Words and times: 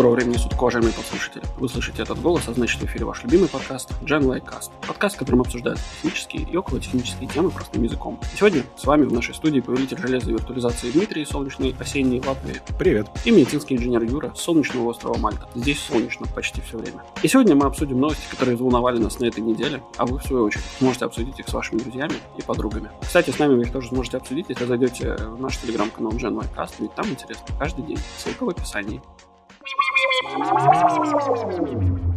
Доброго 0.00 0.14
времени 0.14 0.38
суток, 0.38 0.62
уважаемые 0.62 0.94
подслушатели. 0.94 1.42
Вы 1.58 1.68
слышите 1.68 2.02
этот 2.02 2.22
голос, 2.22 2.48
а 2.48 2.54
значит 2.54 2.80
в 2.80 2.86
эфире 2.86 3.04
ваш 3.04 3.22
любимый 3.22 3.50
подкаст 3.50 3.90
Gen 4.00 4.22
Like 4.22 4.46
Cast. 4.48 4.70
Подкаст, 4.88 5.16
в 5.16 5.18
котором 5.18 5.42
обсуждают 5.42 5.78
технические 5.78 6.44
и 6.44 6.56
околотехнические 6.56 7.28
темы 7.28 7.50
простым 7.50 7.82
языком. 7.82 8.18
И 8.32 8.38
сегодня 8.38 8.64
с 8.78 8.86
вами 8.86 9.04
в 9.04 9.12
нашей 9.12 9.34
студии 9.34 9.60
повелитель 9.60 9.98
железа 9.98 10.30
виртуализации 10.30 10.90
Дмитрий, 10.90 11.26
солнечный 11.26 11.76
осенний 11.78 12.22
Латвии. 12.26 12.62
Привет. 12.78 13.08
И 13.26 13.30
медицинский 13.30 13.76
инженер 13.76 14.02
Юра 14.04 14.32
с 14.34 14.40
солнечного 14.40 14.88
острова 14.88 15.18
Мальта. 15.18 15.46
Здесь 15.54 15.78
солнечно 15.80 16.26
почти 16.34 16.62
все 16.62 16.78
время. 16.78 17.02
И 17.22 17.28
сегодня 17.28 17.54
мы 17.54 17.66
обсудим 17.66 18.00
новости, 18.00 18.24
которые 18.30 18.56
волновали 18.56 18.96
нас 18.96 19.20
на 19.20 19.26
этой 19.26 19.40
неделе, 19.40 19.82
а 19.98 20.06
вы, 20.06 20.18
в 20.18 20.22
свою 20.22 20.44
очередь, 20.44 20.64
сможете 20.78 21.04
обсудить 21.04 21.38
их 21.38 21.46
с 21.46 21.52
вашими 21.52 21.76
друзьями 21.76 22.14
и 22.38 22.42
подругами. 22.42 22.88
Кстати, 23.02 23.32
с 23.32 23.38
нами 23.38 23.54
вы 23.54 23.62
их 23.64 23.72
тоже 23.72 23.88
сможете 23.88 24.16
обсудить, 24.16 24.46
если 24.48 24.64
зайдете 24.64 25.16
в 25.16 25.38
наш 25.38 25.58
телеграм-канал 25.58 26.12
Like 26.12 26.54
Cast, 26.56 26.76
ведь 26.78 26.94
там 26.94 27.06
интересно 27.10 27.44
каждый 27.58 27.84
день. 27.84 27.98
Ссылка 28.16 28.46
в 28.46 28.48
описании. 28.48 29.02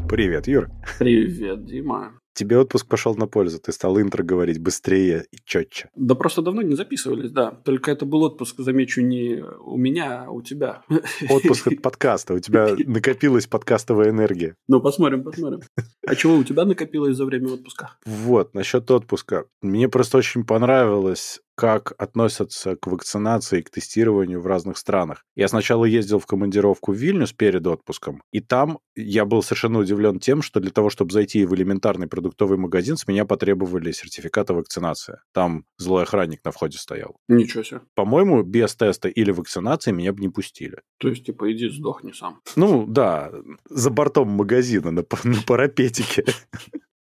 Привет, 0.08 0.48
Юр. 0.48 0.70
Привет, 1.00 1.66
Дима. 1.66 2.14
Тебе 2.34 2.58
отпуск 2.58 2.88
пошел 2.88 3.16
на 3.16 3.28
пользу, 3.28 3.60
ты 3.60 3.72
стал 3.72 4.00
интро 4.02 4.24
говорить 4.24 4.60
быстрее 4.60 5.26
и 5.32 5.38
четче. 5.46 5.90
Да 5.96 6.16
просто 6.16 6.42
давно 6.42 6.64
не 6.64 6.76
записывались, 6.76 7.30
да. 7.30 7.52
Только 7.52 7.92
это 7.92 8.08
был 8.08 8.24
отпуск, 8.24 8.56
замечу, 8.58 9.02
не 9.02 9.44
у 9.44 9.78
меня, 9.78 10.24
а 10.26 10.32
у 10.32 10.42
тебя. 10.42 10.82
Отпуск 11.30 11.68
от 11.68 11.82
подкаста. 11.84 12.34
У 12.34 12.40
тебя 12.40 12.76
накопилась 12.88 13.46
подкастовая 13.46 14.10
энергия. 14.10 14.56
Ну, 14.68 14.82
посмотрим, 14.82 15.24
посмотрим. 15.24 15.62
А 16.08 16.16
чего 16.16 16.36
у 16.36 16.44
тебя 16.44 16.66
накопилось 16.66 17.16
за 17.16 17.26
время 17.26 17.50
отпуска? 17.50 17.92
Вот, 18.06 18.56
насчет 18.56 18.90
отпуска. 18.90 19.46
Мне 19.62 19.88
просто 19.88 20.18
очень 20.18 20.44
понравилось 20.44 21.40
как 21.56 21.94
относятся 21.98 22.76
к 22.76 22.88
вакцинации 22.88 23.60
и 23.60 23.62
к 23.62 23.70
тестированию 23.70 24.42
в 24.42 24.48
разных 24.48 24.78
странах. 24.78 25.24
Я 25.36 25.48
сначала 25.48 25.86
ездил 25.86 26.20
в 26.20 26.26
командировку 26.26 26.92
в 26.92 26.96
Вильнюс 26.96 27.34
перед 27.34 27.66
отпуском, 27.68 28.22
и 28.32 28.40
там 28.40 28.80
я 28.96 29.26
был 29.26 29.44
совершенно 29.44 29.80
удивлен 29.80 30.20
тем, 30.20 30.42
что 30.42 30.60
для 30.60 30.72
того, 30.72 30.90
чтобы 30.90 31.12
зайти 31.12 31.46
в 31.46 31.54
элементарный 31.56 32.08
продуктовый 32.08 32.58
магазин, 32.58 32.98
с 32.98 33.08
меня 33.08 33.26
потребовали 33.26 33.92
сертификата 33.92 34.54
вакцинации. 34.54 35.20
Там 35.34 35.66
злой 35.78 36.04
охранник 36.04 36.44
на 36.44 36.52
входе 36.52 36.78
стоял. 36.78 37.18
Ничего 37.28 37.64
себе. 37.64 37.82
По-моему, 37.96 38.44
без 38.44 38.76
теста 38.76 39.10
или 39.10 39.32
вакцинации 39.32 39.92
меня 39.92 40.14
бы 40.14 40.22
не 40.22 40.30
пустили. 40.30 40.82
То 41.00 41.10
есть, 41.10 41.26
типа, 41.26 41.52
иди 41.52 41.70
сдохни 41.70 42.12
сам. 42.12 42.42
Ну, 42.56 42.86
да, 42.88 43.32
за 43.70 43.90
бортом 43.90 44.30
магазина 44.30 44.92
на, 44.92 45.04
на 45.24 45.42
парапетике. 45.46 46.26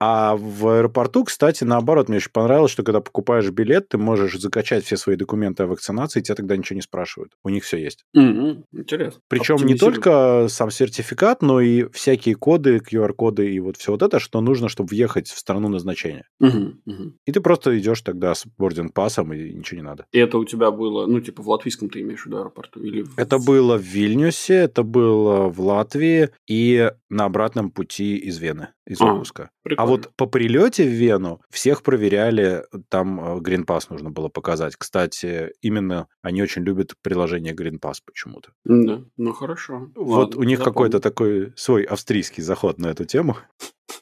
А 0.04 0.34
в 0.34 0.66
аэропорту, 0.66 1.22
кстати, 1.22 1.62
наоборот, 1.62 2.08
мне 2.08 2.16
очень 2.16 2.32
понравилось, 2.32 2.72
что 2.72 2.82
когда 2.82 3.00
покупаешь 3.00 3.48
билет, 3.50 3.90
ты 3.90 3.98
можешь 3.98 4.36
закачать 4.36 4.84
все 4.84 4.96
свои 4.96 5.14
документы 5.14 5.62
о 5.62 5.68
вакцинации, 5.68 6.18
и 6.18 6.24
тебя 6.24 6.34
тогда 6.34 6.56
ничего 6.56 6.74
не 6.74 6.82
спрашивают. 6.82 7.34
У 7.44 7.50
них 7.50 7.62
все 7.62 7.76
есть. 7.76 8.04
Угу, 8.12 8.66
интересно. 8.72 9.20
Причем 9.28 9.64
не 9.64 9.76
только 9.76 10.48
сам 10.48 10.72
сертификат, 10.72 11.40
но 11.40 11.60
и 11.60 11.84
всякие 11.92 12.34
коды, 12.34 12.78
QR-коды 12.78 13.52
и 13.52 13.60
вот 13.60 13.76
все 13.76 13.92
вот 13.92 14.02
это, 14.02 14.18
что 14.18 14.40
нужно, 14.40 14.68
чтобы 14.68 14.88
въехать 14.88 15.28
в 15.28 15.38
страну 15.38 15.68
назначения. 15.68 16.26
Угу, 16.40 16.72
угу. 16.84 17.12
И 17.24 17.30
ты 17.30 17.40
просто 17.40 17.78
идешь 17.78 18.00
тогда 18.00 18.34
с 18.34 18.44
бординг-пассом, 18.58 19.32
и 19.32 19.54
ничего 19.54 19.82
не 19.82 19.86
надо. 19.86 20.06
И 20.10 20.18
это 20.18 20.36
у 20.36 20.44
тебя 20.44 20.72
было, 20.72 21.06
ну, 21.06 21.20
типа, 21.20 21.44
в 21.44 21.48
латвийском 21.48 21.88
ты 21.88 22.00
имеешь 22.00 22.22
в 22.22 22.26
виду 22.26 22.38
аэропорту? 22.38 22.82
Или. 22.82 23.06
Это 23.16 23.38
было 23.38 23.78
в 23.78 23.82
Вильнюсе, 23.82 24.54
это 24.54 24.82
было 24.82 25.48
в 25.48 25.60
Латвии 25.60 26.30
и 26.48 26.90
на 27.08 27.26
обратном 27.26 27.70
пути 27.70 28.16
из 28.16 28.38
Вены, 28.38 28.70
из 28.84 29.00
А, 29.00 29.12
отпуска. 29.12 29.44
А 29.44 29.48
Прикольно. 29.62 29.91
Вот 29.92 30.10
по 30.16 30.26
прилете 30.26 30.84
в 30.84 30.90
Вену 30.90 31.40
всех 31.50 31.82
проверяли, 31.82 32.64
там 32.88 33.38
Green 33.38 33.64
Pass 33.64 33.86
нужно 33.90 34.10
было 34.10 34.28
показать. 34.28 34.76
Кстати, 34.76 35.52
именно 35.60 36.08
они 36.22 36.42
очень 36.42 36.62
любят 36.62 36.94
приложение 37.02 37.54
Green 37.54 37.78
Pass 37.80 37.96
почему-то. 38.04 38.50
Да, 38.64 39.02
ну 39.16 39.32
хорошо. 39.32 39.90
Вот 39.94 40.30
Ладно, 40.30 40.40
у 40.40 40.44
них 40.44 40.62
какой-то 40.62 41.00
такой 41.00 41.52
свой 41.56 41.82
австрийский 41.84 42.42
заход 42.42 42.78
на 42.78 42.88
эту 42.88 43.04
тему. 43.04 43.36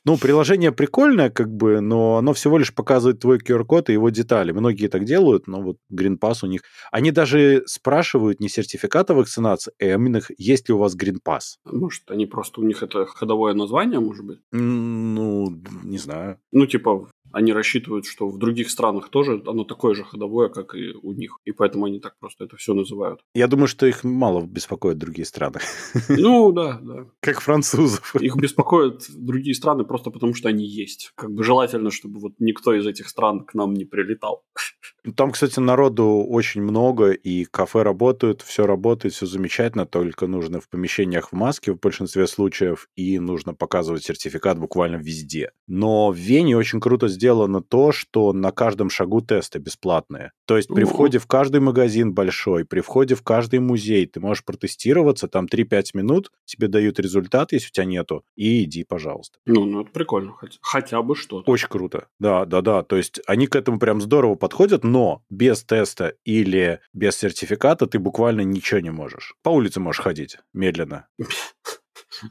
Ну, 0.07 0.17
приложение 0.17 0.73
прикольное, 0.73 1.29
как 1.29 1.55
бы, 1.55 1.81
но 1.81 2.17
оно 2.17 2.33
всего 2.33 2.57
лишь 2.57 2.75
показывает 2.75 3.21
твой 3.21 3.39
QR-код 3.39 3.91
и 3.91 3.93
его 3.93 4.09
детали. 4.09 4.53
Многие 4.53 4.89
так 4.89 5.05
делают, 5.05 5.47
но 5.47 5.61
вот 5.61 5.77
Green 5.93 6.19
Pass 6.19 6.39
у 6.43 6.47
них... 6.47 6.63
Они 6.91 7.11
даже 7.11 7.63
спрашивают 7.67 8.41
не 8.41 8.49
сертификата 8.49 9.15
вакцинации, 9.15 9.73
а 9.79 9.85
именно, 9.85 10.21
есть 10.39 10.69
ли 10.69 10.75
у 10.75 10.79
вас 10.79 10.97
Green 10.97 11.19
Pass. 11.23 11.59
Может, 11.65 12.11
они 12.11 12.25
просто, 12.25 12.63
у 12.63 12.65
них 12.65 12.83
это 12.83 13.05
ходовое 13.05 13.53
название, 13.53 14.01
может 14.01 14.25
быть? 14.25 14.39
Ну, 14.53 15.61
не 15.85 15.99
знаю. 15.99 16.39
Ну, 16.51 16.67
типа, 16.67 17.10
они 17.33 17.53
рассчитывают, 17.53 18.07
что 18.07 18.29
в 18.29 18.39
других 18.39 18.71
странах 18.71 19.09
тоже 19.09 19.43
оно 19.47 19.65
такое 19.65 19.95
же 19.95 20.05
ходовое, 20.05 20.49
как 20.49 20.75
и 20.75 20.93
у 21.03 21.13
них. 21.13 21.39
И 21.45 21.53
поэтому 21.53 21.87
они 21.87 22.01
так 22.01 22.19
просто 22.19 22.45
это 22.45 22.57
все 22.57 22.75
называют. 22.75 23.21
Я 23.35 23.47
думаю, 23.47 23.69
что 23.69 23.87
их 23.87 24.05
мало 24.05 24.43
беспокоят 24.43 24.99
другие 24.99 25.27
страны. 25.27 25.61
Ну, 26.09 26.53
да, 26.53 26.79
да. 26.83 27.07
Как 27.21 27.41
французов. 27.41 28.15
Их 28.17 28.37
беспокоят 28.37 29.05
другие 29.09 29.55
страны 29.55 29.85
просто 29.85 30.11
потому, 30.11 30.35
что 30.35 30.49
они 30.49 30.67
есть. 30.67 31.13
Как 31.15 31.33
бы 31.33 31.45
желательно, 31.45 31.91
чтобы 31.91 32.21
вот 32.21 32.33
никто 32.39 32.75
из 32.75 32.87
этих 32.87 33.09
стран 33.09 33.45
к 33.45 33.55
нам 33.55 33.75
не 33.75 33.85
прилетал. 33.85 34.45
Там, 35.17 35.31
кстати, 35.31 35.61
народу 35.61 36.25
очень 36.29 36.63
много, 36.63 37.11
и 37.11 37.45
кафе 37.45 37.83
работают, 37.83 38.43
все 38.43 38.67
работает, 38.67 39.15
все 39.15 39.27
замечательно, 39.27 39.87
только 39.87 40.27
нужно 40.27 40.61
в 40.61 40.69
помещениях 40.69 41.31
в 41.31 41.33
маске 41.33 41.73
в 41.73 41.81
большинстве 41.81 42.27
случаев, 42.27 42.89
и 42.97 43.19
нужно 43.19 43.55
показывать 43.55 44.05
сертификат 44.05 44.59
буквально 44.59 44.97
везде. 44.97 45.53
Но 45.67 46.11
в 46.11 46.17
Вене 46.17 46.57
очень 46.57 46.81
круто 46.81 47.09
сделано 47.09 47.20
то, 47.69 47.93
что 47.93 48.33
на 48.33 48.51
каждом 48.51 48.91
шагу 48.91 49.21
тесты 49.21 49.59
бесплатные. 49.59 50.33
То 50.47 50.57
есть 50.57 50.69
при 50.69 50.85
входе 50.85 51.19
в 51.19 51.27
каждый 51.27 51.61
магазин 51.61 52.13
большой, 52.13 52.65
при 52.65 52.81
входе 52.81 53.15
в 53.15 53.23
каждый 53.23 53.61
музей 53.61 54.07
ты 54.07 54.21
можешь 54.21 54.45
протестироваться, 54.45 55.29
там 55.29 55.47
3-5 55.47 55.91
минут, 55.95 56.33
тебе 56.45 56.69
дают 56.69 56.99
результат, 56.99 57.53
если 57.53 57.69
у 57.69 57.71
тебя 57.71 57.85
нету, 57.85 58.25
и 58.37 58.65
иди, 58.65 58.85
пожалуйста. 58.85 59.39
Ну, 59.47 59.65
ну 59.65 59.83
это 59.83 59.91
прикольно. 59.91 60.33
Хотя, 60.33 60.59
хотя 60.61 61.03
бы 61.03 61.15
что-то. 61.15 61.51
Очень 61.51 61.69
круто. 61.69 62.09
Да, 62.19 62.45
да, 62.45 62.61
да. 62.61 62.83
То 62.83 62.97
есть 62.97 63.21
они 63.27 63.47
к 63.47 63.57
этому 63.57 63.79
прям 63.79 64.01
здорово 64.01 64.35
подходят, 64.35 64.85
но 64.85 65.23
без 65.31 65.63
теста 65.63 66.15
или 66.25 66.81
без 66.93 67.17
сертификата 67.17 67.87
ты 67.87 67.99
буквально 67.99 68.43
ничего 68.43 68.81
не 68.81 68.91
можешь. 68.91 69.35
По 69.43 69.51
улице 69.51 69.81
можешь 69.81 70.03
ходить 70.03 70.39
медленно. 70.53 71.07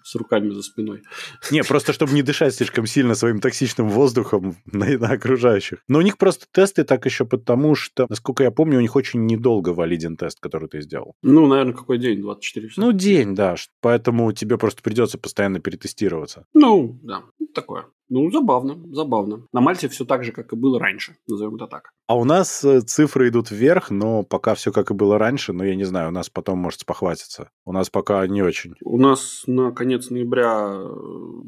С 0.03 0.15
руками 0.15 0.49
за 0.51 0.61
спиной. 0.61 1.01
Не, 1.51 1.63
просто 1.63 1.93
чтобы 1.93 2.13
не 2.13 2.21
дышать 2.21 2.55
слишком 2.55 2.85
сильно 2.85 3.15
своим 3.15 3.39
токсичным 3.39 3.89
воздухом 3.89 4.57
на, 4.65 4.85
на 4.97 5.07
окружающих. 5.09 5.79
Но 5.87 5.99
у 5.99 6.01
них 6.01 6.17
просто 6.17 6.45
тесты 6.51 6.83
так 6.83 7.05
еще 7.05 7.25
потому, 7.25 7.75
что, 7.75 8.05
насколько 8.09 8.43
я 8.43 8.51
помню, 8.51 8.77
у 8.77 8.81
них 8.81 8.95
очень 8.95 9.25
недолго 9.25 9.69
валиден 9.69 10.17
тест, 10.17 10.39
который 10.39 10.69
ты 10.69 10.81
сделал. 10.81 11.15
Ну, 11.21 11.47
наверное, 11.47 11.73
какой 11.73 11.97
день? 11.97 12.21
24 12.21 12.69
часа? 12.69 12.81
Ну, 12.81 12.91
день, 12.91 13.35
да. 13.35 13.55
Поэтому 13.81 14.31
тебе 14.33 14.57
просто 14.57 14.81
придется 14.81 15.17
постоянно 15.17 15.59
перетестироваться. 15.59 16.45
Ну, 16.53 16.99
да, 17.03 17.23
такое. 17.53 17.85
Ну, 18.09 18.29
забавно, 18.31 18.77
забавно. 18.91 19.45
На 19.53 19.61
Мальте 19.61 19.87
все 19.87 20.03
так 20.03 20.23
же, 20.23 20.31
как 20.31 20.51
и 20.51 20.55
было 20.55 20.79
раньше, 20.79 21.15
назовем 21.27 21.55
это 21.55 21.67
так. 21.67 21.91
А 22.07 22.17
у 22.17 22.23
нас 22.23 22.63
э, 22.63 22.81
цифры 22.81 23.29
идут 23.29 23.51
вверх, 23.51 23.91
но 23.91 24.23
пока 24.23 24.55
все 24.55 24.71
как 24.71 24.89
и 24.89 24.95
было 24.95 25.19
раньше, 25.19 25.53
но 25.53 25.63
я 25.63 25.75
не 25.75 25.83
знаю, 25.83 26.09
у 26.09 26.11
нас 26.11 26.27
потом 26.29 26.57
может 26.57 26.79
спохватиться. 26.81 27.51
У 27.65 27.71
нас 27.71 27.91
пока 27.91 28.25
не 28.25 28.41
очень. 28.41 28.73
У 28.83 28.97
нас 28.97 29.43
на 29.45 29.71
конец 29.71 30.09
ноября 30.09 30.71
э, 30.71 30.89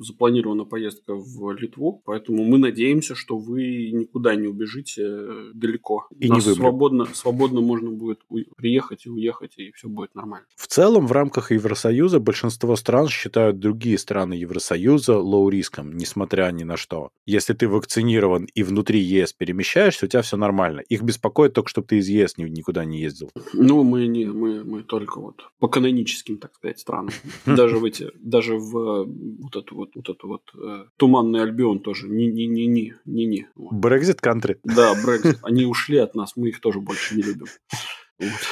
запланирована 0.01 0.65
поездка 0.65 1.15
в 1.15 1.51
Литву, 1.53 2.03
поэтому 2.05 2.43
мы 2.43 2.59
надеемся, 2.59 3.15
что 3.15 3.37
вы 3.37 3.91
никуда 3.91 4.35
не 4.35 4.47
убежите 4.47 5.01
э, 5.03 5.51
далеко. 5.55 6.05
И 6.19 6.27
Нас 6.29 6.37
не 6.37 6.51
вымрем. 6.51 6.61
свободно, 6.61 7.05
свободно 7.13 7.61
можно 7.61 7.89
будет 7.89 8.19
приехать 8.55 9.07
и 9.07 9.09
уехать, 9.09 9.57
и 9.57 9.71
все 9.71 9.87
будет 9.89 10.13
нормально. 10.13 10.45
В 10.55 10.67
целом, 10.67 11.07
в 11.07 11.11
рамках 11.11 11.51
Евросоюза 11.51 12.19
большинство 12.19 12.75
стран 12.75 13.07
считают 13.07 13.57
другие 13.59 13.97
страны 13.97 14.33
Евросоюза 14.33 15.17
лоу-риском, 15.17 15.97
несмотря 15.97 16.50
ни 16.51 16.63
на 16.63 16.77
что. 16.77 17.09
Если 17.25 17.53
ты 17.53 17.67
вакцинирован 17.67 18.47
и 18.53 18.63
внутри 18.63 18.99
ЕС 18.99 19.33
перемещаешься, 19.33 20.05
у 20.05 20.09
тебя 20.09 20.21
все 20.21 20.37
нормально. 20.37 20.81
Их 20.89 21.01
беспокоит 21.01 21.53
только, 21.53 21.69
чтобы 21.69 21.87
ты 21.87 21.97
из 21.97 22.07
ЕС 22.07 22.37
ни- 22.37 22.49
никуда 22.49 22.85
не 22.85 22.99
ездил. 22.99 23.29
Ну, 23.53 23.83
мы 23.83 24.07
не, 24.07 24.25
мы, 24.25 24.63
мы 24.63 24.83
только 24.83 25.19
вот 25.19 25.41
по 25.59 25.67
каноническим, 25.67 26.37
так 26.37 26.55
сказать, 26.55 26.79
странам. 26.79 27.11
Даже 27.45 27.77
в 27.77 27.85
эти, 27.85 28.11
даже 28.15 28.57
в 28.57 28.77
э, 28.77 29.05
вот 29.05 29.55
эту 29.55 29.75
вот, 29.75 29.89
вот 29.95 30.09
эту 30.09 30.27
вот 30.27 30.41
э, 30.55 30.85
туманный 30.97 31.41
Альбион 31.41 31.79
тоже. 31.79 32.07
Не, 32.07 32.27
не, 32.27 32.47
не, 32.47 32.67
не, 32.67 32.93
не, 33.05 33.25
не. 33.25 33.47
Вот. 33.55 33.73
Брекзит 33.73 34.21
кантри. 34.21 34.59
Да, 34.63 34.93
Брекзит. 35.03 35.39
Они 35.43 35.65
ушли 35.65 35.97
от 35.97 36.15
нас, 36.15 36.35
мы 36.35 36.49
их 36.49 36.59
тоже 36.59 36.79
больше 36.79 37.15
не 37.15 37.23
любим. 37.23 37.47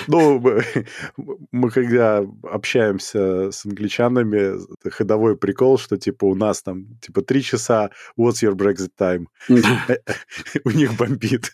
Ну, 0.07 0.39
мы, 0.39 0.63
мы 1.51 1.69
когда 1.69 2.25
общаемся 2.43 3.51
с 3.51 3.65
англичанами, 3.65 4.59
ходовой 4.89 5.37
прикол, 5.37 5.77
что 5.77 5.97
типа 5.97 6.25
у 6.25 6.35
нас 6.35 6.61
там 6.61 6.97
типа 7.01 7.21
три 7.21 7.41
часа, 7.41 7.91
what's 8.17 8.43
your 8.43 8.55
Brexit 8.55 8.91
time? 8.97 9.25
У 10.65 10.71
них 10.71 10.95
бомбит. 10.97 11.51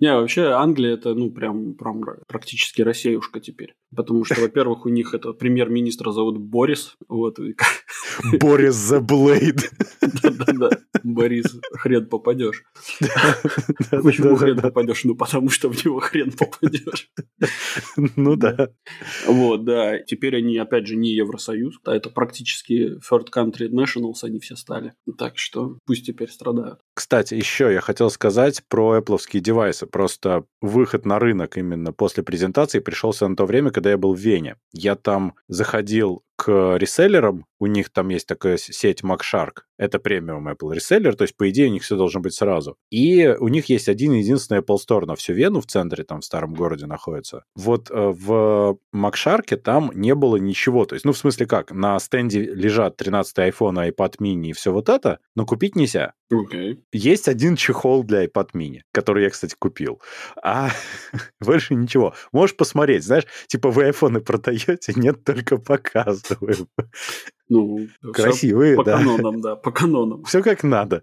Не, 0.00 0.14
вообще 0.14 0.48
Англия 0.48 0.94
это, 0.94 1.14
ну, 1.14 1.30
прям, 1.30 1.74
прям 1.74 2.02
практически 2.26 2.82
Россиюшка 2.82 3.40
теперь. 3.40 3.74
Потому 3.94 4.24
что, 4.24 4.40
во-первых, 4.40 4.86
у 4.86 4.88
них 4.88 5.14
это 5.14 5.32
премьер-министра 5.32 6.10
зовут 6.10 6.38
Борис. 6.38 6.96
Вот. 7.08 7.38
Борис 8.40 8.92
the 8.92 9.00
Blade. 9.00 9.62
Да-да-да. 10.22 10.70
Борис, 11.04 11.46
хрен 11.72 12.06
попадешь. 12.08 12.64
Почему 13.90 14.36
хрен 14.36 14.60
попадешь? 14.60 15.04
Ну, 15.04 15.14
потому 15.14 15.50
что 15.50 15.70
в 15.70 15.84
него 15.84 16.00
хрен 16.00 16.32
попадешь. 16.32 17.10
Ну 18.16 18.36
да. 18.36 18.70
Вот, 19.26 19.64
да. 19.64 19.98
Теперь 20.00 20.36
они, 20.36 20.58
опять 20.58 20.86
же, 20.86 20.96
не 20.96 21.14
Евросоюз. 21.14 21.78
А 21.84 21.94
это 21.94 22.10
практически 22.10 22.98
third 22.98 23.26
country 23.34 23.68
nationals 23.70 24.22
они 24.22 24.40
все 24.40 24.56
стали. 24.56 24.94
Так 25.18 25.38
что 25.38 25.78
пусть 25.86 26.06
теперь 26.06 26.30
страдают. 26.30 26.80
Кстати, 26.94 27.34
еще 27.34 27.72
я 27.72 27.80
хотел 27.80 28.10
сказать 28.10 28.62
про 28.68 28.98
Apple 28.98 29.18
девайсы. 29.40 29.86
Просто 29.86 30.44
выход 30.60 31.06
на 31.06 31.18
рынок 31.18 31.56
именно 31.56 31.92
после 31.92 32.22
презентации 32.22 32.80
пришелся 32.80 33.28
на 33.28 33.36
то 33.36 33.46
время, 33.46 33.70
когда 33.76 33.90
я 33.90 33.98
был 33.98 34.14
в 34.14 34.18
Вене. 34.18 34.56
Я 34.72 34.96
там 34.96 35.34
заходил 35.48 36.24
к 36.36 36.76
реселлерам, 36.76 37.46
у 37.58 37.66
них 37.66 37.90
там 37.90 38.10
есть 38.10 38.26
такая 38.26 38.58
сеть 38.58 39.02
MacShark, 39.02 39.62
это 39.78 39.98
премиум 39.98 40.48
Apple 40.48 40.74
реселлер, 40.74 41.14
то 41.14 41.22
есть, 41.22 41.36
по 41.36 41.48
идее, 41.50 41.68
у 41.68 41.72
них 41.72 41.82
все 41.82 41.96
должно 41.96 42.20
быть 42.20 42.34
сразу. 42.34 42.76
И 42.90 43.26
у 43.26 43.48
них 43.48 43.68
есть 43.68 43.88
один 43.88 44.12
единственный 44.12 44.60
Apple 44.60 44.76
Store 44.76 45.06
на 45.06 45.16
всю 45.16 45.32
Вену 45.32 45.60
в 45.60 45.66
центре, 45.66 46.04
там 46.04 46.20
в 46.20 46.24
старом 46.24 46.54
городе 46.54 46.86
находится. 46.86 47.44
Вот 47.54 47.90
э, 47.90 47.94
в 47.94 48.78
MacShark 48.94 49.56
там 49.56 49.90
не 49.94 50.14
было 50.14 50.36
ничего, 50.36 50.84
то 50.84 50.94
есть, 50.94 51.04
ну, 51.04 51.12
в 51.12 51.18
смысле 51.18 51.46
как, 51.46 51.72
на 51.72 51.98
стенде 51.98 52.42
лежат 52.42 52.96
13 52.96 53.38
iPhone, 53.38 53.90
iPad 53.90 54.14
mini 54.20 54.48
и 54.48 54.52
все 54.52 54.72
вот 54.72 54.88
это, 54.88 55.18
но 55.34 55.46
купить 55.46 55.76
нельзя. 55.76 56.12
Okay. 56.32 56.78
Есть 56.92 57.28
один 57.28 57.56
чехол 57.56 58.02
для 58.02 58.24
iPad 58.24 58.48
mini, 58.54 58.80
который 58.92 59.24
я, 59.24 59.30
кстати, 59.30 59.54
купил. 59.58 60.02
А 60.42 60.70
больше 61.40 61.74
ничего. 61.74 62.14
Можешь 62.32 62.56
посмотреть, 62.56 63.04
знаешь, 63.04 63.26
типа 63.46 63.70
вы 63.70 63.84
айфоны 63.84 64.20
продаете, 64.20 64.92
нет, 64.96 65.24
только 65.24 65.56
показываем. 66.28 66.68
Ну, 67.48 67.86
красивые, 68.12 68.76
по 68.76 68.84
да. 68.84 68.98
канонам, 68.98 69.40
да, 69.40 69.56
по 69.56 69.70
канонам. 69.70 70.24
Все 70.24 70.42
как 70.42 70.64
надо. 70.64 71.02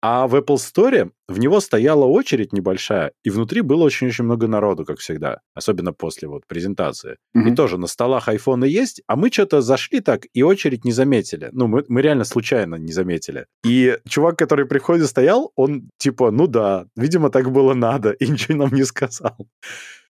А 0.00 0.26
в 0.26 0.34
Apple 0.34 0.56
Store 0.56 1.10
в 1.28 1.38
него 1.38 1.60
стояла 1.60 2.04
очередь 2.04 2.52
небольшая, 2.52 3.12
и 3.22 3.30
внутри 3.30 3.62
было 3.62 3.84
очень-очень 3.84 4.24
много 4.24 4.46
народу, 4.46 4.84
как 4.84 4.98
всегда, 4.98 5.40
особенно 5.54 5.94
после 5.94 6.28
вот 6.28 6.46
презентации. 6.46 7.16
Mm-hmm. 7.34 7.52
И 7.52 7.54
тоже 7.54 7.78
на 7.78 7.86
столах 7.86 8.28
айфоны 8.28 8.66
есть, 8.66 9.00
а 9.06 9.16
мы 9.16 9.30
что-то 9.30 9.62
зашли 9.62 10.00
так 10.00 10.26
и 10.34 10.42
очередь 10.42 10.84
не 10.84 10.92
заметили. 10.92 11.48
Ну, 11.52 11.68
мы, 11.68 11.84
мы 11.88 12.02
реально 12.02 12.24
случайно 12.24 12.74
не 12.74 12.92
заметили. 12.92 13.46
И 13.64 13.96
чувак, 14.06 14.36
который 14.36 14.66
при 14.66 14.78
входе 14.78 15.04
стоял, 15.04 15.52
он 15.56 15.88
типа, 15.96 16.30
ну 16.30 16.48
да, 16.48 16.84
видимо, 16.96 17.30
так 17.30 17.50
было 17.50 17.72
надо, 17.72 18.10
и 18.10 18.26
ничего 18.26 18.58
нам 18.58 18.74
не 18.74 18.84
сказал. 18.84 19.36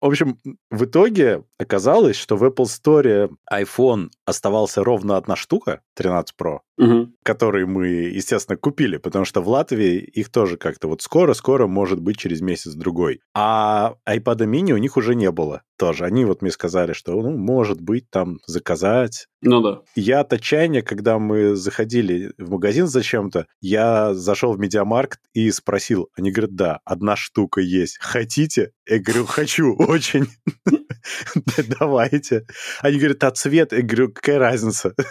В 0.01 0.07
общем, 0.07 0.39
в 0.71 0.85
итоге 0.85 1.43
оказалось, 1.59 2.17
что 2.17 2.37
в 2.37 2.45
Apple 2.45 2.67
Store 2.67 3.31
iPhone 3.53 4.11
оставался 4.25 4.85
ровно 4.85 5.17
одна 5.17 5.35
штука, 5.35 5.81
13 5.97 6.35
Pro, 6.41 6.61
угу. 6.77 7.13
которые 7.25 7.67
мы, 7.67 7.89
естественно, 7.89 8.57
купили, 8.57 8.99
потому 8.99 9.25
что 9.25 9.41
в 9.41 9.49
Латвии 9.49 9.99
их 9.99 10.31
тоже 10.31 10.57
как-то 10.57 10.89
вот 10.89 11.03
скоро-скоро, 11.03 11.67
может 11.67 12.01
быть, 12.01 12.17
через 12.17 12.41
месяц-другой. 12.41 13.21
А 13.35 13.95
iPad 14.09 14.47
mini 14.47 14.73
у 14.73 14.79
них 14.79 14.97
уже 14.97 15.15
не 15.17 15.31
было 15.33 15.63
тоже. 15.79 16.05
Они 16.05 16.25
вот 16.27 16.43
мне 16.43 16.51
сказали, 16.51 16.93
что, 16.93 17.13
ну, 17.23 17.31
может 17.37 17.81
быть, 17.81 18.11
там 18.11 18.41
заказать. 18.47 19.29
Ну 19.41 19.63
да. 19.63 19.83
Я 19.95 20.21
от 20.21 20.33
отчаяния, 20.33 20.83
когда 20.83 21.19
мы 21.19 21.55
заходили 21.55 22.33
в 22.37 22.51
магазин 22.51 22.87
зачем-то, 22.87 23.47
я 23.61 24.13
зашел 24.15 24.53
в 24.53 24.59
Медиамаркт 24.59 25.21
и 25.33 25.51
спросил. 25.51 26.11
Они 26.17 26.31
говорят, 26.31 26.55
да, 26.55 26.81
одна 26.85 27.17
штука 27.17 27.61
есть. 27.61 27.99
Хотите? 28.01 28.73
Я 28.87 28.99
говорю, 28.99 29.25
хочу, 29.27 29.75
очень. 29.79 30.27
Давайте. 31.81 32.47
Они 32.81 32.99
говорят, 32.99 33.23
а 33.25 33.31
цвет? 33.31 33.73
Я 33.73 33.83
говорю, 33.83 34.13
какая 34.13 34.39
разница? 34.39 34.95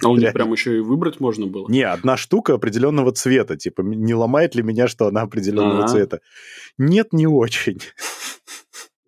А 0.00 0.10
у 0.10 0.16
них 0.16 0.32
прям 0.32 0.52
еще 0.52 0.76
и 0.76 0.80
выбрать 0.80 1.18
можно 1.18 1.46
было? 1.46 1.68
Не, 1.68 1.82
одна 1.82 2.16
штука 2.16 2.54
определенного 2.54 3.10
цвета. 3.10 3.56
Типа, 3.56 3.82
не 3.82 4.14
ломает 4.14 4.54
ли 4.54 4.62
меня, 4.62 4.86
что 4.86 5.08
она 5.08 5.22
определенного 5.22 5.88
цвета? 5.88 6.20
Нет, 6.78 7.12
не 7.12 7.26
очень. 7.26 7.80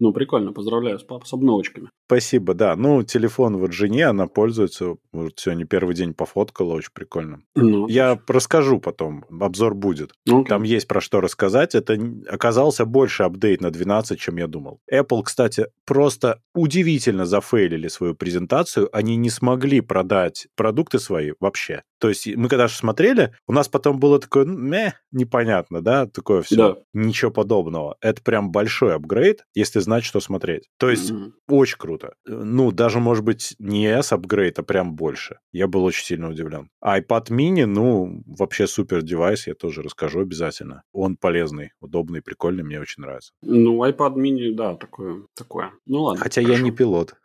Ну, 0.00 0.12
прикольно, 0.12 0.52
поздравляю 0.52 0.98
с, 0.98 1.04
с 1.24 1.32
обновочками. 1.32 1.90
Спасибо, 2.06 2.54
да. 2.54 2.76
Ну, 2.76 3.02
телефон 3.02 3.56
вот 3.56 3.72
жене, 3.72 4.06
она 4.06 4.26
пользуется. 4.26 4.96
Вот 5.12 5.32
сегодня 5.36 5.66
первый 5.66 5.94
день 5.94 6.14
пофоткала, 6.14 6.74
очень 6.74 6.92
прикольно. 6.94 7.42
Ну, 7.54 7.88
Я 7.88 8.18
расскажу 8.28 8.80
потом, 8.80 9.24
обзор 9.28 9.74
будет. 9.74 10.12
Okay. 10.28 10.44
Там 10.46 10.62
есть 10.62 10.86
про 10.86 11.00
что 11.00 11.20
рассказать. 11.20 11.74
Это 11.74 11.98
оказался 12.28 12.86
больше 12.86 13.24
апдейт 13.24 13.60
на 13.60 13.70
12, 13.70 14.18
чем 14.18 14.36
я 14.36 14.46
думал. 14.46 14.80
Apple, 14.90 15.22
кстати, 15.24 15.66
просто 15.84 16.40
удивительно 16.54 17.26
зафейлили 17.26 17.88
свою 17.88 18.14
презентацию. 18.14 18.88
Они 18.92 19.16
не 19.16 19.30
смогли 19.30 19.80
продать 19.80 20.46
продукты 20.54 20.98
свои 20.98 21.32
вообще. 21.40 21.82
То 21.98 22.08
есть 22.08 22.26
мы 22.36 22.48
когда 22.48 22.68
же 22.68 22.74
смотрели, 22.74 23.34
у 23.46 23.52
нас 23.52 23.68
потом 23.68 23.98
было 23.98 24.18
такое, 24.18 24.44
мeh, 24.44 24.92
непонятно, 25.10 25.82
да, 25.82 26.06
такое 26.06 26.42
все. 26.42 26.56
Да. 26.56 26.76
Ничего 26.92 27.30
подобного. 27.30 27.96
Это 28.00 28.22
прям 28.22 28.50
большой 28.50 28.94
апгрейд, 28.94 29.44
если 29.54 29.80
знать, 29.80 30.04
что 30.04 30.20
смотреть. 30.20 30.68
То 30.78 30.90
есть 30.90 31.10
mm-hmm. 31.10 31.32
очень 31.48 31.78
круто. 31.78 32.14
Ну, 32.26 32.70
даже, 32.72 33.00
может 33.00 33.24
быть, 33.24 33.54
не 33.58 33.86
S-апгрейд, 33.86 34.58
а 34.58 34.62
прям 34.62 34.94
больше. 34.94 35.38
Я 35.52 35.66
был 35.66 35.84
очень 35.84 36.04
сильно 36.04 36.28
удивлен. 36.28 36.70
А 36.80 37.00
iPad 37.00 37.28
mini, 37.30 37.66
ну, 37.66 38.22
вообще 38.26 38.66
супер 38.66 39.02
девайс, 39.02 39.46
я 39.46 39.54
тоже 39.54 39.82
расскажу 39.82 40.20
обязательно. 40.20 40.82
Он 40.92 41.16
полезный, 41.16 41.72
удобный, 41.80 42.22
прикольный, 42.22 42.62
мне 42.62 42.80
очень 42.80 43.02
нравится. 43.02 43.32
Ну, 43.42 43.84
iPad 43.84 44.14
mini, 44.14 44.52
да, 44.54 44.76
такое. 44.76 45.22
такое. 45.34 45.72
Ну 45.86 46.02
ладно. 46.02 46.22
Хотя 46.22 46.42
хорошо. 46.42 46.58
я 46.58 46.62
не 46.62 46.70
пилот. 46.70 47.14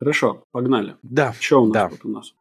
Хорошо, 0.00 0.44
погнали. 0.52 0.96
Да. 1.02 1.34
Что 1.40 1.62
у 1.62 1.66
нас 1.66 1.74
да. 1.74 1.88
тут 1.88 2.04
у 2.04 2.08
нас? 2.08 2.32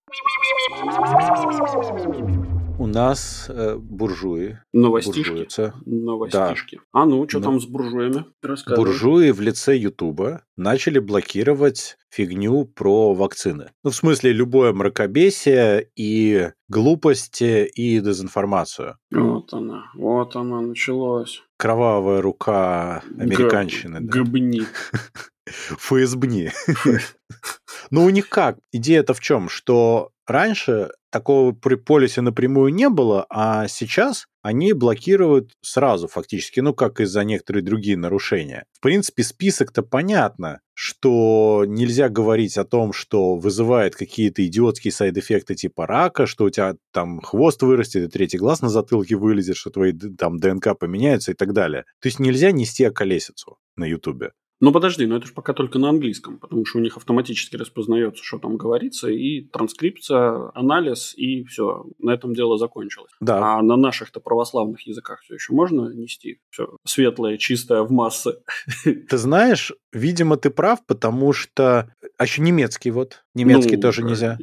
У 2.79 2.85
нас 2.85 3.47
э, 3.49 3.75
буржуи. 3.77 4.59
Новостишки. 4.73 5.29
Буржуются. 5.29 5.73
Новостишки. 5.85 6.75
Да. 6.75 7.01
А 7.01 7.05
ну, 7.05 7.27
что 7.27 7.39
Но... 7.39 7.45
там 7.45 7.59
с 7.59 7.65
буржуями? 7.65 8.25
Буржуи 8.75 9.31
в 9.31 9.41
лице 9.41 9.75
Ютуба 9.75 10.43
начали 10.55 10.99
блокировать 10.99 11.97
фигню 12.11 12.65
про 12.65 13.15
вакцины. 13.15 13.71
Ну, 13.83 13.89
в 13.89 13.95
смысле, 13.95 14.31
любое 14.31 14.71
мракобесие 14.73 15.89
и 15.95 16.51
глупости 16.69 17.65
и 17.65 17.99
дезинформацию. 17.99 18.97
Вот 19.11 19.53
она, 19.53 19.85
вот 19.95 20.35
она 20.35 20.61
началась. 20.61 21.41
Кровавая 21.57 22.21
рука 22.21 23.01
американщины. 23.17 23.99
Г- 24.01 24.05
да. 24.05 24.19
Габни. 24.19 24.61
ФСБни. 25.47 26.51
Ну, 27.89 28.03
у 28.03 28.09
них 28.09 28.27
как? 28.27 28.57
Идея-то 28.73 29.13
в 29.13 29.21
чем? 29.21 29.47
Что 29.47 30.11
раньше 30.29 30.91
такого 31.11 31.51
при 31.51 31.75
полисе 31.75 32.21
напрямую 32.21 32.73
не 32.73 32.89
было, 32.89 33.25
а 33.29 33.67
сейчас 33.67 34.27
они 34.41 34.73
блокируют 34.73 35.51
сразу 35.61 36.07
фактически, 36.07 36.59
ну, 36.59 36.73
как 36.73 36.99
и 36.99 37.05
за 37.05 37.23
некоторые 37.23 37.63
другие 37.63 37.97
нарушения. 37.97 38.65
В 38.73 38.81
принципе, 38.81 39.23
список-то 39.23 39.83
понятно, 39.83 40.61
что 40.73 41.65
нельзя 41.67 42.07
говорить 42.07 42.57
о 42.57 42.65
том, 42.65 42.93
что 42.93 43.35
вызывает 43.35 43.95
какие-то 43.95 44.45
идиотские 44.45 44.91
сайд-эффекты 44.91 45.55
типа 45.55 45.87
рака, 45.87 46.27
что 46.27 46.45
у 46.45 46.49
тебя 46.49 46.75
там 46.93 47.19
хвост 47.21 47.61
вырастет, 47.63 48.03
и 48.03 48.07
третий 48.07 48.37
глаз 48.37 48.61
на 48.61 48.69
затылке 48.69 49.15
вылезет, 49.15 49.57
что 49.57 49.69
твои 49.69 49.91
там 49.91 50.37
ДНК 50.37 50.77
поменяются 50.77 51.31
и 51.31 51.35
так 51.35 51.53
далее. 51.53 51.83
То 51.99 52.07
есть 52.07 52.19
нельзя 52.19 52.51
нести 52.51 52.83
околесицу 52.83 53.57
на 53.75 53.85
Ютубе. 53.85 54.31
Ну 54.59 54.71
подожди, 54.71 55.05
но 55.05 55.17
это 55.17 55.27
же 55.27 55.33
пока 55.33 55.53
только 55.53 55.77
на 55.77 55.89
английском, 55.89 56.39
потому 56.39 56.65
что 56.65 56.79
у 56.79 56.81
них 56.81 56.97
автоматически 56.97 57.55
распознается, 57.55 58.23
что 58.23 58.39
там 58.39 58.57
говорится, 58.57 59.09
и 59.09 59.41
транскрипция, 59.41 60.51
анализ, 60.55 61.13
и 61.15 61.43
все. 61.43 61.85
На 61.99 62.11
этом 62.11 62.33
дело 62.33 62.57
закончилось. 62.57 63.11
Да. 63.21 63.57
А 63.57 63.61
на 63.61 63.77
наших-то 63.77 64.19
православных 64.19 64.81
языках 64.87 65.21
все 65.21 65.35
еще 65.35 65.53
можно 65.53 65.93
нести 65.93 66.39
все 66.49 66.75
светлое, 66.85 67.37
чистое 67.37 67.83
в 67.83 67.91
массы. 67.91 68.39
Ты 68.83 69.17
знаешь, 69.17 69.73
видимо, 69.93 70.37
ты 70.37 70.49
прав, 70.49 70.83
потому 70.85 71.33
что... 71.33 71.93
А 72.17 72.23
еще 72.23 72.41
немецкий 72.41 72.89
вот. 72.89 73.23
Немецкий 73.35 73.75
ну, 73.75 73.81
тоже 73.81 74.03
нельзя. 74.03 74.39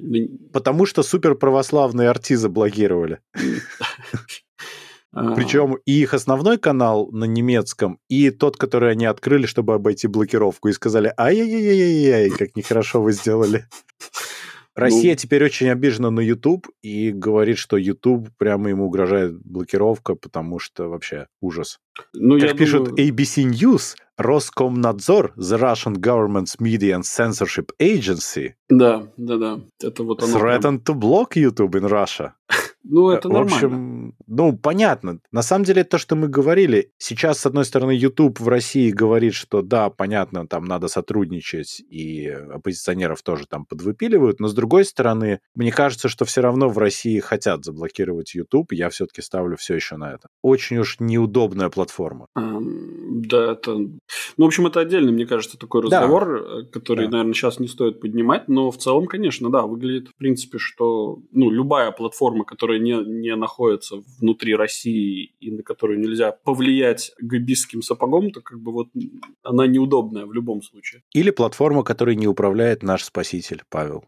Потому 0.53 0.87
что 0.87 1.03
суперправославные 1.03 2.09
арти 2.09 2.35
заблокировали. 2.35 3.19
Причем 5.15 5.79
и 5.87 5.93
их 5.93 6.13
основной 6.13 6.59
канал 6.59 7.09
на 7.13 7.25
немецком, 7.25 7.99
и 8.09 8.31
тот, 8.31 8.57
который 8.57 8.93
они 8.93 9.07
открыли, 9.07 9.47
чтобы 9.47 9.75
обойти 9.75 10.09
блокировку, 10.09 10.69
и 10.69 10.73
сказали, 10.73 11.13
ай-яй-яй-яй, 11.17 12.31
как 12.31 12.57
нехорошо 12.57 13.01
вы 13.01 13.13
сделали. 13.13 13.67
Россия 14.75 15.13
ну, 15.13 15.17
теперь 15.17 15.45
очень 15.45 15.69
обижена 15.69 16.11
на 16.11 16.21
YouTube 16.21 16.67
и 16.83 17.13
говорит, 17.13 17.59
что 17.59 17.77
YouTube 17.77 18.29
прямо 18.39 18.71
ему 18.71 18.87
угрожает 18.87 19.39
блокировка, 19.45 20.17
потому 20.17 20.59
что 20.59 20.89
вообще 20.89 21.29
ужас. 21.41 21.79
Ну, 22.13 22.39
как 22.39 22.57
пишут 22.57 22.91
думаю... 22.91 23.09
ABC 23.09 23.45
News, 23.51 23.97
Роскомнадзор, 24.19 25.35
the 25.37 25.59
Russian 25.59 25.97
government's 25.97 26.61
media 26.61 26.97
and 26.97 27.03
censorship 27.03 27.71
agency, 27.81 28.55
да, 28.69 29.09
да, 29.17 29.37
да. 29.37 29.61
Это 29.83 30.05
вот 30.05 30.23
оно. 30.23 30.39
Threatened 30.39 30.85
прям... 30.85 30.99
to 30.99 31.01
block 31.01 31.35
YouTube 31.35 31.75
in 31.75 31.89
Russia. 31.89 32.33
Ну, 32.87 33.09
это 33.09 33.31
нормально. 33.31 33.51
В 33.51 33.55
общем, 33.55 34.15
ну, 34.27 34.59
понятно. 34.59 35.19
На 35.33 35.41
самом 35.41 35.65
деле, 35.65 35.85
то, 35.85 35.97
что 35.97 36.17
мы 36.17 36.29
говорили, 36.29 36.93
сейчас, 36.99 37.39
с 37.39 37.47
одной 37.47 37.65
стороны, 37.65 37.93
YouTube 37.93 38.39
в 38.41 38.47
России 38.47 38.91
говорит, 38.91 39.33
что 39.33 39.63
да, 39.63 39.89
понятно, 39.89 40.47
там 40.47 40.67
надо 40.67 40.89
сотрудничать, 40.89 41.81
и 41.81 42.29
оппозиционеров 42.29 43.23
тоже 43.23 43.47
там 43.47 43.65
подвыпиливают, 43.65 44.39
но 44.39 44.49
с 44.49 44.55
другой 44.55 44.85
стороны, 44.85 45.41
мне 45.55 45.73
кажется, 45.73 46.11
что 46.11 46.27
все 46.27 46.43
равно 46.43 46.69
в 46.69 46.77
России 46.77 47.21
хотят 47.21 47.65
заблокировать 47.65 48.35
YouTube, 48.35 48.73
я 48.73 48.91
все-таки 48.91 49.23
ставлю 49.23 49.57
все 49.57 49.77
еще 49.77 49.97
на 49.97 50.13
это. 50.13 50.29
Очень 50.43 50.77
уж 50.77 50.97
неудобная 51.01 51.71
платформа. 51.71 51.84
Um, 52.37 53.23
да, 53.27 53.53
это... 53.53 53.75
Ну, 53.75 53.93
в 54.37 54.45
общем, 54.45 54.67
это 54.67 54.81
отдельно, 54.81 55.13
мне 55.13 55.27
кажется, 55.27 55.59
такой 55.59 55.83
разговор, 55.83 56.43
да. 56.43 56.61
Э, 56.61 56.63
который, 56.65 57.07
да. 57.07 57.13
наверное, 57.13 57.35
сейчас 57.35 57.61
не 57.61 57.69
стоит 57.69 58.01
поднимать, 58.01 58.49
но 58.49 58.71
в 58.71 58.79
целом, 58.79 59.07
конечно, 59.07 59.51
да, 59.51 59.63
выглядит, 59.63 60.09
в 60.09 60.17
принципе, 60.17 60.59
что, 60.59 61.19
ну, 61.33 61.51
любая 61.51 61.91
платформа, 61.93 62.45
которая 62.45 62.79
не, 62.79 62.93
не 63.05 63.35
находится 63.37 63.97
внутри 64.21 64.55
России 64.55 65.35
и 65.41 65.51
на 65.51 65.63
которую 65.63 66.01
нельзя 66.01 66.33
повлиять 66.33 67.13
габистским 67.21 67.83
сапогом, 67.83 68.31
то 68.31 68.41
как 68.41 68.61
бы 68.61 68.73
вот 68.73 68.89
она 69.43 69.67
неудобная 69.67 70.27
в 70.27 70.33
любом 70.33 70.63
случае. 70.63 71.03
Или 71.13 71.31
платформа, 71.31 71.83
которой 71.83 72.17
не 72.17 72.27
управляет 72.27 72.83
наш 72.83 73.05
спаситель 73.05 73.63
Павел. 73.69 74.05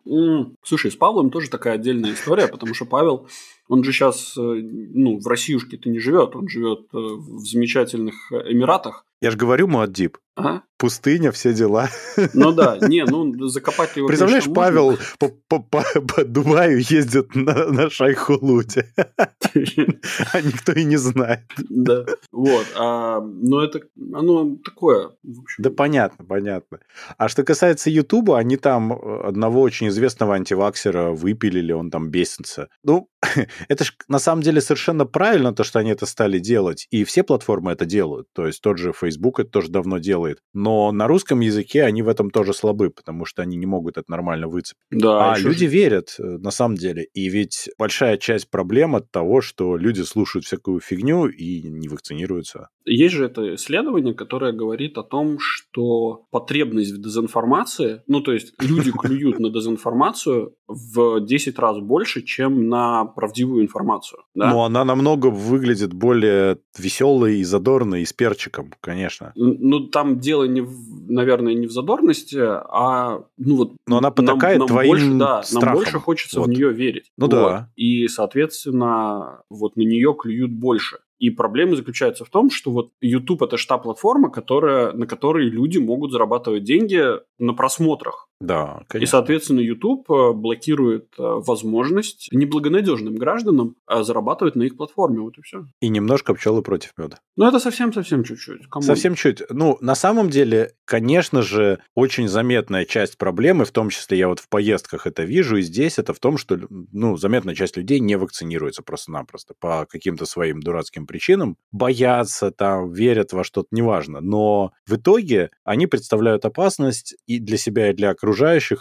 Слушай, 0.63 0.91
с 0.91 0.97
Павлом 0.97 1.31
тоже 1.31 1.51
такая 1.51 1.75
отдельная 1.75 2.13
история, 2.13 2.49
потому 2.49 2.75
что 2.75 2.85
Павел 2.85 3.29
он 3.69 3.85
же 3.85 3.93
сейчас, 3.93 4.37
э, 4.37 4.41
ну, 4.41 5.19
в 5.19 5.27
Россиюшке-то 5.27 5.89
не 5.89 5.99
живет, 5.99 6.37
он 6.37 6.49
живет 6.49 6.87
э, 6.93 6.97
в 6.97 7.45
замечательных 7.45 8.15
Эмиратах. 8.31 9.07
Я 9.21 9.31
же 9.31 9.37
говорю, 9.37 9.67
Муаддиб. 9.67 10.19
Ага. 10.37 10.63
Пустыня, 10.79 11.33
все 11.33 11.55
дела. 11.55 11.89
Ну 12.35 12.53
да, 12.53 12.77
не, 12.83 13.05
ну 13.05 13.47
закопать 13.47 13.97
его. 13.97 14.07
Представляешь, 14.07 14.45
Павел 14.55 14.99
по, 15.19 15.29
по, 15.49 15.61
по, 15.61 15.83
по 15.83 16.25
Дубаю 16.25 16.79
ездит 16.79 17.35
на, 17.35 17.71
на 17.71 17.89
Шайхулуте, 17.89 18.93
а 18.99 20.41
никто 20.43 20.73
и 20.73 20.85
не 20.85 20.99
знает. 20.99 21.41
Да, 21.71 22.05
вот. 22.31 22.67
А, 22.77 23.21
но 23.21 23.65
это, 23.65 23.81
оно 24.13 24.59
такое. 24.63 25.13
Да 25.57 25.71
понятно, 25.71 26.27
понятно. 26.27 26.81
А 27.17 27.29
что 27.29 27.43
касается 27.43 27.89
Ютуба, 27.89 28.37
они 28.37 28.59
там 28.59 28.93
одного 28.93 29.63
очень 29.63 29.89
известного 29.89 30.35
антиваксера 30.35 31.13
выпилили, 31.13 31.73
он 31.73 31.91
там 31.91 32.11
бесится. 32.11 32.69
Ну, 32.83 33.09
это 33.69 33.85
же 33.85 33.93
на 34.09 34.19
самом 34.19 34.43
деле 34.43 34.61
совершенно 34.61 35.07
правильно, 35.07 35.55
то, 35.55 35.65
что 35.65 35.79
они 35.79 35.91
это 35.91 36.05
стали 36.05 36.39
делать. 36.39 36.87
И 36.91 37.05
все 37.05 37.23
платформы 37.23 37.73
это 37.73 37.87
делают. 37.87 38.29
То 38.35 38.47
есть 38.47 38.61
тот 38.61 38.77
же 38.77 38.93
Facebook 38.93 39.16
это 39.41 39.51
тоже 39.51 39.69
давно 39.69 39.99
делает. 39.99 40.39
Но 40.55 40.93
на 40.93 41.07
русском 41.07 41.41
языке 41.41 41.83
они 41.83 42.03
в 42.03 42.09
этом 42.09 42.31
тоже 42.31 42.53
слабы, 42.53 42.91
потому 42.91 43.25
что 43.25 43.43
они 43.43 43.57
не 43.57 43.67
могут 43.67 43.99
это 43.99 44.11
нормально 44.11 44.49
выцепить. 44.49 44.81
Да, 44.91 45.33
а 45.33 45.39
люди 45.39 45.67
же... 45.67 45.73
верят, 45.73 46.15
э, 46.19 46.23
на 46.23 46.51
самом 46.51 46.77
деле. 46.77 47.07
И 47.15 47.29
ведь 47.29 47.69
большая 47.79 48.17
часть 48.17 48.51
проблем 48.51 48.97
от 48.97 49.11
того, 49.11 49.41
что 49.41 49.77
люди 49.77 50.03
слушают 50.03 50.45
всякую 50.45 50.81
фигню 50.81 51.27
и 51.27 51.63
не 51.63 51.89
вакцинируются. 51.89 52.69
Есть 52.85 53.15
же 53.15 53.27
это 53.27 53.55
исследование, 53.57 54.15
которое 54.15 54.53
говорит 54.53 54.97
о 54.99 55.03
том, 55.03 55.39
что 55.41 56.27
потребность 56.31 56.93
в 56.93 57.03
дезинформации, 57.03 58.03
ну, 58.07 58.21
то 58.21 58.33
есть 58.33 58.55
люди 58.61 58.93
клюют 59.03 59.39
на 59.41 59.51
дезинформацию 59.51 60.55
в 60.69 61.21
10 61.21 61.59
раз 61.59 61.79
больше, 61.79 62.23
чем 62.23 62.69
на 62.69 63.05
правдивую 63.05 63.63
информацию. 63.63 64.21
Да? 64.35 64.51
Но 64.51 64.65
она 64.65 64.85
намного 64.85 65.27
выглядит 65.27 65.93
более 65.93 66.59
веселой 66.79 67.39
и 67.39 67.45
задорной, 67.45 68.03
и 68.03 68.07
с 68.07 68.13
перчиком, 68.13 68.73
конечно. 68.97 69.33
Ну, 69.35 69.81
там 69.81 70.19
дело, 70.19 70.45
не 70.45 70.63
в, 70.63 71.11
наверное, 71.11 71.55
не 71.55 71.67
в 71.67 71.71
задорности, 71.71 72.39
а 72.41 73.25
ну 73.37 73.57
вот. 73.57 73.73
Но 73.87 73.99
она 73.99 74.11
потакает 74.11 74.59
нам, 74.59 74.67
нам 74.67 74.69
твоим 74.69 74.89
больше, 74.89 75.15
да, 75.15 75.43
страхом. 75.43 75.67
нам 75.67 75.75
больше 75.77 75.99
хочется 75.99 76.41
вот. 76.41 76.49
в 76.49 76.51
нее 76.51 76.73
верить. 76.73 77.13
Ну 77.17 77.27
вот. 77.27 77.31
да. 77.31 77.71
И, 77.77 78.09
соответственно, 78.09 79.43
вот 79.51 79.77
на 79.77 79.83
нее 79.83 80.15
клюют 80.19 80.53
больше. 80.53 80.99
И 81.19 81.31
проблема 81.31 81.77
заключается 81.77 82.25
в 82.25 82.29
том, 82.29 82.51
что 82.51 82.71
вот 82.71 82.91
YouTube 83.01 83.43
это 83.43 83.57
же 83.57 83.67
та 83.67 83.79
платформа, 83.79 84.31
которая, 84.31 84.93
на 84.93 85.07
которой 85.07 85.49
люди 85.49 85.79
могут 85.79 86.13
зарабатывать 86.13 86.65
деньги 86.65 87.03
на 87.39 87.55
просмотрах. 87.55 88.26
Да, 88.41 88.83
конечно. 88.89 89.05
И, 89.05 89.07
соответственно, 89.11 89.61
YouTube 89.61 90.11
э, 90.11 90.33
блокирует 90.33 91.15
э, 91.19 91.23
возможность 91.23 92.29
неблагонадежным 92.33 93.17
гражданам 93.17 93.77
э, 93.89 94.03
зарабатывать 94.03 94.57
на 94.57 94.65
их 94.65 94.77
платформе. 94.77 95.21
Вот 95.21 95.39
и 95.39 95.43
все. 95.43 95.65
И 95.81 95.89
немножко 95.89 96.35
пчелы 96.35 96.63
против 96.63 96.93
меда. 96.99 97.19
Ну, 97.37 97.49
это 97.49 97.59
совсем-совсем 97.59 98.25
чуть-чуть. 98.25 98.69
Кому? 98.69 98.83
Совсем 98.83 99.15
чуть. 99.15 99.43
Ну, 99.49 99.79
на 99.81 99.95
самом 99.95 100.29
деле, 100.29 100.73
конечно 100.85 101.41
же, 101.41 101.79
очень 101.95 102.29
заметная 102.29 102.85
часть 102.85 103.17
проблемы, 103.17 103.65
в 103.65 103.71
том 103.71 103.89
числе 103.89 104.19
я 104.19 104.29
вот 104.29 104.41
в 104.41 104.49
поездках 104.51 105.07
это 105.07 105.23
вижу, 105.23 105.57
и 105.57 105.63
здесь 105.63 105.99
это 105.99 106.13
в 106.13 106.19
том, 106.19 106.37
что, 106.37 106.59
ну, 106.69 107.17
заметная 107.17 107.55
часть 107.55 107.79
людей 107.79 108.01
не 108.01 108.17
вакцинируется 108.17 108.83
просто-напросто 108.83 109.55
по 109.59 109.87
каким-то 109.87 110.27
своим 110.27 110.61
дурацким 110.61 111.07
причинам, 111.07 111.57
боятся 111.73 112.51
там, 112.51 112.93
верят 112.93 113.33
во 113.33 113.45
что-то, 113.45 113.69
неважно. 113.71 114.21
Но 114.21 114.73
в 114.87 114.97
итоге 114.97 115.51
они 115.65 115.87
представляют 115.87 116.45
опасность 116.45 117.17
и 117.27 117.39
для 117.39 117.57
себя, 117.57 117.91
и 117.91 117.95
для 117.95 118.11
окружающих, 118.11 118.26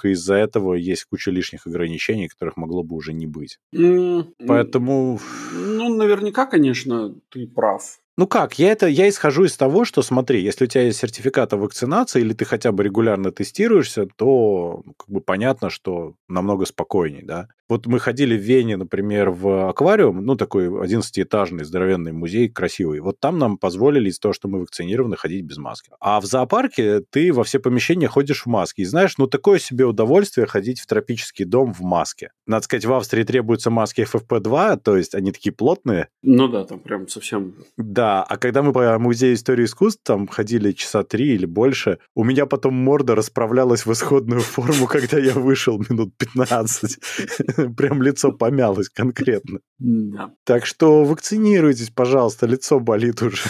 и 0.05 0.11
из-за 0.11 0.35
этого 0.35 0.73
есть 0.75 1.05
куча 1.05 1.31
лишних 1.31 1.67
ограничений, 1.67 2.27
которых 2.27 2.57
могло 2.57 2.83
бы 2.83 2.95
уже 2.95 3.13
не 3.13 3.27
быть. 3.27 3.59
Mm, 3.73 4.33
Поэтому... 4.47 5.19
Ну, 5.53 5.95
наверняка, 5.95 6.45
конечно, 6.45 7.15
ты 7.29 7.47
прав. 7.47 7.99
Ну 8.17 8.27
как, 8.27 8.57
я 8.57 8.71
это 8.71 8.87
я 8.87 9.09
исхожу 9.09 9.43
из 9.43 9.57
того, 9.57 9.83
что 9.83 10.01
смотри, 10.01 10.41
если 10.41 10.63
у 10.65 10.67
тебя 10.67 10.83
есть 10.83 10.99
сертификат 10.99 11.51
о 11.51 11.57
вакцинации 11.57 12.21
или 12.21 12.33
ты 12.33 12.45
хотя 12.45 12.71
бы 12.71 12.83
регулярно 12.83 13.31
тестируешься, 13.31 14.07
то 14.15 14.81
ну, 14.85 14.93
как 14.93 15.09
бы 15.09 15.19
понятно, 15.19 15.69
что 15.69 16.15
намного 16.29 16.65
спокойней, 16.65 17.23
да. 17.23 17.49
Вот 17.67 17.87
мы 17.87 17.99
ходили 17.99 18.37
в 18.37 18.41
Вене, 18.41 18.77
например, 18.77 19.31
в 19.31 19.69
аквариум, 19.69 20.23
ну 20.23 20.35
такой 20.35 20.67
11-этажный 20.67 21.65
здоровенный 21.65 22.11
музей, 22.11 22.47
красивый. 22.47 22.99
Вот 22.99 23.19
там 23.19 23.39
нам 23.39 23.57
позволили 23.57 24.09
из-за 24.09 24.21
того, 24.21 24.33
что 24.33 24.47
мы 24.47 24.61
вакцинированы, 24.61 25.17
ходить 25.17 25.43
без 25.43 25.57
маски. 25.57 25.89
А 25.99 26.21
в 26.21 26.25
зоопарке 26.25 27.01
ты 27.01 27.33
во 27.33 27.43
все 27.43 27.59
помещения 27.59 28.07
ходишь 28.07 28.43
в 28.43 28.45
маске. 28.45 28.83
И 28.83 28.85
знаешь, 28.85 29.17
ну 29.17 29.25
такое 29.25 29.57
себе 29.57 29.85
удовольствие 29.85 30.45
ходить 30.45 30.79
в 30.79 30.85
тропический 30.85 31.43
дом 31.43 31.73
в 31.73 31.81
маске. 31.81 32.29
Надо 32.45 32.65
сказать, 32.65 32.85
в 32.85 32.93
Австрии 32.93 33.23
требуются 33.23 33.71
маски 33.71 34.01
FFP2, 34.01 34.79
то 34.83 34.95
есть 34.95 35.15
они 35.15 35.31
такие 35.31 35.51
плотные. 35.51 36.09
Ну 36.21 36.47
да, 36.47 36.65
там 36.65 36.79
прям 36.79 37.07
совсем... 37.07 37.55
Да, 37.77 38.04
да, 38.05 38.21
а 38.21 38.37
когда 38.37 38.61
мы 38.61 38.71
по 38.71 38.99
музею 38.99 39.33
истории 39.33 39.65
искусств 39.65 40.01
там 40.03 40.27
ходили 40.27 40.73
часа 40.73 41.01
три 41.01 41.33
или 41.33 41.47
больше, 41.47 41.97
у 42.13 42.23
меня 42.23 42.45
потом 42.45 42.75
морда 42.75 43.15
расправлялась 43.15 43.87
в 43.87 43.91
исходную 43.91 44.41
форму, 44.41 44.85
когда 44.85 45.17
я 45.17 45.33
вышел 45.33 45.83
минут 45.89 46.15
15. 46.15 46.99
Прям 47.75 48.03
лицо 48.03 48.31
помялось 48.31 48.89
конкретно. 48.89 49.59
Да. 49.79 50.31
Так 50.43 50.67
что 50.67 51.03
вакцинируйтесь, 51.03 51.89
пожалуйста, 51.89 52.45
лицо 52.45 52.79
болит 52.79 53.23
уже. 53.23 53.41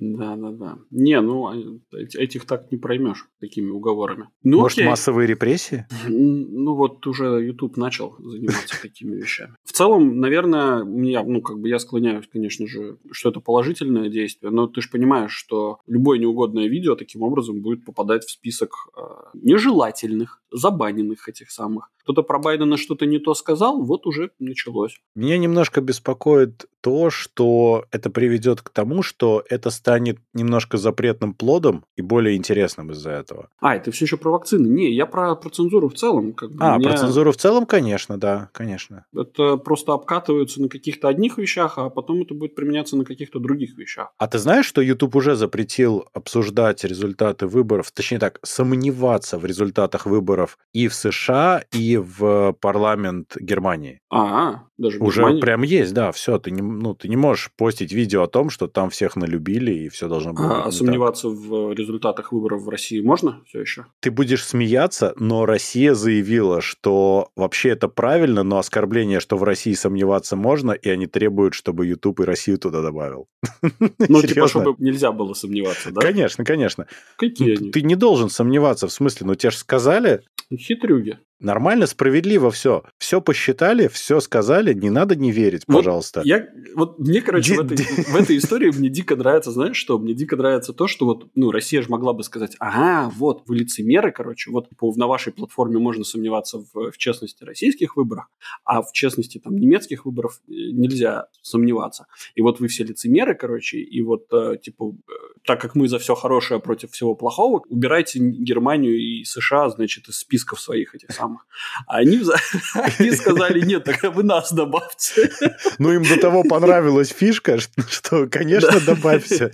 Да, 0.00 0.36
да, 0.36 0.52
да. 0.52 0.78
Не, 0.92 1.20
ну 1.20 1.48
а, 1.48 1.56
этих 1.92 2.46
так 2.46 2.70
не 2.70 2.78
проймешь 2.78 3.28
такими 3.40 3.70
уговорами. 3.70 4.28
Ну, 4.44 4.60
Может, 4.60 4.78
окей. 4.78 4.88
массовые 4.88 5.26
репрессии? 5.26 5.86
Ну 6.06 6.74
вот 6.74 7.04
уже 7.08 7.44
YouTube 7.44 7.76
начал 7.76 8.14
заниматься 8.20 8.76
такими 8.82 9.16
вещами. 9.16 9.54
В 9.64 9.72
целом, 9.72 10.20
наверное, 10.20 10.84
меня, 10.84 11.24
ну 11.24 11.42
как 11.42 11.58
бы 11.58 11.68
я 11.68 11.80
склоняюсь, 11.80 12.28
конечно 12.32 12.68
же, 12.68 12.98
что 13.10 13.30
это 13.30 13.40
положительное 13.40 14.08
действие, 14.08 14.52
но 14.52 14.68
ты 14.68 14.82
же 14.82 14.88
понимаешь, 14.88 15.32
что 15.32 15.80
любое 15.88 16.20
неугодное 16.20 16.68
видео 16.68 16.94
таким 16.94 17.22
образом 17.22 17.60
будет 17.60 17.84
попадать 17.84 18.24
в 18.24 18.30
список 18.30 18.90
э, 18.96 19.00
нежелательных, 19.34 20.40
забаненных 20.50 21.28
этих 21.28 21.50
самых 21.50 21.90
кто-то 22.08 22.22
про 22.22 22.38
Байдена 22.38 22.78
что-то 22.78 23.04
не 23.04 23.18
то 23.18 23.34
сказал, 23.34 23.82
вот 23.82 24.06
уже 24.06 24.30
началось. 24.38 24.96
Меня 25.14 25.36
немножко 25.36 25.82
беспокоит 25.82 26.64
то, 26.80 27.10
что 27.10 27.84
это 27.90 28.08
приведет 28.08 28.62
к 28.62 28.70
тому, 28.70 29.02
что 29.02 29.44
это 29.50 29.68
станет 29.68 30.18
немножко 30.32 30.78
запретным 30.78 31.34
плодом 31.34 31.84
и 31.96 32.02
более 32.02 32.36
интересным 32.36 32.92
из-за 32.92 33.10
этого. 33.10 33.50
А, 33.60 33.76
это 33.76 33.90
все 33.90 34.06
еще 34.06 34.16
про 34.16 34.30
вакцины. 34.30 34.68
Не, 34.68 34.90
я 34.94 35.04
про, 35.04 35.34
про 35.34 35.50
цензуру 35.50 35.90
в 35.90 35.94
целом. 35.94 36.32
Как 36.32 36.50
бы, 36.50 36.64
а, 36.64 36.78
меня... 36.78 36.88
про 36.88 36.96
цензуру 36.96 37.32
в 37.32 37.36
целом, 37.36 37.66
конечно, 37.66 38.16
да, 38.16 38.48
конечно. 38.54 39.04
Это 39.14 39.58
просто 39.58 39.92
обкатываются 39.92 40.62
на 40.62 40.70
каких-то 40.70 41.08
одних 41.08 41.36
вещах, 41.36 41.76
а 41.76 41.90
потом 41.90 42.22
это 42.22 42.32
будет 42.32 42.54
применяться 42.54 42.96
на 42.96 43.04
каких-то 43.04 43.38
других 43.38 43.76
вещах. 43.76 44.14
А 44.16 44.28
ты 44.28 44.38
знаешь, 44.38 44.64
что 44.64 44.80
YouTube 44.80 45.14
уже 45.14 45.36
запретил 45.36 46.06
обсуждать 46.14 46.84
результаты 46.84 47.46
выборов, 47.46 47.90
точнее 47.90 48.18
так, 48.18 48.38
сомневаться 48.42 49.36
в 49.36 49.44
результатах 49.44 50.06
выборов 50.06 50.37
и 50.72 50.88
в 50.88 50.94
США, 50.94 51.64
и 51.72 51.96
в 51.96 52.52
парламент 52.60 53.36
Германии. 53.38 54.00
А, 54.10 54.64
даже 54.78 54.98
Уже 55.00 55.22
Германии? 55.22 55.40
прям 55.40 55.62
есть, 55.62 55.92
да, 55.92 56.12
все, 56.12 56.38
ты 56.38 56.50
не, 56.50 56.62
ну, 56.62 56.94
ты 56.94 57.08
не 57.08 57.16
можешь 57.16 57.50
постить 57.56 57.92
видео 57.92 58.22
о 58.22 58.28
том, 58.28 58.48
что 58.48 58.68
там 58.68 58.90
всех 58.90 59.16
налюбили 59.16 59.72
и 59.72 59.88
все 59.88 60.08
должно 60.08 60.32
быть. 60.32 60.44
А, 60.44 60.64
а 60.66 60.72
сомневаться 60.72 61.28
так. 61.28 61.38
в 61.38 61.72
результатах 61.72 62.32
выборов 62.32 62.62
в 62.62 62.68
России 62.68 63.00
можно 63.00 63.42
все 63.46 63.60
еще? 63.60 63.86
Ты 64.00 64.10
будешь 64.10 64.44
смеяться, 64.44 65.14
но 65.16 65.46
Россия 65.46 65.94
заявила, 65.94 66.60
что 66.60 67.30
вообще 67.34 67.70
это 67.70 67.88
правильно, 67.88 68.44
но 68.44 68.58
оскорбление, 68.58 69.18
что 69.18 69.36
в 69.36 69.42
России 69.42 69.74
сомневаться 69.74 70.36
можно, 70.36 70.70
и 70.72 70.88
они 70.88 71.06
требуют, 71.06 71.54
чтобы 71.54 71.86
YouTube 71.86 72.20
и 72.20 72.24
Россию 72.24 72.58
туда 72.58 72.80
добавил. 72.82 73.26
Ну, 74.08 74.22
типа, 74.22 74.48
чтобы 74.48 74.74
нельзя 74.78 75.12
было 75.12 75.34
сомневаться, 75.34 75.90
да? 75.90 76.00
Конечно, 76.00 76.44
конечно. 76.44 76.86
Какие 77.16 77.54
ну, 77.54 77.60
они? 77.60 77.70
Ты 77.70 77.82
не 77.82 77.94
должен 77.94 78.30
сомневаться, 78.30 78.86
в 78.86 78.92
смысле, 78.92 79.26
ну 79.26 79.34
тебе 79.34 79.50
же 79.50 79.58
сказали. 79.58 80.22
Хитрюги. 80.56 81.18
Нормально, 81.40 81.86
справедливо 81.86 82.50
все. 82.50 82.82
Все 82.98 83.20
посчитали, 83.20 83.86
все 83.86 84.18
сказали, 84.18 84.72
не 84.72 84.90
надо 84.90 85.14
не 85.14 85.30
верить, 85.30 85.62
вот 85.68 85.76
пожалуйста. 85.76 86.22
Я, 86.24 86.48
вот 86.74 86.98
мне, 86.98 87.20
короче, 87.20 87.52
ди, 87.52 87.56
в, 87.56 87.60
этой, 87.60 87.76
в 87.76 88.16
этой 88.16 88.38
истории 88.38 88.72
мне 88.76 88.88
дико 88.88 89.14
нравится, 89.14 89.52
знаешь 89.52 89.76
что? 89.76 90.00
Мне 90.00 90.14
дико 90.14 90.36
нравится 90.36 90.72
то, 90.72 90.88
что 90.88 91.06
вот, 91.06 91.28
ну, 91.36 91.52
Россия 91.52 91.80
же 91.80 91.90
могла 91.90 92.12
бы 92.12 92.24
сказать, 92.24 92.56
ага, 92.58 93.12
вот, 93.16 93.44
вы 93.46 93.56
лицемеры, 93.56 94.10
короче, 94.10 94.50
вот 94.50 94.68
по, 94.76 94.92
на 94.96 95.06
вашей 95.06 95.32
платформе 95.32 95.78
можно 95.78 96.02
сомневаться 96.02 96.58
в, 96.58 96.90
в 96.90 96.98
честности 96.98 97.44
российских 97.44 97.96
выборах, 97.96 98.28
а 98.64 98.82
в 98.82 98.90
честности 98.92 99.38
там 99.38 99.56
немецких 99.56 100.06
выборов 100.06 100.40
э, 100.48 100.52
нельзя 100.72 101.28
сомневаться. 101.42 102.06
И 102.34 102.42
вот 102.42 102.58
вы 102.58 102.66
все 102.66 102.82
лицемеры, 102.82 103.36
короче, 103.36 103.78
и 103.78 104.02
вот, 104.02 104.26
э, 104.32 104.56
типа, 104.60 104.92
э, 104.92 105.12
так 105.44 105.60
как 105.60 105.76
мы 105.76 105.86
за 105.86 106.00
все 106.00 106.16
хорошее 106.16 106.58
против 106.58 106.90
всего 106.90 107.14
плохого, 107.14 107.62
убирайте 107.68 108.18
Германию 108.18 108.98
и 108.98 109.22
США, 109.22 109.70
значит, 109.70 110.08
из 110.08 110.18
списков 110.18 110.60
своих 110.60 110.96
этих 110.96 111.12
самых 111.12 111.27
самых. 111.28 111.46
А 111.86 111.98
они, 111.98 112.20
они 112.74 113.10
сказали, 113.12 113.60
нет, 113.60 113.84
тогда 113.84 114.10
вы 114.10 114.22
нас 114.22 114.52
добавьте. 114.52 115.30
Ну, 115.78 115.92
им 115.92 116.02
до 116.02 116.20
того 116.20 116.42
понравилась 116.44 117.08
фишка, 117.08 117.58
что, 117.88 118.26
конечно, 118.26 118.80
да. 118.80 118.94
добавься. 118.94 119.52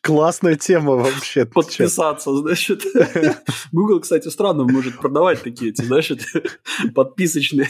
Классная 0.00 0.56
тема 0.56 0.96
вообще. 0.96 1.44
Подписаться, 1.46 2.34
значит. 2.36 2.84
Google, 3.70 4.00
кстати, 4.00 4.28
странно 4.28 4.64
может 4.64 4.98
продавать 4.98 5.42
такие 5.42 5.70
эти, 5.70 5.82
значит, 5.82 6.20
подписочные. 6.94 7.68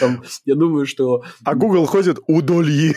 Там, 0.00 0.22
я 0.44 0.54
думаю, 0.54 0.86
что... 0.86 1.24
А 1.44 1.54
Google 1.54 1.86
ходит 1.86 2.18
удольи. 2.26 2.94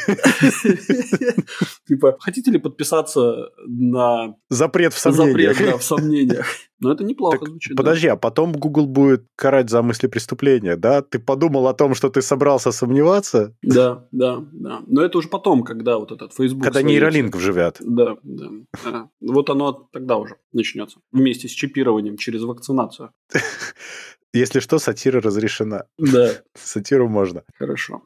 Типа, 1.88 2.18
хотите 2.20 2.52
ли 2.52 2.60
подписаться 2.60 3.50
на... 3.66 4.36
Запрет 4.50 4.94
в 4.94 5.00
сомнениях. 5.00 5.58
Запрет, 5.58 5.72
да, 5.72 5.78
в 5.78 5.84
сомнениях. 5.84 6.48
Но 6.80 6.92
это 6.92 7.04
неплохо 7.04 7.40
так, 7.40 7.50
звучит. 7.50 7.76
Подожди, 7.76 8.08
да. 8.08 8.14
а 8.14 8.16
потом 8.18 8.54
Google 8.54 8.88
будет 8.88 9.26
карать 9.36 9.70
за 9.70 9.82
мысли 9.82 10.08
преступления, 10.08 10.78
да? 10.78 11.02
Ты 11.02 11.20
подумал 11.20 11.68
о 11.68 11.74
том, 11.74 11.94
что 11.94 12.10
ты 12.10 12.22
собрался 12.22 12.72
сомневаться? 12.72 13.56
Да, 13.62 14.08
да, 14.12 14.46
да. 14.52 14.82
Но 14.88 15.02
это 15.04 15.18
уже 15.18 15.28
потом, 15.28 15.64
когда 15.64 15.98
вот 15.98 16.12
этот 16.12 16.34
Facebook... 16.34 16.64
Когда 16.64 16.82
нейролинк 16.82 17.36
вживят. 17.36 17.78
Да, 17.82 18.18
да. 18.24 18.50
А, 18.86 19.08
вот 19.20 19.50
оно 19.50 19.90
тогда 19.92 20.18
уже 20.18 20.38
начнется. 20.54 21.00
Вместе 21.12 21.48
с 21.48 21.52
чипированием 21.52 22.18
через 22.18 22.44
вакцинацию. 22.44 23.12
Если 24.34 24.60
что, 24.60 24.78
сатира 24.80 25.22
разрешена. 25.22 25.86
Да. 25.98 26.32
Сатиру 26.54 27.10
можно. 27.10 27.44
Хорошо. 27.58 28.04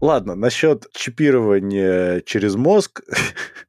Ладно, 0.00 0.34
насчет 0.34 0.86
чипирования 0.92 2.20
через 2.20 2.54
мозг. 2.54 3.02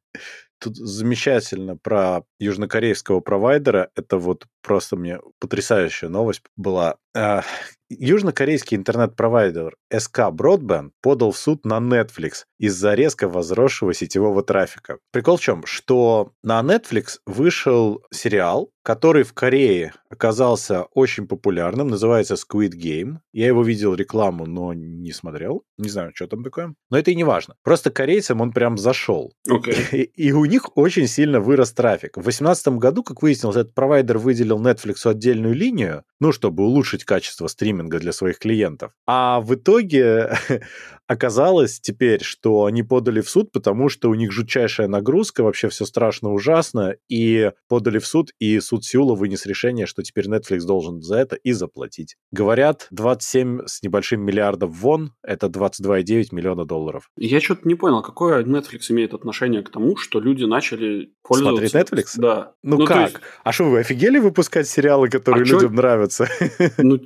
Тут 0.60 0.76
замечательно 0.76 1.78
про 1.78 2.24
южнокорейского 2.40 3.20
провайдера. 3.20 3.90
Это 3.96 4.18
вот 4.18 4.46
просто 4.62 4.96
мне 4.96 5.20
потрясающая 5.40 6.10
новость 6.10 6.42
была. 6.56 6.98
А, 7.16 7.44
Южнокорейский 7.90 8.76
интернет-провайдер 8.76 9.76
SK 9.94 10.32
Broadband 10.32 10.92
подал 11.02 11.32
в 11.32 11.38
суд 11.38 11.66
на 11.66 11.78
Netflix 11.78 12.44
из-за 12.60 12.94
резко 12.96 13.30
возросшего 13.30 13.94
сетевого 13.94 14.44
трафика. 14.44 14.98
Прикол 15.12 15.38
в 15.38 15.42
чем? 15.42 15.66
Что 15.66 16.34
на 16.44 16.60
Netflix 16.62 17.20
вышел 17.26 18.04
сериал, 18.12 18.72
который 18.88 19.24
в 19.24 19.34
Корее 19.34 19.91
оказался 20.10 20.84
очень 20.94 21.27
популярным, 21.27 21.89
называется 21.89 22.36
Squid 22.36 22.72
Game. 22.72 23.17
Я 23.34 23.48
его 23.48 23.62
видел 23.62 23.96
рекламу, 23.96 24.46
но 24.46 24.74
не 24.74 25.12
смотрел. 25.12 25.65
Не 25.77 25.89
знаю, 25.89 26.13
что 26.15 26.25
там 26.27 26.41
такое. 26.41 26.74
Но 26.89 26.98
это 26.98 27.12
и 27.12 27.15
не 27.15 27.25
важно. 27.25 27.56
Просто 27.63 27.91
корейцам 27.91 28.39
он 28.39 28.53
прям 28.53 28.77
зашел. 28.77 29.34
Okay. 29.46 29.75
И, 29.91 30.27
и 30.27 30.32
у 30.32 30.46
них 30.46 30.77
очень 30.77 31.08
сильно 31.08 31.41
вырос 31.41 31.74
трафик. 31.74 32.12
В 32.12 32.22
2018 32.22 32.67
году, 32.79 33.03
как 33.03 33.22
выяснилось, 33.22 33.58
этот 33.58 33.75
провайдер 33.75 34.20
выделил 34.20 34.58
Netflix 34.58 35.06
отдельную 35.06 35.53
линию, 35.53 36.06
ну, 36.22 36.32
чтобы 36.32 36.63
улучшить 36.63 37.03
качество 37.03 37.48
стриминга 37.48 38.00
для 38.00 38.13
своих 38.13 38.39
клиентов. 38.39 38.94
А 39.06 39.41
в 39.41 39.53
итоге 39.53 40.32
оказалось 41.08 41.80
теперь, 41.80 42.22
что 42.22 42.66
они 42.66 42.84
подали 42.84 43.22
в 43.22 43.30
суд, 43.30 43.52
потому 43.52 43.90
что 43.90 44.10
у 44.10 44.16
них 44.16 44.32
жутчайшая 44.32 44.88
нагрузка, 44.88 45.44
вообще 45.44 45.70
все 45.70 45.86
страшно 45.86 46.34
ужасно, 46.34 46.96
и 47.10 47.52
подали 47.68 48.00
в 48.00 48.06
суд, 48.06 48.32
и 48.40 48.60
суд 48.60 48.84
Сеула 48.84 49.16
вынес 49.16 49.46
решение, 49.46 49.86
что 49.86 50.04
теперь 50.04 50.28
Netflix 50.28 50.60
должен 50.66 51.02
за 51.02 51.18
это 51.18 51.36
и 51.36 51.54
заплатить. 51.54 52.16
Говорят, 52.32 52.88
27 52.92 53.66
с 53.66 53.82
небольшим 53.82 54.22
миллиардов 54.22 54.72
вон, 54.72 55.13
это 55.24 55.48
22,9 55.48 56.28
миллиона 56.32 56.65
долларов. 56.65 57.10
Я 57.17 57.39
что-то 57.39 57.67
не 57.67 57.76
понял, 57.76 58.02
какое 58.02 58.43
Netflix 58.43 58.89
имеет 58.89 59.13
отношение 59.13 59.63
к 59.63 59.70
тому, 59.70 59.96
что 59.96 60.20
люди 60.20 60.43
начали 60.43 61.13
пользоваться... 61.24 61.67
Смотреть 61.70 62.06
Netflix? 62.06 62.13
Да. 62.17 62.54
Ну, 62.63 62.80
ну 62.80 62.86
как? 62.86 63.12
Есть... 63.12 63.22
А 63.43 63.52
что, 63.52 63.65
вы 63.65 63.80
офигели 63.80 64.20
выпускать 64.20 64.67
сериалы, 64.67 65.10
которые 65.10 65.43
а 65.43 65.46
людям 65.46 65.70
чё... 65.70 65.76
нравятся? 65.76 66.28
Ну, 66.78 67.00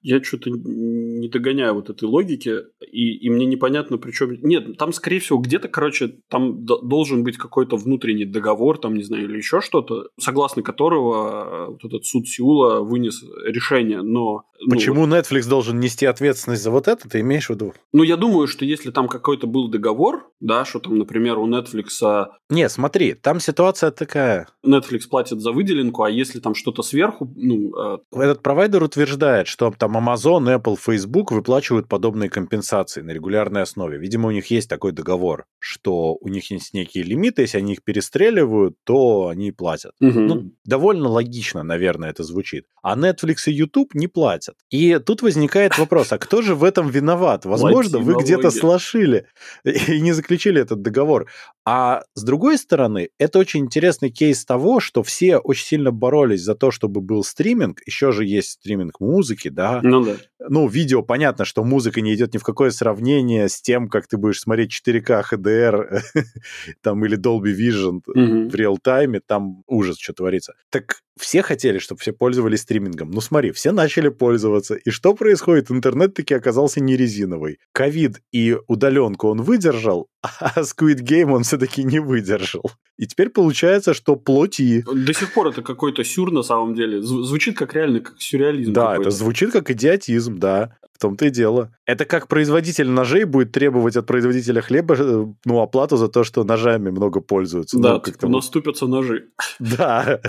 я 0.00 0.22
что-то 0.22 0.50
не 0.50 1.28
догоняю 1.28 1.74
вот 1.74 1.90
этой 1.90 2.04
логики, 2.04 2.56
и, 2.80 3.16
и 3.18 3.30
мне 3.30 3.46
непонятно, 3.48 3.98
причем... 3.98 4.38
Нет, 4.42 4.76
там, 4.78 4.92
скорее 4.92 5.20
всего, 5.20 5.38
где-то, 5.38 5.68
короче, 5.68 6.16
там 6.28 6.64
должен 6.64 7.24
быть 7.24 7.36
какой-то 7.36 7.76
внутренний 7.76 8.24
договор, 8.24 8.78
там, 8.78 8.94
не 8.94 9.02
знаю, 9.02 9.24
или 9.24 9.36
еще 9.36 9.60
что-то, 9.60 10.08
согласно 10.18 10.62
которого 10.62 11.66
вот 11.70 11.84
этот 11.84 12.04
суд 12.04 12.28
Сеула 12.28 12.80
вынес 12.80 13.22
решение, 13.44 14.02
но... 14.02 14.44
Ну, 14.60 14.70
Почему 14.70 15.06
ну, 15.06 15.16
Netflix 15.16 15.48
должен 15.48 15.78
нести 15.78 16.04
ответственность 16.04 16.64
за 16.64 16.72
вот 16.72 16.88
это, 16.88 17.08
ты 17.08 17.20
имеешь 17.20 17.46
в 17.46 17.50
виду? 17.50 17.74
Ну, 17.92 18.02
я 18.02 18.16
думаю, 18.16 18.48
что 18.48 18.64
если 18.64 18.90
там 18.90 19.06
какой-то 19.06 19.46
был 19.46 19.68
договор, 19.68 20.28
да, 20.40 20.64
что 20.64 20.80
там, 20.80 20.98
например, 20.98 21.38
у 21.38 21.48
Netflix... 21.48 22.26
Не, 22.50 22.68
смотри, 22.68 23.14
там 23.14 23.38
ситуация 23.38 23.92
такая. 23.92 24.48
Netflix 24.66 25.02
платит 25.08 25.40
за 25.40 25.52
выделенку, 25.52 26.02
а 26.02 26.10
если 26.10 26.40
там 26.40 26.54
что-то 26.54 26.82
сверху, 26.82 27.32
ну... 27.36 27.72
Э... 27.76 27.98
Этот 28.12 28.42
провайдер 28.42 28.82
утверждает, 28.82 29.46
что 29.46 29.72
там 29.76 29.96
Amazon, 29.96 30.60
Apple, 30.60 30.76
Facebook 30.76 31.30
выплачивают 31.30 31.88
подобные 31.88 32.28
компенсации 32.28 33.00
на 33.00 33.12
регулярной 33.12 33.37
основе. 33.62 33.98
Видимо, 33.98 34.28
у 34.28 34.30
них 34.30 34.46
есть 34.50 34.68
такой 34.68 34.92
договор, 34.92 35.46
что 35.58 36.16
у 36.20 36.28
них 36.28 36.50
есть 36.50 36.74
некие 36.74 37.04
лимиты, 37.04 37.42
если 37.42 37.58
они 37.58 37.72
их 37.74 37.82
перестреливают, 37.82 38.76
то 38.84 39.28
они 39.28 39.52
платят. 39.52 39.92
Угу. 40.00 40.20
Ну, 40.20 40.52
довольно 40.64 41.08
логично, 41.08 41.62
наверное, 41.62 42.10
это 42.10 42.22
звучит. 42.22 42.64
А 42.82 42.96
Netflix 42.96 43.36
и 43.46 43.52
YouTube 43.52 43.94
не 43.94 44.08
платят. 44.08 44.54
И 44.70 44.98
тут 44.98 45.22
возникает 45.22 45.78
вопрос, 45.78 46.12
а 46.12 46.18
кто 46.18 46.42
же 46.42 46.54
в 46.54 46.64
этом 46.64 46.88
виноват? 46.88 47.44
Возможно, 47.44 47.98
вы 47.98 48.14
где-то 48.22 48.50
слошили 48.50 49.26
и 49.64 50.00
не 50.00 50.12
заключили 50.12 50.60
этот 50.60 50.82
договор. 50.82 51.26
А 51.64 52.02
с 52.14 52.24
другой 52.24 52.56
стороны, 52.56 53.10
это 53.18 53.38
очень 53.38 53.60
интересный 53.60 54.10
кейс 54.10 54.42
того, 54.44 54.80
что 54.80 55.02
все 55.02 55.36
очень 55.36 55.66
сильно 55.66 55.90
боролись 55.92 56.42
за 56.42 56.54
то, 56.54 56.70
чтобы 56.70 57.02
был 57.02 57.22
стриминг. 57.22 57.82
Еще 57.84 58.10
же 58.10 58.24
есть 58.24 58.52
стриминг 58.52 59.00
музыки, 59.00 59.48
да? 59.48 59.80
Ну 59.82 60.02
да. 60.02 60.16
Ну, 60.48 60.66
видео, 60.66 61.02
понятно, 61.02 61.44
что 61.44 61.64
музыка 61.64 62.00
не 62.00 62.14
идет 62.14 62.32
ни 62.32 62.38
в 62.38 62.42
какое 62.42 62.70
сравнение 62.70 63.27
с 63.36 63.60
тем, 63.60 63.88
как 63.88 64.06
ты 64.06 64.16
будешь 64.16 64.40
смотреть 64.40 64.70
4К 64.70 65.24
HDR 65.32 66.00
там, 66.82 67.04
или 67.04 67.18
Dolby 67.18 67.54
Vision 67.54 68.00
угу. 68.06 68.48
в 68.48 68.54
реал-тайме, 68.54 69.20
там 69.20 69.62
ужас, 69.66 69.98
что 69.98 70.12
творится. 70.12 70.54
Так 70.70 71.02
все 71.18 71.42
хотели, 71.42 71.78
чтобы 71.78 72.00
все 72.00 72.12
пользовались 72.12 72.60
стримингом. 72.60 73.10
Ну 73.10 73.20
смотри, 73.20 73.52
все 73.52 73.72
начали 73.72 74.08
пользоваться. 74.08 74.74
И 74.74 74.90
что 74.90 75.14
происходит? 75.14 75.70
Интернет 75.70 76.14
таки 76.14 76.34
оказался 76.34 76.80
не 76.80 76.96
резиновый. 76.96 77.58
Ковид 77.72 78.20
и 78.32 78.56
удаленку 78.66 79.28
он 79.28 79.42
выдержал, 79.42 80.08
а 80.22 80.60
Squid 80.60 81.02
Game 81.02 81.32
он 81.32 81.42
все-таки 81.42 81.84
не 81.84 81.98
выдержал. 81.98 82.70
И 82.96 83.06
теперь 83.06 83.30
получается, 83.30 83.94
что 83.94 84.16
плоти. 84.16 84.84
До 84.92 85.14
сих 85.14 85.32
пор 85.32 85.48
это 85.48 85.62
какой-то 85.62 86.02
сюр 86.02 86.32
на 86.32 86.42
самом 86.42 86.74
деле. 86.74 87.00
Звучит 87.00 87.56
как 87.56 87.74
реально 87.74 88.00
как 88.00 88.20
сюрреализм. 88.20 88.72
Да, 88.72 88.96
это 88.96 89.10
звучит 89.10 89.52
как 89.52 89.70
идиотизм, 89.70 90.38
да. 90.38 90.76
В 90.98 91.00
том-то 91.00 91.26
и 91.26 91.30
дело. 91.30 91.70
Это 91.86 92.04
как 92.04 92.26
производитель 92.26 92.90
ножей 92.90 93.22
будет 93.22 93.52
требовать 93.52 93.96
от 93.96 94.06
производителя 94.06 94.60
хлеба 94.60 94.96
э, 94.98 95.26
ну, 95.44 95.60
оплату 95.60 95.96
за 95.96 96.08
то, 96.08 96.24
что 96.24 96.42
ножами 96.42 96.90
много 96.90 97.20
пользуются. 97.20 97.78
Да, 97.78 97.94
ну, 97.94 98.00
как-то... 98.00 98.26
наступятся 98.26 98.88
ножи. 98.88 99.28
Да. 99.60 100.20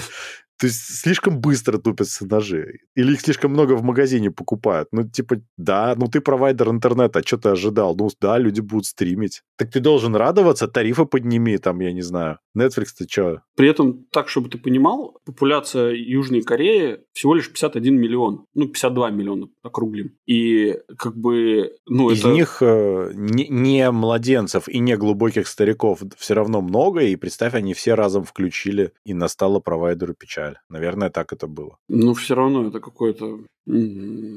То 0.59 0.67
есть 0.67 0.99
слишком 1.01 1.39
быстро 1.39 1.77
тупятся 1.77 2.25
ножи. 2.25 2.79
Или 2.95 3.13
их 3.13 3.21
слишком 3.21 3.51
много 3.51 3.73
в 3.73 3.83
магазине 3.83 4.29
покупают. 4.29 4.89
Ну, 4.91 5.07
типа, 5.07 5.37
да, 5.57 5.95
ну 5.97 6.07
ты 6.07 6.19
провайдер 6.19 6.69
интернета, 6.69 7.19
а 7.19 7.23
что 7.23 7.37
ты 7.37 7.49
ожидал? 7.49 7.95
Ну, 7.95 8.09
да, 8.19 8.37
люди 8.37 8.59
будут 8.59 8.85
стримить. 8.85 9.41
Так 9.57 9.71
ты 9.71 9.79
должен 9.79 10.15
радоваться, 10.15 10.67
тарифы 10.67 11.05
подними, 11.05 11.57
там, 11.57 11.79
я 11.79 11.93
не 11.93 12.01
знаю. 12.01 12.39
Netflix, 12.57 12.87
ты 12.97 13.07
что? 13.09 13.41
При 13.55 13.69
этом, 13.69 14.05
так, 14.11 14.27
чтобы 14.27 14.49
ты 14.49 14.57
понимал, 14.57 15.19
популяция 15.25 15.93
Южной 15.93 16.41
Кореи 16.41 16.99
всего 17.13 17.35
лишь 17.35 17.49
51 17.49 17.95
миллион. 17.95 18.45
Ну, 18.53 18.67
52 18.67 19.11
миллиона, 19.11 19.47
округлим. 19.63 20.17
И 20.25 20.77
как 20.97 21.15
бы, 21.15 21.73
ну, 21.85 22.09
Из 22.09 22.19
это... 22.19 22.31
них 22.31 22.57
э, 22.61 23.11
не, 23.13 23.47
не 23.47 23.91
младенцев 23.91 24.67
и 24.67 24.79
не 24.79 24.97
глубоких 24.97 25.47
стариков 25.47 26.01
все 26.17 26.33
равно 26.33 26.61
много, 26.61 27.01
и 27.01 27.15
представь, 27.15 27.53
они 27.53 27.73
все 27.73 27.93
разом 27.93 28.23
включили, 28.23 28.91
и 29.05 29.13
настала 29.13 29.59
провайдеру 29.59 30.13
печаль. 30.13 30.48
Наверное, 30.69 31.09
так 31.09 31.33
это 31.33 31.47
было. 31.47 31.77
Ну, 31.87 32.13
все 32.13 32.35
равно 32.35 32.67
это 32.67 32.79
какое-то... 32.79 33.39
У 33.65 33.71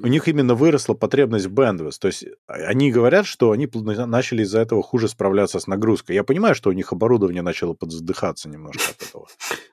них 0.09 0.29
именно 0.29 0.55
выросла 0.55 0.92
потребность 0.94 1.46
в 1.46 1.55
bandwidth. 1.55 1.96
То 2.01 2.09
есть 2.09 2.27
а, 2.46 2.53
они 2.55 2.92
говорят, 2.92 3.25
что 3.27 3.51
они 3.53 3.66
начали 4.07 4.42
из-за 4.42 4.61
этого 4.61 4.83
хуже 4.83 5.09
справляться 5.09 5.59
с 5.59 5.66
нагрузкой. 5.66 6.16
Я 6.16 6.25
понимаю, 6.25 6.55
что 6.55 6.68
у 6.68 6.72
них 6.75 6.92
оборудование 6.92 7.40
начало 7.42 7.72
подздыхаться 7.72 8.51
немножко 8.51 8.83
от 8.90 9.09
этого. 9.09 9.27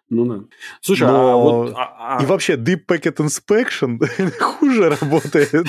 Ну 0.10 0.26
да. 0.26 0.44
Слушай, 0.82 1.08
а 1.08 1.36
вот... 1.36 1.74
а- 1.76 2.18
а- 2.18 2.24
И 2.24 2.26
вообще 2.26 2.56
Deep 2.56 2.86
Packet 2.88 3.18
Inspection 3.18 4.00
хуже 4.40 4.90
работает, 4.90 5.68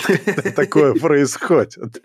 такое 0.57 0.95
происходит. 0.95 2.03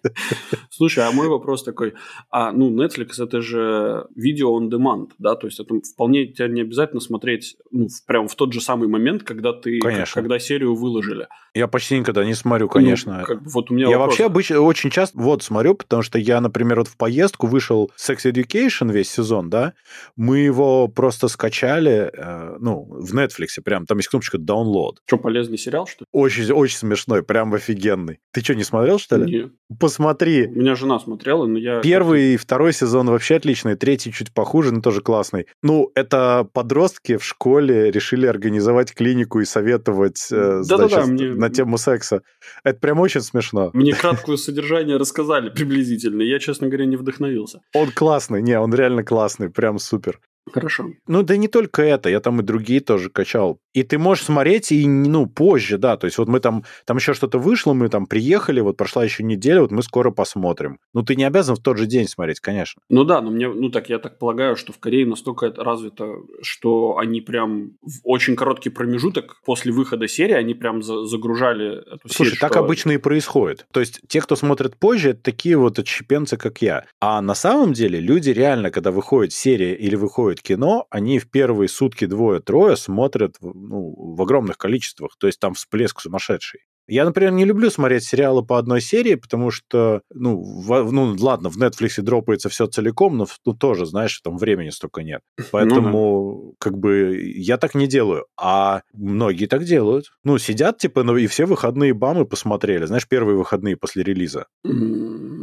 Слушай, 0.70 1.08
а 1.08 1.12
мой 1.12 1.30
вопрос 1.30 1.64
такой, 1.64 1.94
а, 2.30 2.52
ну, 2.52 2.70
Netflix 2.76 3.24
это 3.24 3.42
же 3.42 4.08
видео 4.16 4.60
on 4.60 4.70
demand, 4.70 5.12
да, 5.18 5.36
то 5.36 5.48
есть 5.48 5.60
это 5.62 5.76
вполне 5.94 6.26
тебе 6.28 6.50
не 6.50 6.62
обязательно 6.62 7.00
смотреть, 7.00 7.56
ну, 7.72 7.88
прям 8.06 8.28
в 8.28 8.36
тот 8.36 8.52
же 8.52 8.55
самый 8.62 8.88
момент, 8.88 9.24
когда 9.24 9.54
ты, 9.54 9.80
Конечно. 9.80 10.22
когда 10.22 10.40
серию 10.40 10.76
выложили. 10.76 11.28
Я 11.56 11.68
почти 11.68 11.98
никогда 11.98 12.26
не 12.26 12.34
смотрю, 12.34 12.68
конечно. 12.68 13.20
Ну, 13.20 13.26
как 13.26 13.42
бы 13.42 13.50
вот 13.50 13.72
у 13.72 13.74
меня 13.74 13.86
Я 13.88 13.98
вопрос. 13.98 14.08
вообще 14.20 14.26
обычно 14.26 14.60
очень 14.60 14.90
часто 14.90 15.18
вот 15.18 15.42
смотрю, 15.42 15.76
потому 15.76 16.04
что 16.04 16.20
я, 16.20 16.42
например, 16.42 16.80
вот 16.80 16.90
в 16.90 16.98
поездку 16.98 17.48
вышел 17.48 17.90
Sex 17.98 18.30
Education 18.30 18.92
весь 18.92 19.10
сезон, 19.10 19.50
да, 19.50 19.74
мы 20.18 20.40
его 20.40 20.90
просто 20.90 21.30
скачали, 21.30 22.12
э, 22.14 22.58
ну, 22.60 22.86
в 22.90 23.16
Netflix, 23.16 23.62
прям, 23.64 23.86
там 23.86 23.98
есть 24.00 24.10
кнопочка 24.10 24.38
download. 24.38 24.96
Что, 25.06 25.18
полезный 25.18 25.58
сериал, 25.58 25.88
что 25.88 26.02
ли? 26.04 26.08
Очень, 26.12 26.52
очень 26.52 26.78
смешной, 26.78 27.24
прям 27.24 27.54
офигенный. 27.54 28.20
Ты 28.34 28.42
что, 28.42 28.54
не 28.54 28.66
смотрел, 28.66 29.00
что 29.00 29.16
ли? 29.16 29.26
Не. 29.26 29.52
Посмотри. 29.80 30.48
У 30.48 30.60
меня 30.60 30.76
жена 30.76 31.00
смотрела, 31.00 31.46
но 31.46 31.58
я... 31.58 31.80
Первый 31.80 32.34
и 32.34 32.38
второй 32.38 32.74
сезон 32.74 33.10
вообще 33.10 33.36
отличный, 33.36 33.76
третий 33.76 34.12
чуть 34.12 34.34
похуже, 34.34 34.74
но 34.74 34.82
тоже 34.82 35.00
классный. 35.02 35.46
Ну, 35.64 35.90
это 35.96 36.46
подростки 36.52 37.16
в 37.16 37.24
школе 37.24 37.92
решили 37.92 38.26
организовать 38.26 38.94
клинику 38.94 39.40
и 39.40 39.46
советовать 39.46 40.28
э, 40.32 40.62
Да-да-да, 40.68 40.88
значит, 40.90 41.08
мне- 41.10 41.45
на 41.46 41.54
тему 41.54 41.78
секса. 41.78 42.22
Это 42.64 42.80
прям 42.80 43.00
очень 43.00 43.22
смешно. 43.22 43.70
Мне 43.74 43.94
краткое 43.94 44.38
содержание 44.38 44.98
рассказали 44.98 45.50
приблизительно. 45.50 46.22
Я, 46.22 46.40
честно 46.40 46.68
говоря, 46.68 46.86
не 46.86 46.96
вдохновился. 46.96 47.62
Он 47.74 47.92
классный, 47.92 48.42
не, 48.42 48.60
он 48.60 48.74
реально 48.74 49.04
классный, 49.04 49.50
прям 49.50 49.80
супер. 49.80 50.20
Хорошо. 50.52 50.92
Ну, 51.08 51.24
да 51.24 51.38
не 51.38 51.48
только 51.48 51.82
это, 51.82 52.10
я 52.10 52.20
там 52.20 52.40
и 52.40 52.44
другие 52.44 52.80
тоже 52.80 53.10
качал. 53.10 53.60
И 53.74 53.84
ты 53.84 53.98
можешь 53.98 54.26
смотреть 54.26 54.72
и, 54.72 54.88
ну, 54.88 55.26
позже, 55.26 55.78
да, 55.78 55.98
то 55.98 56.06
есть 56.06 56.18
вот 56.18 56.28
мы 56.28 56.40
там, 56.40 56.64
там 56.86 56.98
еще 56.98 57.14
что-то 57.14 57.40
вышло, 57.40 57.74
мы 57.74 57.90
там 57.90 58.06
приехали, 58.06 58.62
вот 58.62 58.78
прошла 58.78 59.04
еще 59.04 59.24
неделя, 59.24 59.62
вот 59.62 59.72
мы 59.72 59.82
скоро 59.82 60.12
посмотрим. 60.12 60.80
Ну, 60.94 61.02
ты 61.04 61.16
не 61.16 61.24
обязан 61.24 61.56
в 61.56 61.60
тот 61.62 61.78
же 61.78 61.88
день 61.88 62.08
смотреть, 62.08 62.40
конечно. 62.40 62.82
Ну 62.90 63.04
да, 63.04 63.22
но 63.22 63.32
мне, 63.32 63.48
ну 63.50 63.70
так 63.70 63.90
я 63.90 63.98
так 64.00 64.20
полагаю, 64.20 64.56
что 64.56 64.72
в 64.72 64.78
Корее 64.80 65.06
настолько 65.06 65.48
это 65.48 65.64
развито, 65.64 66.14
что 66.42 66.98
они 66.98 67.22
прям 67.22 67.72
в 67.82 68.00
очень 68.04 68.36
короткий 68.36 68.70
промежуток 68.70 69.38
после 69.46 69.72
выхода 69.72 70.08
серии 70.08 70.36
они 70.36 70.54
прям 70.54 70.82
за- 70.84 71.06
загружали 71.06 71.80
эту 71.96 72.08
Слушай, 72.08 72.30
серию. 72.30 72.40
так 72.42 72.52
что- 72.54 72.60
обычно 72.60 72.92
и 72.92 72.98
происходит. 72.98 73.66
То 73.74 73.80
есть 73.80 74.00
те, 74.08 74.22
кто 74.22 74.36
смотрит 74.36 74.78
позже, 74.78 75.10
это 75.10 75.22
такие 75.24 75.58
вот 75.58 75.80
отщепенцы, 75.80 76.38
как 76.38 76.62
я. 76.62 76.86
А 77.02 77.22
на 77.22 77.34
самом 77.36 77.74
деле 77.74 78.00
люди 78.00 78.30
реально, 78.30 78.70
когда 78.72 78.92
выходит 78.92 79.34
серия 79.34 79.74
или 79.76 79.96
выходит 79.96 80.35
кино, 80.42 80.86
они 80.90 81.20
в 81.20 81.30
первые 81.30 81.70
сутки 81.70 82.06
двое-трое 82.06 82.76
смотрят 82.78 83.36
в- 83.40 83.56
ну, 83.56 83.94
в 84.16 84.22
огромных 84.22 84.58
количествах. 84.58 85.16
То 85.20 85.28
есть 85.28 85.40
там 85.40 85.54
всплеск 85.54 86.02
сумасшедший. 86.02 86.62
Я, 86.88 87.04
например, 87.06 87.32
не 87.32 87.46
люблю 87.46 87.72
смотреть 87.72 88.04
сериалы 88.04 88.46
по 88.46 88.60
одной 88.60 88.80
серии, 88.80 89.16
потому 89.16 89.50
что, 89.50 90.02
ну, 90.14 90.40
в- 90.40 90.92
ну 90.92 91.16
ладно, 91.20 91.50
в 91.50 91.58
Netflix 91.58 92.00
дропается 92.02 92.48
все 92.50 92.68
целиком, 92.68 93.18
но 93.18 93.26
ну, 93.44 93.54
тоже, 93.54 93.88
знаешь, 93.88 94.20
там 94.22 94.38
времени 94.38 94.70
столько 94.70 95.02
нет. 95.02 95.22
Поэтому, 95.52 96.54
как 96.60 96.78
бы, 96.78 97.20
я 97.36 97.58
так 97.58 97.74
не 97.74 97.88
делаю. 97.88 98.26
А 98.38 98.82
многие 98.94 99.48
так 99.48 99.64
делают. 99.64 100.12
Ну, 100.24 100.38
сидят, 100.38 100.78
типа, 100.78 101.02
ну, 101.04 101.18
и 101.18 101.26
все 101.26 101.46
выходные 101.46 101.94
бамы 101.96 102.26
посмотрели. 102.26 102.86
Знаешь, 102.86 103.08
первые 103.08 103.36
выходные 103.36 103.78
после 103.78 104.04
релиза. 104.04 104.46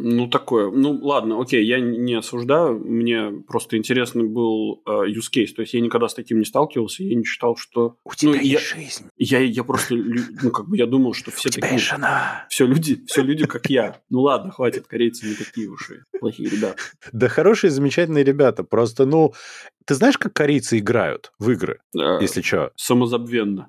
Ну, 0.05 0.27
такое. 0.27 0.71
Ну, 0.71 0.99
ладно, 1.01 1.41
окей, 1.41 1.65
я 1.65 1.79
не 1.79 2.15
осуждаю. 2.15 2.79
Мне 2.79 3.31
просто 3.47 3.77
интересный 3.77 4.25
был 4.25 4.83
э, 4.85 4.91
use 5.09 5.31
case. 5.35 5.53
То 5.55 5.62
есть 5.62 5.75
я 5.75 5.81
никогда 5.81 6.09
с 6.09 6.15
таким 6.15 6.38
не 6.41 6.45
сталкивался. 6.45 7.05
Я 7.05 7.15
не 7.15 7.25
считал, 7.25 7.57
что... 7.57 7.97
У 8.05 8.12
тебя 8.15 8.35
я- 8.41 8.59
жизнь, 8.59 9.05
Я, 9.17 9.38
я 9.38 9.62
просто, 9.62 9.95
ну, 9.95 10.51
как 10.51 10.69
бы 10.69 10.77
я 10.77 10.87
думал, 10.87 11.15
что 11.15 11.31
все 11.31 11.51
такие... 11.51 11.79
жена. 11.79 12.47
Все 12.49 12.67
люди, 12.67 13.01
все 13.07 13.23
люди, 13.23 13.47
как 13.47 13.71
я. 13.71 14.01
Ну 14.11 14.23
ладно, 14.23 14.51
хватит, 14.51 14.87
корейцы 14.88 15.27
не 15.29 15.35
такие 15.35 15.69
уж 15.69 15.91
и 15.91 16.19
плохие 16.19 16.49
ребята. 16.51 16.77
Да 17.12 17.29
хорошие, 17.29 17.71
замечательные 17.71 18.25
ребята. 18.25 18.65
Просто, 18.65 19.07
ну, 19.07 19.33
ты 19.87 19.95
знаешь, 19.95 20.18
как 20.18 20.33
корейцы 20.33 20.79
играют 20.79 21.33
в 21.38 21.51
игры, 21.51 21.79
Э, 21.99 22.18
если 22.21 22.40
что? 22.42 22.71
Самозабвенно. 22.77 23.68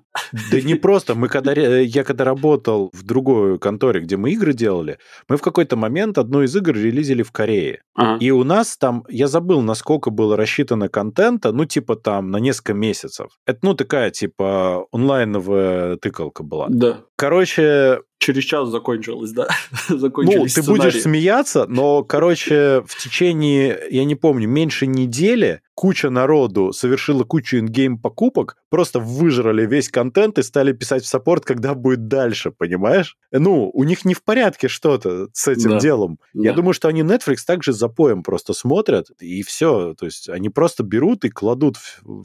Да 0.51 0.61
не 0.61 0.75
просто. 0.75 1.15
Мы 1.15 1.27
когда, 1.27 1.53
ре- 1.55 1.83
я 1.85 2.03
когда 2.03 2.23
работал 2.23 2.89
в 2.93 3.03
другой 3.03 3.59
конторе, 3.59 3.99
где 4.01 4.15
мы 4.17 4.31
игры 4.31 4.53
делали, 4.53 4.97
мы 5.27 5.37
в 5.37 5.41
какой-то 5.41 5.75
момент 5.75 6.17
одну 6.17 6.43
из 6.43 6.55
игр 6.55 6.73
релизили 6.73 7.23
в 7.23 7.31
Корее. 7.31 7.81
Ага. 7.95 8.17
И 8.19 8.31
у 8.31 8.43
нас 8.43 8.77
там, 8.77 9.03
я 9.09 9.27
забыл, 9.27 9.61
насколько 9.61 10.09
было 10.09 10.37
рассчитано 10.37 10.89
контента, 10.89 11.51
ну, 11.51 11.65
типа 11.65 11.95
там 11.95 12.31
на 12.31 12.37
несколько 12.37 12.73
месяцев. 12.73 13.27
Это, 13.45 13.59
ну, 13.61 13.73
такая, 13.73 14.09
типа, 14.11 14.85
онлайновая 14.91 15.97
тыкалка 15.97 16.43
была. 16.43 16.67
Да. 16.69 17.01
Короче, 17.15 17.99
Через 18.19 18.45
час 18.45 18.69
закончилось, 18.69 19.31
да. 19.31 19.47
ну, 19.89 19.97
Закончились 19.97 20.53
ты 20.53 20.61
сценарии. 20.61 20.79
будешь 20.91 21.01
смеяться, 21.01 21.65
но, 21.67 22.03
короче, 22.03 22.81
в 22.87 22.97
течение, 22.97 23.77
я 23.89 24.05
не 24.05 24.15
помню, 24.15 24.47
меньше 24.47 24.87
недели 24.87 25.59
куча 25.83 26.09
народу 26.09 26.71
совершила 26.71 27.25
кучу 27.25 27.57
ингейм 27.57 27.97
покупок, 27.97 28.55
просто 28.69 29.01
выжрали 29.01 29.65
весь 29.65 29.89
контент 29.89 30.37
и 30.39 30.41
стали 30.41 30.71
писать 30.71 31.03
в 31.03 31.07
саппорт, 31.07 31.43
когда 31.43 31.73
будет 31.73 32.07
дальше, 32.07 32.51
понимаешь? 32.51 33.17
Ну, 33.33 33.69
у 33.69 33.83
них 33.83 34.05
не 34.05 34.13
в 34.13 34.23
порядке 34.23 34.69
что-то 34.69 35.27
с 35.33 35.45
этим 35.49 35.71
Да. 35.71 35.79
делом. 35.79 36.19
Я 36.33 36.51
Да. 36.51 36.55
думаю, 36.55 36.73
что 36.73 36.87
они 36.87 37.01
Netflix 37.01 37.39
также 37.45 37.73
за 37.73 37.89
поем 37.89 38.23
просто 38.23 38.53
смотрят, 38.53 39.07
и 39.19 39.43
все. 39.43 39.93
То 39.95 40.05
есть 40.05 40.29
они 40.29 40.47
просто 40.47 40.83
берут 40.83 41.25
и 41.25 41.29
кладут 41.29 41.75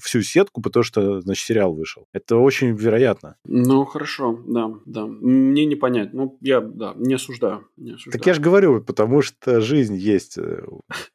всю 0.00 0.22
сетку, 0.22 0.62
потому 0.62 0.84
что, 0.84 1.20
значит, 1.20 1.44
сериал 1.44 1.74
вышел. 1.74 2.06
Это 2.12 2.36
очень 2.36 2.76
вероятно. 2.76 3.34
Ну, 3.44 3.84
хорошо, 3.86 4.38
да, 4.46 4.70
да. 4.86 5.04
Мне 5.06 5.66
не 5.66 5.74
понять. 5.74 6.14
Ну, 6.14 6.38
я, 6.40 6.60
да, 6.60 6.92
не 6.96 7.14
осуждаю. 7.14 7.64
Не 7.76 7.94
осуждаю. 7.94 8.12
Так 8.12 8.24
я 8.24 8.34
же 8.34 8.40
говорю, 8.40 8.80
потому 8.84 9.20
что 9.20 9.60
жизнь 9.60 9.96
есть 9.96 10.38
э, 10.38 10.62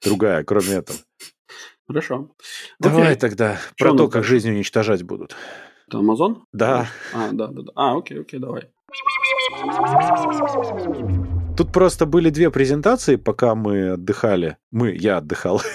другая, 0.04 0.44
кроме 0.44 0.74
этого. 0.74 1.00
Хорошо. 1.94 2.30
Давай 2.80 3.04
Окей. 3.04 3.16
тогда 3.18 3.60
Чё 3.76 3.90
про 3.90 3.96
то, 3.98 4.08
как 4.10 4.24
жизнь 4.24 4.50
уничтожать 4.50 5.04
будут. 5.04 5.36
Это 5.88 6.00
Амазон? 6.00 6.44
Да. 6.52 6.88
А, 7.14 7.30
да, 7.32 7.48
да, 7.48 7.62
да. 7.62 7.72
А, 7.76 7.96
окей, 7.96 8.20
окей, 8.20 8.40
давай. 8.40 8.72
Тут 11.56 11.72
просто 11.72 12.08
были 12.08 12.32
две 12.32 12.50
презентации, 12.50 13.16
пока 13.16 13.54
мы 13.54 13.92
отдыхали. 13.92 14.58
Мы, 14.72 14.96
я 14.96 15.18
отдыхал. 15.18 15.62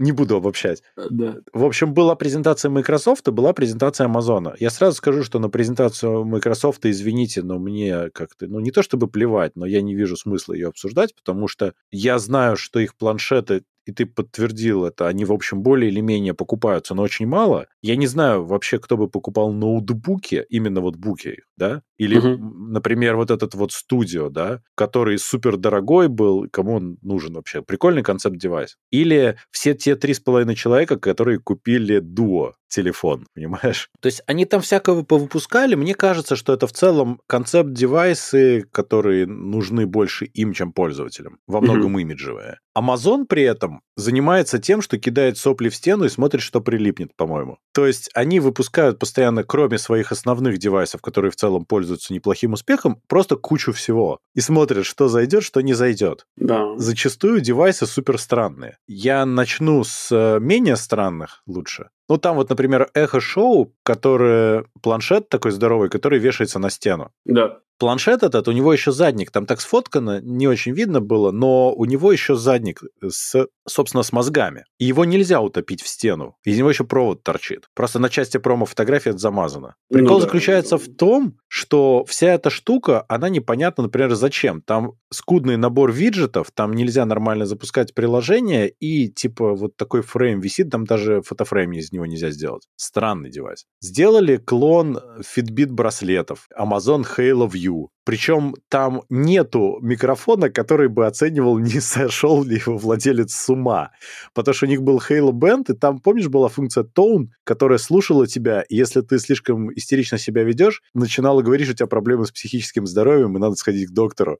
Не 0.00 0.12
буду 0.12 0.34
обобщать. 0.36 0.82
Э, 0.96 1.08
Да. 1.10 1.36
В 1.52 1.62
общем, 1.62 1.92
была 1.92 2.14
презентация 2.14 2.70
Microsoft 2.70 3.28
и 3.28 3.30
была 3.30 3.52
презентация 3.52 4.06
Амазона. 4.06 4.54
Я 4.58 4.70
сразу 4.70 4.96
скажу, 4.96 5.22
что 5.22 5.38
на 5.38 5.50
презентацию 5.50 6.24
Microsoft, 6.24 6.86
извините, 6.86 7.42
но 7.42 7.58
мне 7.58 8.08
как-то, 8.08 8.46
ну 8.46 8.60
не 8.60 8.70
то 8.70 8.82
чтобы 8.82 9.08
плевать, 9.08 9.56
но 9.56 9.66
я 9.66 9.82
не 9.82 9.94
вижу 9.94 10.16
смысла 10.16 10.54
ее 10.54 10.68
обсуждать, 10.68 11.14
потому 11.14 11.48
что 11.48 11.74
я 11.90 12.18
знаю, 12.18 12.56
что 12.56 12.80
их 12.80 12.96
планшеты, 12.96 13.62
и 13.86 13.92
ты 13.92 14.06
подтвердил 14.06 14.84
это, 14.84 15.08
они, 15.08 15.24
в 15.24 15.32
общем, 15.32 15.62
более 15.62 15.90
или 15.90 16.00
менее 16.00 16.34
покупаются, 16.34 16.94
но 16.94 17.02
очень 17.02 17.26
мало. 17.26 17.66
Я 17.82 17.96
не 17.96 18.06
знаю 18.06 18.44
вообще, 18.44 18.78
кто 18.78 18.96
бы 18.96 19.08
покупал 19.08 19.52
ноутбуки, 19.52 20.44
именно 20.48 20.80
вот 20.80 20.96
буки, 20.96 21.42
да, 21.56 21.82
Или, 21.98 22.18
угу. 22.18 22.42
например, 22.68 23.16
вот 23.16 23.30
этот 23.30 23.54
вот 23.54 23.72
студио, 23.72 24.28
да, 24.28 24.62
который 24.74 25.18
супер 25.18 25.56
дорогой 25.56 26.08
был, 26.08 26.46
кому 26.50 26.74
он 26.74 26.98
нужен 27.02 27.34
вообще? 27.34 27.62
Прикольный 27.62 28.02
концепт-девайс. 28.02 28.76
Или 28.90 29.36
все 29.50 29.74
те 29.74 29.96
три 29.96 30.14
с 30.14 30.20
половиной 30.20 30.54
человека, 30.54 30.98
которые 30.98 31.38
купили 31.38 32.00
Duo 32.00 32.52
телефон, 32.70 33.26
понимаешь? 33.34 33.90
То 34.00 34.06
есть 34.06 34.22
они 34.26 34.46
там 34.46 34.62
всякого 34.62 35.02
повыпускали. 35.02 35.74
Мне 35.74 35.94
кажется, 35.94 36.36
что 36.36 36.54
это 36.54 36.66
в 36.66 36.72
целом 36.72 37.20
концепт-девайсы, 37.26 38.62
которые 38.72 39.26
нужны 39.26 39.86
больше 39.86 40.24
им, 40.24 40.54
чем 40.54 40.72
пользователям. 40.72 41.38
Во 41.46 41.60
многом 41.60 41.96
mm-hmm. 41.96 42.02
имиджевые. 42.02 42.58
Amazon 42.76 43.26
при 43.26 43.42
этом 43.42 43.82
занимается 43.96 44.58
тем, 44.58 44.80
что 44.80 44.98
кидает 44.98 45.36
сопли 45.36 45.68
в 45.68 45.74
стену 45.74 46.04
и 46.04 46.08
смотрит, 46.08 46.42
что 46.42 46.60
прилипнет, 46.60 47.14
по-моему. 47.16 47.58
То 47.74 47.86
есть 47.86 48.10
они 48.14 48.40
выпускают 48.40 48.98
постоянно, 48.98 49.44
кроме 49.44 49.78
своих 49.78 50.12
основных 50.12 50.58
девайсов, 50.58 51.02
которые 51.02 51.30
в 51.30 51.36
целом 51.36 51.64
пользуются 51.64 52.14
неплохим 52.14 52.52
успехом, 52.52 53.02
просто 53.08 53.36
кучу 53.36 53.72
всего. 53.72 54.18
И 54.34 54.40
смотрят, 54.40 54.86
что 54.86 55.08
зайдет, 55.08 55.42
что 55.42 55.60
не 55.60 55.74
зайдет. 55.74 56.26
Да. 56.36 56.76
Зачастую 56.76 57.40
девайсы 57.40 57.86
супер 57.86 58.18
странные. 58.18 58.78
Я 58.86 59.26
начну 59.26 59.84
с 59.84 60.08
э, 60.10 60.38
менее 60.40 60.76
странных 60.76 61.42
лучше. 61.46 61.90
Ну, 62.10 62.18
там 62.18 62.34
вот, 62.34 62.50
например, 62.50 62.90
эхо-шоу, 62.92 63.72
которое 63.84 64.64
планшет 64.82 65.28
такой 65.28 65.52
здоровый, 65.52 65.88
который 65.88 66.18
вешается 66.18 66.58
на 66.58 66.68
стену. 66.68 67.12
Да. 67.24 67.60
Планшет 67.80 68.22
этот, 68.22 68.46
у 68.46 68.52
него 68.52 68.74
еще 68.74 68.92
задник, 68.92 69.30
там 69.30 69.46
так 69.46 69.58
сфоткано, 69.62 70.20
не 70.20 70.46
очень 70.46 70.72
видно 70.72 71.00
было, 71.00 71.30
но 71.30 71.72
у 71.72 71.86
него 71.86 72.12
еще 72.12 72.36
задник 72.36 72.82
с, 73.02 73.46
собственно, 73.66 74.02
с 74.02 74.12
мозгами. 74.12 74.64
И 74.78 74.84
его 74.84 75.06
нельзя 75.06 75.40
утопить 75.40 75.80
в 75.80 75.88
стену. 75.88 76.36
Из 76.44 76.58
него 76.58 76.68
еще 76.68 76.84
провод 76.84 77.22
торчит. 77.22 77.68
Просто 77.74 77.98
на 77.98 78.10
части 78.10 78.36
промо 78.36 78.66
фотографии 78.66 79.08
это 79.08 79.18
замазано. 79.18 79.76
Прикол 79.88 80.16
ну, 80.16 80.20
да. 80.20 80.26
заключается 80.26 80.76
в 80.76 80.88
том, 80.94 81.38
что 81.48 82.04
вся 82.04 82.34
эта 82.34 82.50
штука, 82.50 83.06
она 83.08 83.30
непонятна, 83.30 83.84
например, 83.84 84.14
зачем. 84.14 84.60
Там 84.60 84.92
скудный 85.10 85.56
набор 85.56 85.90
виджетов, 85.90 86.50
там 86.52 86.74
нельзя 86.74 87.06
нормально 87.06 87.46
запускать 87.46 87.94
приложение, 87.94 88.68
и 88.68 89.08
типа 89.08 89.54
вот 89.54 89.76
такой 89.76 90.02
фрейм 90.02 90.40
висит, 90.40 90.70
там 90.70 90.84
даже 90.84 91.22
фотофрейм 91.22 91.72
из 91.72 91.92
него 91.92 92.04
нельзя 92.04 92.30
сделать. 92.30 92.68
Странный 92.76 93.30
девайс. 93.30 93.64
Сделали 93.80 94.36
клон 94.36 95.00
Fitbit 95.20 95.68
браслетов, 95.68 96.46
Amazon 96.58 97.06
Halo 97.16 97.50
View, 97.50 97.69
View. 97.70 97.88
Причем 98.04 98.54
там 98.68 99.02
нету 99.08 99.78
микрофона, 99.82 100.50
который 100.50 100.88
бы 100.88 101.06
оценивал, 101.06 101.58
не 101.60 101.80
сошел 101.80 102.42
ли 102.44 102.56
его 102.56 102.76
владелец 102.76 103.32
с 103.32 103.48
ума. 103.48 103.90
Потому 104.34 104.54
что 104.54 104.66
у 104.66 104.68
них 104.68 104.82
был 104.82 104.98
Halo 104.98 105.32
Band, 105.32 105.72
и 105.72 105.76
там, 105.76 106.00
помнишь, 106.00 106.28
была 106.28 106.48
функция 106.48 106.84
Tone, 106.84 107.28
которая 107.44 107.78
слушала 107.78 108.26
тебя, 108.26 108.62
и 108.62 108.76
если 108.76 109.00
ты 109.00 109.18
слишком 109.18 109.72
истерично 109.76 110.18
себя 110.18 110.42
ведешь, 110.42 110.82
начинала 110.94 111.42
говорить, 111.42 111.66
что 111.66 111.74
у 111.74 111.76
тебя 111.76 111.86
проблемы 111.86 112.26
с 112.26 112.32
психическим 112.32 112.86
здоровьем, 112.86 113.36
и 113.36 113.40
надо 113.40 113.54
сходить 113.56 113.88
к 113.88 113.92
доктору. 113.92 114.38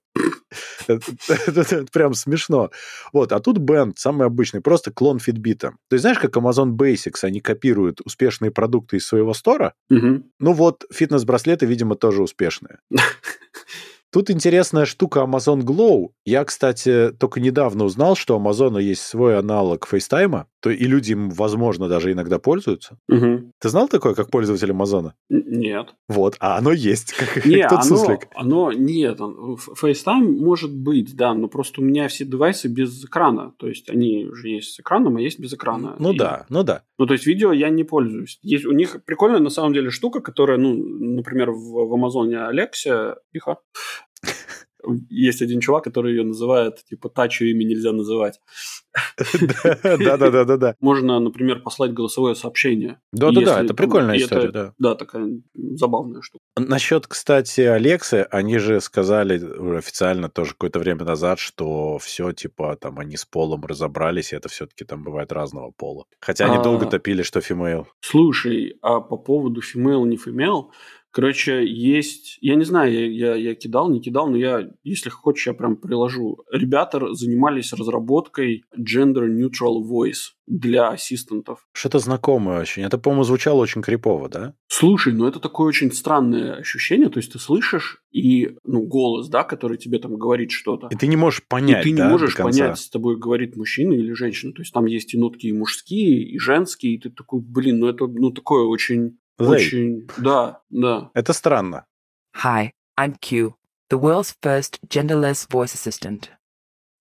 Это 0.88 1.86
прям 1.92 2.14
смешно. 2.14 2.70
Вот, 3.12 3.32
а 3.32 3.40
тут 3.40 3.58
Band, 3.58 3.92
самый 3.96 4.26
обычный, 4.26 4.60
просто 4.60 4.90
клон 4.90 5.18
Fitbit. 5.18 5.58
То 5.60 5.72
есть 5.90 6.02
знаешь, 6.02 6.18
как 6.18 6.36
Amazon 6.36 6.76
Basics, 6.76 7.22
они 7.22 7.40
копируют 7.40 8.00
успешные 8.04 8.50
продукты 8.50 8.96
из 8.96 9.06
своего 9.06 9.34
стора? 9.34 9.74
Ну 10.38 10.52
вот, 10.52 10.84
фитнес-браслеты, 10.92 11.66
видимо, 11.66 11.94
тоже 11.94 12.22
успешные. 12.22 12.78
Тут 14.12 14.28
интересная 14.28 14.86
штука 14.86 15.20
Amazon 15.20 15.62
Glow. 15.62 16.08
Я, 16.24 16.44
кстати, 16.44 17.12
только 17.12 17.38
недавно 17.38 17.84
узнал, 17.84 18.16
что 18.16 18.36
у 18.36 18.42
Amazon 18.42 18.82
есть 18.82 19.02
свой 19.02 19.38
аналог 19.38 19.88
FaceTime, 19.90 20.46
то 20.60 20.70
и 20.70 20.84
люди 20.84 21.12
им, 21.12 21.30
возможно, 21.30 21.88
даже 21.88 22.12
иногда 22.12 22.38
пользуются. 22.38 22.98
Угу. 23.08 23.52
Ты 23.58 23.68
знал 23.68 23.88
такое, 23.88 24.14
как 24.14 24.30
пользователь 24.30 24.70
Amazon? 24.70 25.12
Нет. 25.28 25.94
Вот, 26.08 26.36
а 26.40 26.58
оно 26.58 26.72
есть, 26.72 27.12
как, 27.12 27.46
не, 27.46 27.62
тот 27.68 27.80
оно, 27.80 27.82
суслик. 27.82 28.26
Оно, 28.34 28.72
нет, 28.72 29.20
FaceTime 29.20 30.38
может 30.38 30.74
быть, 30.74 31.14
да, 31.14 31.32
но 31.32 31.48
просто 31.48 31.80
у 31.80 31.84
меня 31.84 32.08
все 32.08 32.24
девайсы 32.24 32.68
без 32.68 33.04
экрана. 33.04 33.54
То 33.58 33.68
есть 33.68 33.88
они 33.88 34.28
же 34.32 34.48
есть 34.48 34.74
с 34.74 34.80
экраном, 34.80 35.16
а 35.16 35.20
есть 35.20 35.38
без 35.38 35.54
экрана. 35.54 35.94
Ну 35.98 36.12
и, 36.12 36.18
да, 36.18 36.46
ну 36.48 36.62
да. 36.62 36.82
Ну 36.98 37.06
то 37.06 37.14
есть 37.14 37.26
видео 37.26 37.52
я 37.52 37.70
не 37.70 37.84
пользуюсь. 37.84 38.38
Есть 38.42 38.66
у 38.66 38.72
них 38.72 39.04
прикольная 39.04 39.40
на 39.40 39.50
самом 39.50 39.72
деле 39.72 39.90
штука, 39.90 40.20
которая, 40.20 40.58
ну, 40.58 40.74
например, 40.74 41.52
в, 41.52 41.88
в 41.88 41.94
Амазоне 41.94 42.36
Alexa, 42.36 43.16
тихо, 43.32 43.58
есть 45.08 45.42
один 45.42 45.60
чувак, 45.60 45.84
который 45.84 46.12
ее 46.12 46.24
называет, 46.24 46.84
типа, 46.84 47.08
та, 47.08 47.22
чьё 47.22 47.44
имя 47.44 47.64
нельзя 47.64 47.92
называть. 47.92 48.40
Да-да-да-да-да. 49.82 50.74
Можно, 50.80 51.20
например, 51.20 51.60
послать 51.60 51.92
голосовое 51.92 52.34
сообщение. 52.34 53.00
Да-да-да, 53.12 53.62
это 53.62 53.74
прикольная 53.74 54.16
история, 54.18 54.50
да. 54.50 54.74
Да, 54.78 54.94
такая 54.94 55.28
забавная 55.54 56.22
штука. 56.22 56.42
Насчет, 56.56 57.06
кстати, 57.06 57.60
Алексы, 57.60 58.26
они 58.30 58.58
же 58.58 58.80
сказали 58.80 59.40
официально 59.76 60.28
тоже 60.28 60.52
какое-то 60.52 60.78
время 60.78 61.04
назад, 61.04 61.38
что 61.38 61.98
все, 61.98 62.32
типа, 62.32 62.76
там, 62.76 62.98
они 62.98 63.16
с 63.16 63.24
полом 63.24 63.64
разобрались, 63.64 64.32
и 64.32 64.36
это 64.36 64.48
все-таки 64.48 64.84
там 64.84 65.04
бывает 65.04 65.32
разного 65.32 65.70
пола. 65.70 66.06
Хотя 66.20 66.46
они 66.46 66.62
долго 66.62 66.86
топили, 66.86 67.22
что 67.22 67.40
female. 67.40 67.86
Слушай, 68.00 68.76
а 68.82 69.00
по 69.00 69.16
поводу 69.16 69.60
female, 69.60 70.04
не 70.04 70.16
female, 70.16 70.72
Короче, 71.12 71.66
есть... 71.66 72.38
Я 72.40 72.54
не 72.54 72.64
знаю, 72.64 72.92
я, 72.92 73.06
я, 73.06 73.34
я 73.34 73.54
кидал, 73.54 73.90
не 73.90 74.00
кидал, 74.00 74.28
но 74.28 74.36
я, 74.36 74.70
если 74.84 75.10
хочешь, 75.10 75.46
я 75.46 75.54
прям 75.54 75.76
приложу. 75.76 76.44
Ребята 76.52 77.14
занимались 77.14 77.72
разработкой 77.72 78.64
Gender 78.78 79.26
Neutral 79.26 79.82
Voice 79.82 80.34
для 80.46 80.88
ассистентов. 80.88 81.66
Что-то 81.72 81.98
знакомое 82.00 82.60
очень. 82.60 82.82
Это, 82.82 82.98
по-моему, 82.98 83.24
звучало 83.24 83.60
очень 83.60 83.82
крипово, 83.82 84.28
да? 84.28 84.54
Слушай, 84.66 85.12
ну 85.12 85.26
это 85.26 85.38
такое 85.38 85.68
очень 85.68 85.92
странное 85.92 86.54
ощущение. 86.54 87.08
То 87.08 87.18
есть 87.18 87.32
ты 87.32 87.38
слышишь 87.38 88.02
и, 88.10 88.56
ну, 88.64 88.82
голос, 88.82 89.28
да, 89.28 89.44
который 89.44 89.78
тебе 89.78 89.98
там 89.98 90.16
говорит 90.16 90.50
что-то. 90.50 90.88
И 90.90 90.96
ты 90.96 91.06
не 91.06 91.16
можешь 91.16 91.42
понять, 91.46 91.86
И 91.86 91.90
ты 91.90 91.96
да, 91.96 92.04
не 92.04 92.10
можешь 92.10 92.36
понять, 92.36 92.78
с 92.78 92.90
тобой 92.90 93.16
говорит 93.16 93.56
мужчина 93.56 93.92
или 93.92 94.12
женщина. 94.12 94.52
То 94.52 94.62
есть 94.62 94.72
там 94.72 94.86
есть 94.86 95.14
и 95.14 95.18
нотки 95.18 95.46
и 95.46 95.52
мужские, 95.52 96.24
и 96.24 96.38
женские, 96.38 96.94
и 96.94 96.98
ты 96.98 97.10
такой, 97.10 97.40
блин, 97.40 97.78
ну 97.78 97.86
это, 97.86 98.06
ну, 98.06 98.30
такое 98.30 98.64
очень. 98.64 99.18
Очень, 99.39 100.07
да, 100.17 100.61
да. 100.69 101.11
Это 101.13 101.33
странно. 101.33 101.85
Hi, 102.43 102.71
I'm 102.97 103.15
Q, 103.21 103.55
the 103.89 103.97
world's 103.97 104.33
first 104.41 104.79
genderless 104.87 105.45
voice 105.49 105.73
assistant. 105.73 106.29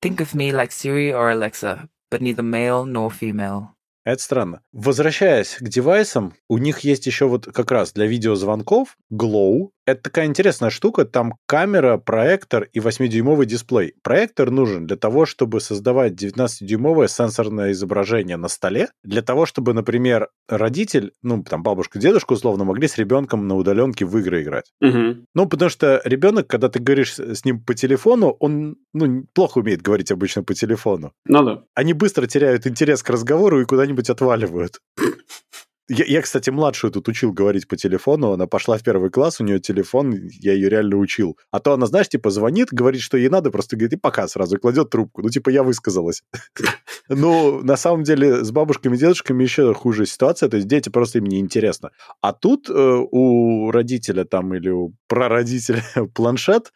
Think 0.03 0.21
of 0.21 0.35
me 0.35 0.53
like 0.53 0.73
Siri 0.73 1.13
or 1.13 1.31
Alexa, 1.31 1.89
but 2.11 2.21
neither 2.21 2.43
male 2.43 2.85
nor 2.85 3.11
female. 3.11 3.77
Это 4.10 4.24
странно. 4.24 4.62
Возвращаясь 4.74 5.58
к 5.60 5.68
девайсам, 5.68 6.34
у 6.48 6.58
них 6.58 6.80
есть 6.80 7.06
еще 7.06 7.28
вот 7.28 7.46
как 7.46 7.70
раз 7.70 7.94
для 7.94 8.08
видеозвонков 8.08 8.98
Glow. 9.14 9.70
Это 9.86 10.04
такая 10.04 10.26
интересная 10.26 10.70
штука. 10.70 11.06
Там 11.06 11.34
камера, 11.48 11.98
проектор 11.98 12.68
и 12.74 12.80
8-дюймовый 12.80 13.46
дисплей. 13.46 13.94
Проектор 14.04 14.52
нужен 14.52 14.86
для 14.86 14.98
того, 14.98 15.26
чтобы 15.26 15.62
создавать 15.62 16.14
19-дюймовое 16.14 17.08
сенсорное 17.08 17.72
изображение 17.72 18.38
на 18.38 18.48
столе. 18.48 18.90
Для 19.04 19.24
того, 19.24 19.48
чтобы, 19.48 19.74
например, 19.74 20.30
родитель, 20.48 21.14
ну, 21.24 21.44
там, 21.44 21.64
бабушка, 21.64 21.98
дедушка, 21.98 22.34
условно, 22.34 22.66
могли 22.66 22.88
с 22.88 22.98
ребенком 22.98 23.48
на 23.48 23.56
удаленке 23.56 24.06
в 24.06 24.16
игры 24.20 24.44
играть. 24.44 24.72
Угу. 24.82 25.26
Ну, 25.34 25.46
потому 25.48 25.70
что 25.70 26.02
ребенок, 26.06 26.48
когда 26.48 26.70
ты 26.70 26.80
говоришь 26.80 27.18
с 27.18 27.44
ним 27.44 27.64
по 27.64 27.74
телефону, 27.74 28.36
он, 28.40 28.78
ну, 28.94 29.26
плохо 29.34 29.60
умеет 29.60 29.82
говорить 29.82 30.12
обычно 30.12 30.44
по 30.44 30.54
телефону. 30.54 31.14
Ну 31.26 31.44
да. 31.44 31.64
Они 31.74 31.94
быстро 31.94 32.28
теряют 32.28 32.68
интерес 32.68 33.02
к 33.02 33.10
разговору 33.10 33.60
и 33.60 33.66
куда-нибудь 33.66 33.99
отваливают. 34.08 34.80
Я, 35.90 36.06
я, 36.06 36.22
кстати, 36.22 36.52
младшую 36.52 36.92
тут 36.92 37.08
учил 37.08 37.34
говорить 37.34 37.68
по 37.68 37.76
телефону. 37.76 38.32
Она 38.32 38.46
пошла 38.46 38.78
в 38.78 38.84
первый 38.84 39.10
класс, 39.10 39.42
у 39.42 39.44
нее 39.44 39.60
телефон, 39.60 40.14
я 40.40 40.54
ее 40.54 40.70
реально 40.70 40.98
учил. 40.98 41.38
А 41.50 41.60
то 41.60 41.74
она, 41.74 41.88
знаешь, 41.88 42.08
типа 42.08 42.30
звонит, 42.30 42.70
говорит, 42.72 43.02
что 43.02 43.18
ей 43.18 43.30
надо, 43.30 43.50
просто 43.50 43.76
говорит, 43.76 43.94
и 43.94 43.98
пока 43.98 44.28
сразу, 44.28 44.60
кладет 44.60 44.92
трубку. 44.92 45.24
Ну, 45.24 45.30
типа, 45.30 45.50
я 45.50 45.64
высказалась. 45.64 46.24
Ну, 47.12 47.64
на 47.64 47.76
самом 47.76 48.04
деле, 48.04 48.44
с 48.44 48.52
бабушками 48.52 48.96
и 48.96 49.00
дедушками 49.00 49.42
еще 49.42 49.74
хуже 49.74 50.06
ситуация. 50.06 50.48
То 50.48 50.58
есть 50.58 50.68
дети 50.68 50.90
просто 50.90 51.18
им 51.18 51.26
не 51.26 51.40
интересно. 51.40 51.90
А 52.22 52.34
тут 52.34 52.70
э, 52.70 52.74
у 52.74 53.72
родителя 53.72 54.26
там 54.26 54.54
или 54.54 54.70
у 54.70 54.94
прародителя 55.08 55.84
планшет, 56.14 56.72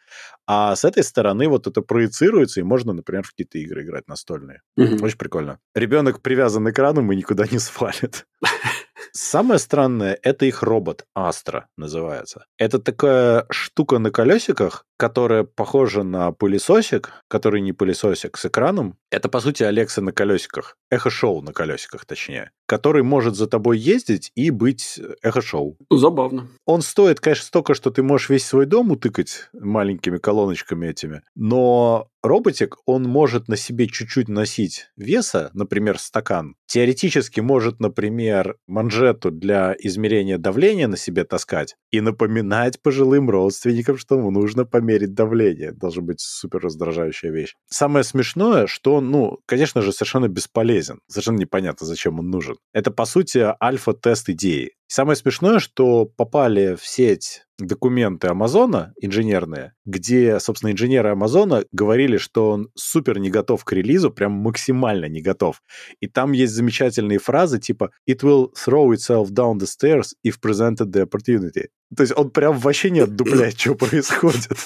а 0.46 0.74
с 0.74 0.84
этой 0.84 1.04
стороны 1.04 1.48
вот 1.48 1.68
это 1.68 1.82
проецируется, 1.82 2.60
и 2.60 2.64
можно, 2.64 2.92
например, 2.92 3.22
в 3.22 3.30
какие-то 3.30 3.58
игры 3.58 3.84
играть 3.84 4.08
настольные. 4.08 4.60
Очень 4.76 5.18
прикольно. 5.18 5.60
Ребенок 5.74 6.20
привязан 6.20 6.66
к 6.66 6.70
экрану 6.70 7.10
и 7.10 7.16
никуда 7.16 7.46
не 7.50 7.58
свалит. 7.58 8.26
Самое 9.16 9.60
странное, 9.60 10.18
это 10.22 10.44
их 10.44 10.64
робот, 10.64 11.06
Астра 11.14 11.68
называется. 11.76 12.46
Это 12.58 12.80
такая 12.80 13.46
штука 13.48 14.00
на 14.00 14.10
колесиках, 14.10 14.86
которая 14.96 15.44
похожа 15.44 16.02
на 16.02 16.32
пылесосик, 16.32 17.12
который 17.28 17.60
не 17.60 17.72
пылесосик 17.72 18.36
с 18.36 18.46
экраном. 18.46 18.96
Это, 19.10 19.28
по 19.28 19.40
сути, 19.40 19.62
Алекса 19.62 20.00
на 20.00 20.12
колесиках. 20.12 20.76
Эхо-шоу 20.90 21.42
на 21.42 21.52
колесиках, 21.52 22.04
точнее. 22.04 22.50
Который 22.66 23.02
может 23.02 23.34
за 23.34 23.46
тобой 23.46 23.78
ездить 23.78 24.30
и 24.34 24.50
быть 24.50 25.00
эхо-шоу. 25.22 25.76
Забавно. 25.90 26.48
Он 26.66 26.82
стоит, 26.82 27.20
конечно, 27.20 27.44
столько, 27.44 27.74
что 27.74 27.90
ты 27.90 28.02
можешь 28.02 28.28
весь 28.28 28.46
свой 28.46 28.66
дом 28.66 28.90
утыкать 28.92 29.48
маленькими 29.52 30.18
колоночками 30.18 30.86
этими, 30.86 31.22
но 31.34 32.08
роботик, 32.24 32.76
он 32.86 33.04
может 33.04 33.48
на 33.48 33.56
себе 33.56 33.86
чуть-чуть 33.86 34.28
носить 34.28 34.88
веса, 34.96 35.50
например, 35.52 35.98
стакан. 35.98 36.56
Теоретически 36.66 37.40
может, 37.40 37.80
например, 37.80 38.56
манжету 38.66 39.30
для 39.30 39.76
измерения 39.78 40.38
давления 40.38 40.88
на 40.88 40.96
себе 40.96 41.24
таскать 41.24 41.76
и 41.90 42.00
напоминать 42.00 42.80
пожилым 42.82 43.30
родственникам, 43.30 43.96
что 43.98 44.16
ему 44.16 44.30
нужно 44.30 44.64
померить 44.84 45.14
давление. 45.14 45.72
Должна 45.72 46.02
быть 46.02 46.20
супер 46.20 46.60
раздражающая 46.60 47.30
вещь. 47.30 47.54
Самое 47.68 48.04
смешное, 48.04 48.66
что 48.66 48.96
он, 48.96 49.10
ну, 49.10 49.38
конечно 49.46 49.82
же, 49.82 49.92
совершенно 49.92 50.28
бесполезен. 50.28 51.00
Совершенно 51.08 51.38
непонятно, 51.38 51.86
зачем 51.86 52.18
он 52.18 52.30
нужен. 52.30 52.56
Это, 52.72 52.90
по 52.90 53.06
сути, 53.06 53.54
альфа-тест 53.62 54.28
идеи. 54.30 54.72
Самое 54.86 55.16
смешное, 55.16 55.58
что 55.58 56.04
попали 56.04 56.74
в 56.74 56.86
сеть 56.86 57.42
документы 57.58 58.28
Амазона 58.28 58.92
инженерные, 59.00 59.72
где, 59.84 60.38
собственно, 60.40 60.72
инженеры 60.72 61.10
Амазона 61.10 61.64
говорили, 61.72 62.16
что 62.16 62.50
он 62.50 62.68
супер 62.74 63.18
не 63.18 63.30
готов 63.30 63.64
к 63.64 63.72
релизу, 63.72 64.10
прям 64.10 64.32
максимально 64.32 65.06
не 65.06 65.22
готов. 65.22 65.62
И 66.00 66.06
там 66.06 66.32
есть 66.32 66.52
замечательные 66.52 67.18
фразы 67.18 67.58
типа 67.58 67.90
«It 68.08 68.20
will 68.22 68.50
throw 68.54 68.92
itself 68.92 69.30
down 69.30 69.58
the 69.58 69.66
stairs 69.66 70.14
if 70.26 70.34
presented 70.40 70.90
the 70.90 71.08
opportunity». 71.08 71.68
То 71.96 72.02
есть 72.02 72.12
он 72.16 72.30
прям 72.30 72.58
вообще 72.58 72.90
не 72.90 73.00
отдупляет, 73.00 73.58
что 73.58 73.74
происходит. 73.74 74.58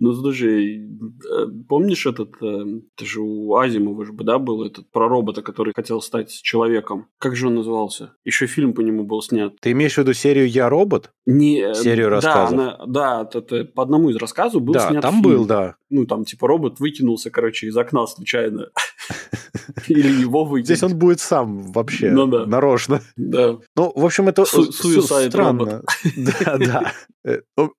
Ну, 0.00 0.12
слушай, 0.12 0.78
э, 0.78 1.46
помнишь 1.68 2.06
этот, 2.06 2.34
э, 2.42 2.80
это 2.96 3.04
же 3.04 3.20
у 3.20 3.54
Азимова 3.56 4.04
же, 4.04 4.12
да, 4.12 4.38
был 4.38 4.64
этот 4.64 4.90
про 4.90 5.08
робота, 5.08 5.42
который 5.42 5.72
хотел 5.74 6.00
стать 6.00 6.30
человеком. 6.30 7.06
Как 7.18 7.36
же 7.36 7.48
он 7.48 7.56
назывался? 7.56 8.14
Еще 8.24 8.46
фильм 8.46 8.72
по 8.72 8.80
нему 8.80 9.04
был 9.04 9.22
снят. 9.22 9.54
Ты 9.60 9.72
имеешь 9.72 9.94
в 9.94 9.98
виду 9.98 10.12
серию 10.12 10.48
«Я 10.48 10.68
робот»? 10.68 11.10
Не, 11.26 11.60
э, 11.60 11.74
серию 11.74 12.08
рассказов. 12.08 12.56
Да, 12.56 12.76
она, 12.76 12.86
да 12.86 13.28
это, 13.32 13.64
по 13.64 13.82
одному 13.82 14.10
из 14.10 14.16
рассказов 14.16 14.62
был 14.62 14.74
да, 14.74 14.88
снят 14.88 15.02
там 15.02 15.14
фильм. 15.14 15.24
был, 15.24 15.46
да. 15.46 15.76
Ну, 15.90 16.06
там, 16.06 16.24
типа, 16.24 16.48
робот 16.48 16.80
выкинулся, 16.80 17.30
короче, 17.30 17.66
из 17.66 17.76
окна 17.76 18.06
случайно. 18.06 18.70
Или 19.88 20.08
его 20.20 20.44
выкинуть. 20.44 20.66
Здесь 20.66 20.82
он 20.82 20.98
будет 20.98 21.20
сам 21.20 21.72
вообще, 21.72 22.10
ну, 22.10 22.26
да. 22.26 22.46
нарочно. 22.46 23.00
Да. 23.16 23.58
Ну, 23.76 23.92
в 23.94 24.04
общем, 24.04 24.28
это 24.28 24.44
Су- 24.44 24.72
странно. 24.72 25.82
Да, 26.16 26.58
да. 26.58 26.92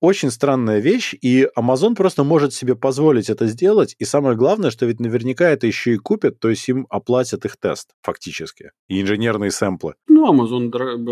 Очень 0.01 0.29
странная 0.31 0.79
вещь, 0.79 1.15
и 1.21 1.47
Amazon 1.57 1.95
просто 1.95 2.23
может 2.23 2.53
себе 2.53 2.75
позволить 2.75 3.29
это 3.29 3.47
сделать, 3.47 3.95
и 3.97 4.05
самое 4.05 4.35
главное, 4.35 4.71
что 4.71 4.85
ведь 4.85 4.99
наверняка 4.99 5.49
это 5.49 5.67
еще 5.67 5.93
и 5.93 5.97
купят, 5.97 6.39
то 6.39 6.49
есть 6.49 6.67
им 6.67 6.85
оплатят 6.89 7.45
их 7.45 7.55
тест, 7.57 7.91
фактически, 8.01 8.71
и 8.89 9.01
инженерные 9.01 9.51
сэмплы. 9.51 9.93
Ну, 10.07 10.33
Amazon 10.33 10.69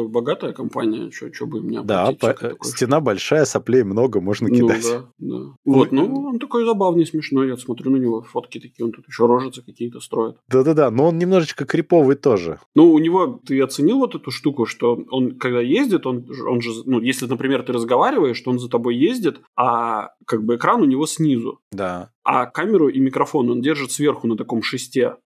богатая 0.07 0.51
компания, 0.51 1.11
что 1.11 1.45
бы 1.45 1.59
им 1.59 1.69
не 1.69 1.77
оплатить. 1.77 2.19
Да, 2.19 2.33
по- 2.33 2.65
стена 2.65 2.99
большая, 2.99 3.45
соплей 3.45 3.83
много, 3.83 4.19
можно 4.19 4.49
кидать. 4.49 4.83
Ну, 4.83 4.89
да, 4.91 5.05
да. 5.39 5.55
Вот, 5.63 5.91
ну, 5.91 6.25
он 6.27 6.39
такой 6.39 6.65
забавный, 6.65 7.05
смешной, 7.05 7.47
я 7.47 7.57
смотрю 7.57 7.91
на 7.91 7.97
него, 7.97 8.21
фотки 8.21 8.59
такие, 8.59 8.85
он 8.85 8.91
тут 8.91 9.07
еще 9.07 9.25
рожицы 9.27 9.61
какие-то 9.61 9.99
строит. 9.99 10.35
Да-да-да, 10.75 10.91
но 10.91 11.07
он 11.07 11.17
немножечко 11.17 11.65
криповый 11.65 12.15
тоже. 12.15 12.59
Ну, 12.75 12.91
у 12.91 12.99
него, 12.99 13.39
ты 13.45 13.61
оценил 13.61 13.97
вот 13.97 14.15
эту 14.15 14.31
штуку, 14.31 14.65
что 14.65 14.99
он, 15.09 15.37
когда 15.37 15.61
ездит, 15.61 16.05
он, 16.05 16.25
он 16.47 16.61
же, 16.61 16.71
ну, 16.85 16.99
если, 16.99 17.25
например, 17.25 17.63
ты 17.63 17.73
разговариваешь, 17.73 18.37
что 18.37 18.51
он 18.51 18.59
за 18.59 18.69
тобой 18.69 18.95
ездит, 18.95 19.41
а 19.55 20.09
как 20.25 20.43
бы 20.43 20.55
экран 20.55 20.81
у 20.81 20.85
него 20.85 21.05
снизу. 21.07 21.59
Да. 21.71 22.11
А 22.25 22.47
камеру 22.47 22.87
и 22.89 22.99
микрофон 22.99 23.51
он 23.51 23.61
держит 23.61 23.91
сверху 23.91 24.25
на 24.25 24.35
таком 24.35 24.63
шесте. 24.63 25.17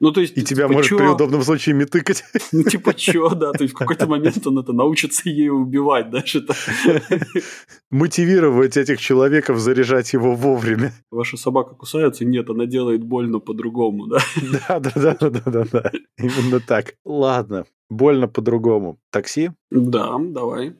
Ну, 0.00 0.10
то 0.10 0.22
есть, 0.22 0.38
и 0.38 0.42
тебя 0.42 0.62
типа, 0.64 0.72
может 0.72 0.88
чё? 0.88 0.96
при 0.96 1.06
удобном 1.06 1.42
случае 1.42 1.74
метыкать. 1.74 2.24
Ну, 2.52 2.62
типа, 2.62 2.94
чё, 2.94 3.28
да, 3.34 3.52
то 3.52 3.62
есть 3.62 3.74
в 3.74 3.76
какой-то 3.76 4.06
момент 4.06 4.46
он 4.46 4.58
это 4.58 4.72
научится 4.72 5.28
ею 5.28 5.56
убивать, 5.56 6.06
это... 6.34 6.54
Мотивировать 7.90 8.78
этих 8.78 8.98
человеков 9.00 9.58
заряжать 9.58 10.14
его 10.14 10.34
вовремя. 10.34 10.94
Ваша 11.10 11.36
собака 11.36 11.74
кусается? 11.74 12.24
Нет, 12.24 12.48
она 12.48 12.64
делает 12.64 13.04
больно 13.04 13.38
по-другому, 13.38 14.06
да? 14.06 14.18
Да, 14.68 14.80
да, 14.80 15.16
да, 15.20 15.30
да, 15.30 15.42
да, 15.44 15.64
да. 15.70 15.92
Именно 16.16 16.60
так. 16.60 16.94
Ладно, 17.04 17.66
больно 17.90 18.28
по-другому. 18.28 18.98
Такси? 19.10 19.50
Да, 19.70 20.16
давай. 20.18 20.74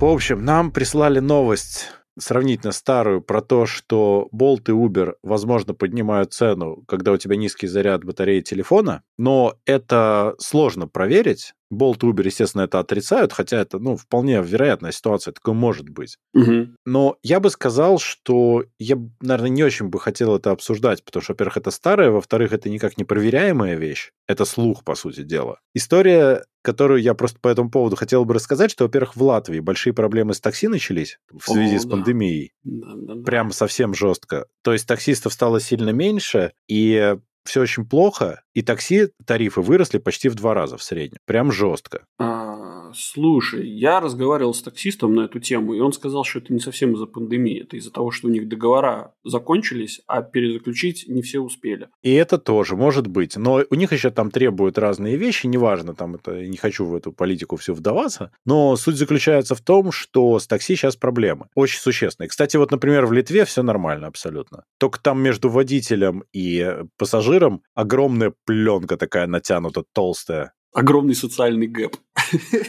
В 0.00 0.04
общем, 0.04 0.44
нам 0.44 0.70
прислали 0.70 1.18
новость 1.18 1.88
сравнительно 2.18 2.72
старую 2.72 3.22
про 3.22 3.40
то, 3.40 3.66
что 3.66 4.28
Bolt 4.34 4.64
и 4.68 4.72
Uber, 4.72 5.14
возможно, 5.22 5.74
поднимают 5.74 6.32
цену, 6.32 6.82
когда 6.86 7.12
у 7.12 7.16
тебя 7.16 7.36
низкий 7.36 7.66
заряд 7.66 8.04
батареи 8.04 8.40
телефона, 8.40 9.02
но 9.16 9.54
это 9.64 10.34
сложно 10.38 10.88
проверить. 10.88 11.54
Bolt 11.72 11.98
и 12.02 12.06
Uber, 12.06 12.24
естественно, 12.24 12.62
это 12.62 12.78
отрицают, 12.78 13.32
хотя 13.32 13.60
это, 13.60 13.78
ну, 13.78 13.96
вполне 13.96 14.40
вероятная 14.42 14.92
ситуация, 14.92 15.32
такое 15.32 15.54
может 15.54 15.88
быть. 15.88 16.16
Угу. 16.34 16.68
Но 16.86 17.16
я 17.22 17.40
бы 17.40 17.50
сказал, 17.50 17.98
что 17.98 18.64
я, 18.78 18.96
наверное, 19.20 19.50
не 19.50 19.64
очень 19.64 19.88
бы 19.88 20.00
хотел 20.00 20.36
это 20.36 20.50
обсуждать, 20.50 21.04
потому 21.04 21.22
что, 21.22 21.32
во-первых, 21.32 21.56
это 21.58 21.70
старое, 21.70 22.10
во-вторых, 22.10 22.52
это 22.52 22.70
никак 22.70 22.96
не 22.96 23.04
проверяемая 23.04 23.76
вещь. 23.76 24.12
Это 24.26 24.44
слух, 24.44 24.84
по 24.84 24.94
сути 24.94 25.22
дела. 25.22 25.60
История, 25.74 26.44
которую 26.62 27.00
я 27.00 27.14
просто 27.14 27.38
по 27.40 27.48
этому 27.48 27.70
поводу 27.70 27.96
хотел 27.96 28.24
бы 28.24 28.34
рассказать, 28.34 28.70
что, 28.70 28.84
во-первых, 28.84 29.16
в 29.16 29.22
Латвии 29.22 29.60
большие 29.60 29.92
проблемы 29.92 30.34
с 30.34 30.40
такси 30.40 30.68
начались 30.68 31.18
в 31.30 31.50
связи 31.50 31.76
О, 31.76 31.80
с 31.80 31.84
да. 31.84 31.90
пандемией. 31.90 32.52
Да, 32.62 32.88
да, 32.94 33.14
да. 33.14 33.22
Прям 33.22 33.52
совсем 33.52 33.94
жестко. 33.94 34.46
То 34.62 34.72
есть 34.72 34.86
таксистов 34.86 35.32
стало 35.32 35.60
сильно 35.60 35.90
меньше, 35.90 36.52
и 36.68 37.16
все 37.48 37.60
очень 37.60 37.84
плохо, 37.84 38.42
и 38.54 38.62
такси 38.62 39.08
тарифы 39.24 39.60
выросли 39.60 39.98
почти 39.98 40.28
в 40.28 40.34
два 40.34 40.54
раза 40.54 40.76
в 40.76 40.82
среднем. 40.82 41.18
Прям 41.26 41.50
жестко. 41.50 42.04
А, 42.18 42.92
слушай, 42.94 43.68
я 43.68 44.00
разговаривал 44.00 44.54
с 44.54 44.62
таксистом 44.62 45.14
на 45.14 45.22
эту 45.22 45.40
тему, 45.40 45.74
и 45.74 45.80
он 45.80 45.92
сказал, 45.92 46.24
что 46.24 46.38
это 46.38 46.52
не 46.52 46.60
совсем 46.60 46.94
из-за 46.94 47.06
пандемии, 47.06 47.62
это 47.62 47.76
из-за 47.76 47.90
того, 47.90 48.10
что 48.10 48.28
у 48.28 48.30
них 48.30 48.48
договора 48.48 49.14
закончились, 49.24 50.00
а 50.06 50.22
перезаключить 50.22 51.06
не 51.08 51.22
все 51.22 51.40
успели. 51.40 51.88
И 52.02 52.12
это 52.12 52.38
тоже 52.38 52.76
может 52.76 53.06
быть. 53.06 53.36
Но 53.36 53.62
у 53.70 53.74
них 53.74 53.92
еще 53.92 54.10
там 54.10 54.30
требуют 54.30 54.78
разные 54.78 55.16
вещи, 55.16 55.46
неважно, 55.46 55.94
там 55.94 56.16
это, 56.16 56.46
не 56.46 56.56
хочу 56.56 56.84
в 56.84 56.94
эту 56.94 57.12
политику 57.12 57.56
всю 57.56 57.74
вдаваться, 57.74 58.30
но 58.44 58.76
суть 58.76 58.96
заключается 58.96 59.54
в 59.54 59.60
том, 59.60 59.92
что 59.92 60.38
с 60.38 60.46
такси 60.46 60.76
сейчас 60.76 60.96
проблемы. 60.96 61.46
Очень 61.54 61.80
существенные. 61.80 62.28
Кстати, 62.28 62.56
вот, 62.56 62.70
например, 62.70 63.06
в 63.06 63.12
Литве 63.12 63.44
все 63.44 63.62
нормально 63.62 64.06
абсолютно. 64.06 64.64
Только 64.78 65.00
там 65.00 65.22
между 65.22 65.48
водителем 65.48 66.24
и 66.32 66.76
пассажиром 66.96 67.37
огромная 67.74 68.32
пленка 68.44 68.96
такая 68.96 69.26
натянута, 69.26 69.84
толстая. 69.92 70.52
Огромный 70.72 71.14
социальный 71.14 71.66
gap. 71.66 71.96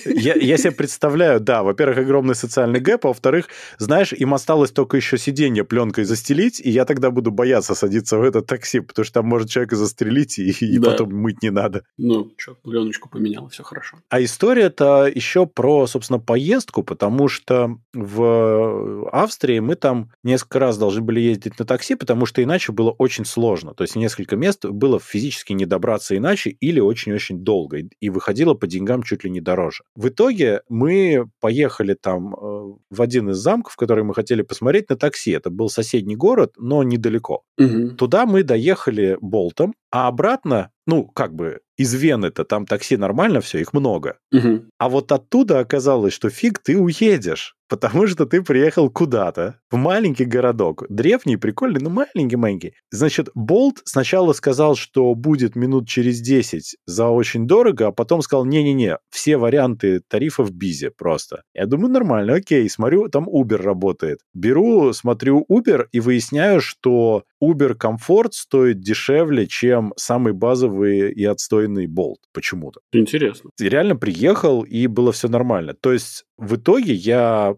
Я, 0.05 0.35
я 0.35 0.57
себе 0.57 0.71
представляю, 0.71 1.39
да, 1.39 1.63
во-первых, 1.63 1.97
огромный 1.97 2.35
социальный 2.35 2.79
gap, 2.79 3.05
а 3.05 3.09
во-вторых, 3.09 3.47
знаешь, 3.77 4.13
им 4.13 4.33
осталось 4.33 4.71
только 4.71 4.95
еще 4.97 5.17
сиденье 5.17 5.63
пленкой 5.63 6.05
застелить, 6.05 6.61
и 6.63 6.69
я 6.69 6.85
тогда 6.85 7.11
буду 7.11 7.31
бояться 7.31 7.75
садиться 7.75 8.17
в 8.17 8.23
это 8.23 8.41
такси, 8.41 8.79
потому 8.79 9.03
что 9.03 9.13
там 9.15 9.25
может 9.25 9.49
человека 9.49 9.75
застрелить, 9.75 10.39
и, 10.39 10.51
и 10.51 10.77
Да. 10.79 10.91
потом 10.91 11.13
мыть 11.13 11.41
не 11.43 11.49
надо. 11.49 11.83
Ну, 11.97 12.31
что, 12.37 12.55
пленочку 12.55 13.09
поменял, 13.09 13.49
все 13.49 13.63
хорошо. 13.63 13.97
А 14.09 14.23
история-то 14.23 15.07
еще 15.13 15.45
про, 15.45 15.87
собственно, 15.87 16.19
поездку, 16.19 16.83
потому 16.83 17.27
что 17.27 17.77
в 17.93 19.09
Австрии 19.11 19.59
мы 19.59 19.75
там 19.75 20.11
несколько 20.23 20.59
раз 20.59 20.77
должны 20.77 21.01
были 21.01 21.19
ездить 21.19 21.59
на 21.59 21.65
такси, 21.65 21.95
потому 21.95 22.25
что 22.25 22.41
иначе 22.41 22.71
было 22.71 22.91
очень 22.91 23.25
сложно. 23.25 23.73
То 23.73 23.83
есть 23.83 23.95
несколько 23.95 24.35
мест 24.35 24.65
было 24.65 24.99
физически 24.99 25.53
не 25.53 25.65
добраться 25.65 26.15
иначе 26.15 26.51
или 26.51 26.79
очень-очень 26.79 27.39
долго. 27.39 27.79
И- 27.99 28.09
выходило 28.09 28.53
по 28.53 28.67
деньгам 28.67 29.03
чуть 29.03 29.23
ли 29.23 29.29
не 29.29 29.41
дороже. 29.41 29.83
В 29.95 30.07
итоге 30.09 30.61
мы 30.69 31.25
поехали 31.39 31.93
там 31.93 32.35
э, 32.35 32.73
в 32.89 33.01
один 33.01 33.29
из 33.29 33.37
замков, 33.37 33.75
который 33.75 34.03
мы 34.03 34.13
хотели 34.13 34.41
посмотреть 34.41 34.89
на 34.89 34.95
такси. 34.97 35.31
Это 35.31 35.49
был 35.49 35.69
соседний 35.69 36.15
город, 36.15 36.53
но 36.57 36.83
недалеко. 36.83 37.43
Мгм. 37.57 37.95
Туда 37.95 38.25
мы 38.25 38.43
доехали 38.43 39.17
болтом, 39.21 39.73
а 39.91 40.07
обратно, 40.07 40.71
ну, 40.87 41.05
как 41.05 41.33
бы 41.33 41.59
из 41.77 41.93
Вены-то 41.93 42.43
там 42.43 42.65
такси 42.65 42.97
нормально 42.97 43.41
все, 43.41 43.59
их 43.59 43.73
много. 43.73 44.17
Мгм. 44.31 44.69
А 44.77 44.89
вот 44.89 45.11
оттуда 45.11 45.59
оказалось, 45.59 46.13
что 46.13 46.29
фиг 46.29 46.59
ты 46.59 46.77
уедешь, 46.77 47.55
потому 47.69 48.07
что 48.07 48.25
ты 48.25 48.41
приехал 48.41 48.89
куда-то, 48.89 49.59
в 49.71 49.77
маленький 49.77 50.25
городок. 50.25 50.85
Древний, 50.89 51.37
прикольный, 51.37 51.79
но 51.79 51.89
маленький-маленький. 51.89 52.73
Значит, 52.91 53.29
Болт 53.35 53.81
сначала 53.85 54.33
сказал, 54.33 54.75
что 54.75 55.13
будет 55.15 55.55
минут 55.55 55.87
через 55.87 56.19
10 56.19 56.75
за 56.85 57.07
очень 57.07 57.47
дорого, 57.47 57.87
а 57.87 57.91
потом 57.91 58.21
сказал, 58.21 58.45
не-не-не, 58.45 58.97
все 59.09 59.37
варианты 59.37 60.01
тарифа 60.07 60.43
в 60.43 60.51
Бизе 60.51 60.91
просто. 60.91 61.43
Я 61.53 61.67
думаю, 61.67 61.91
нормально, 61.91 62.33
окей, 62.33 62.67
смотрю, 62.69 63.07
там 63.09 63.29
Uber 63.29 63.57
работает. 63.57 64.19
Беру, 64.33 64.91
смотрю 64.93 65.45
Uber 65.49 65.85
и 65.91 65.99
выясняю, 65.99 66.61
что 66.61 67.23
Uber 67.41 67.75
Комфорт 67.75 68.33
стоит 68.33 68.81
дешевле, 68.81 69.47
чем 69.47 69.93
самый 69.95 70.33
базовый 70.33 71.11
и 71.11 71.23
отстойный 71.23 71.87
Болт 71.87 72.19
почему-то 72.33 72.81
Интересно. 72.91 73.51
реально 73.59 73.95
приехал, 73.95 74.63
и 74.63 74.87
было 74.87 75.11
все 75.11 75.27
нормально. 75.27 75.73
То 75.73 75.93
есть 75.93 76.25
в 76.37 76.55
итоге 76.55 76.93
я 76.93 77.55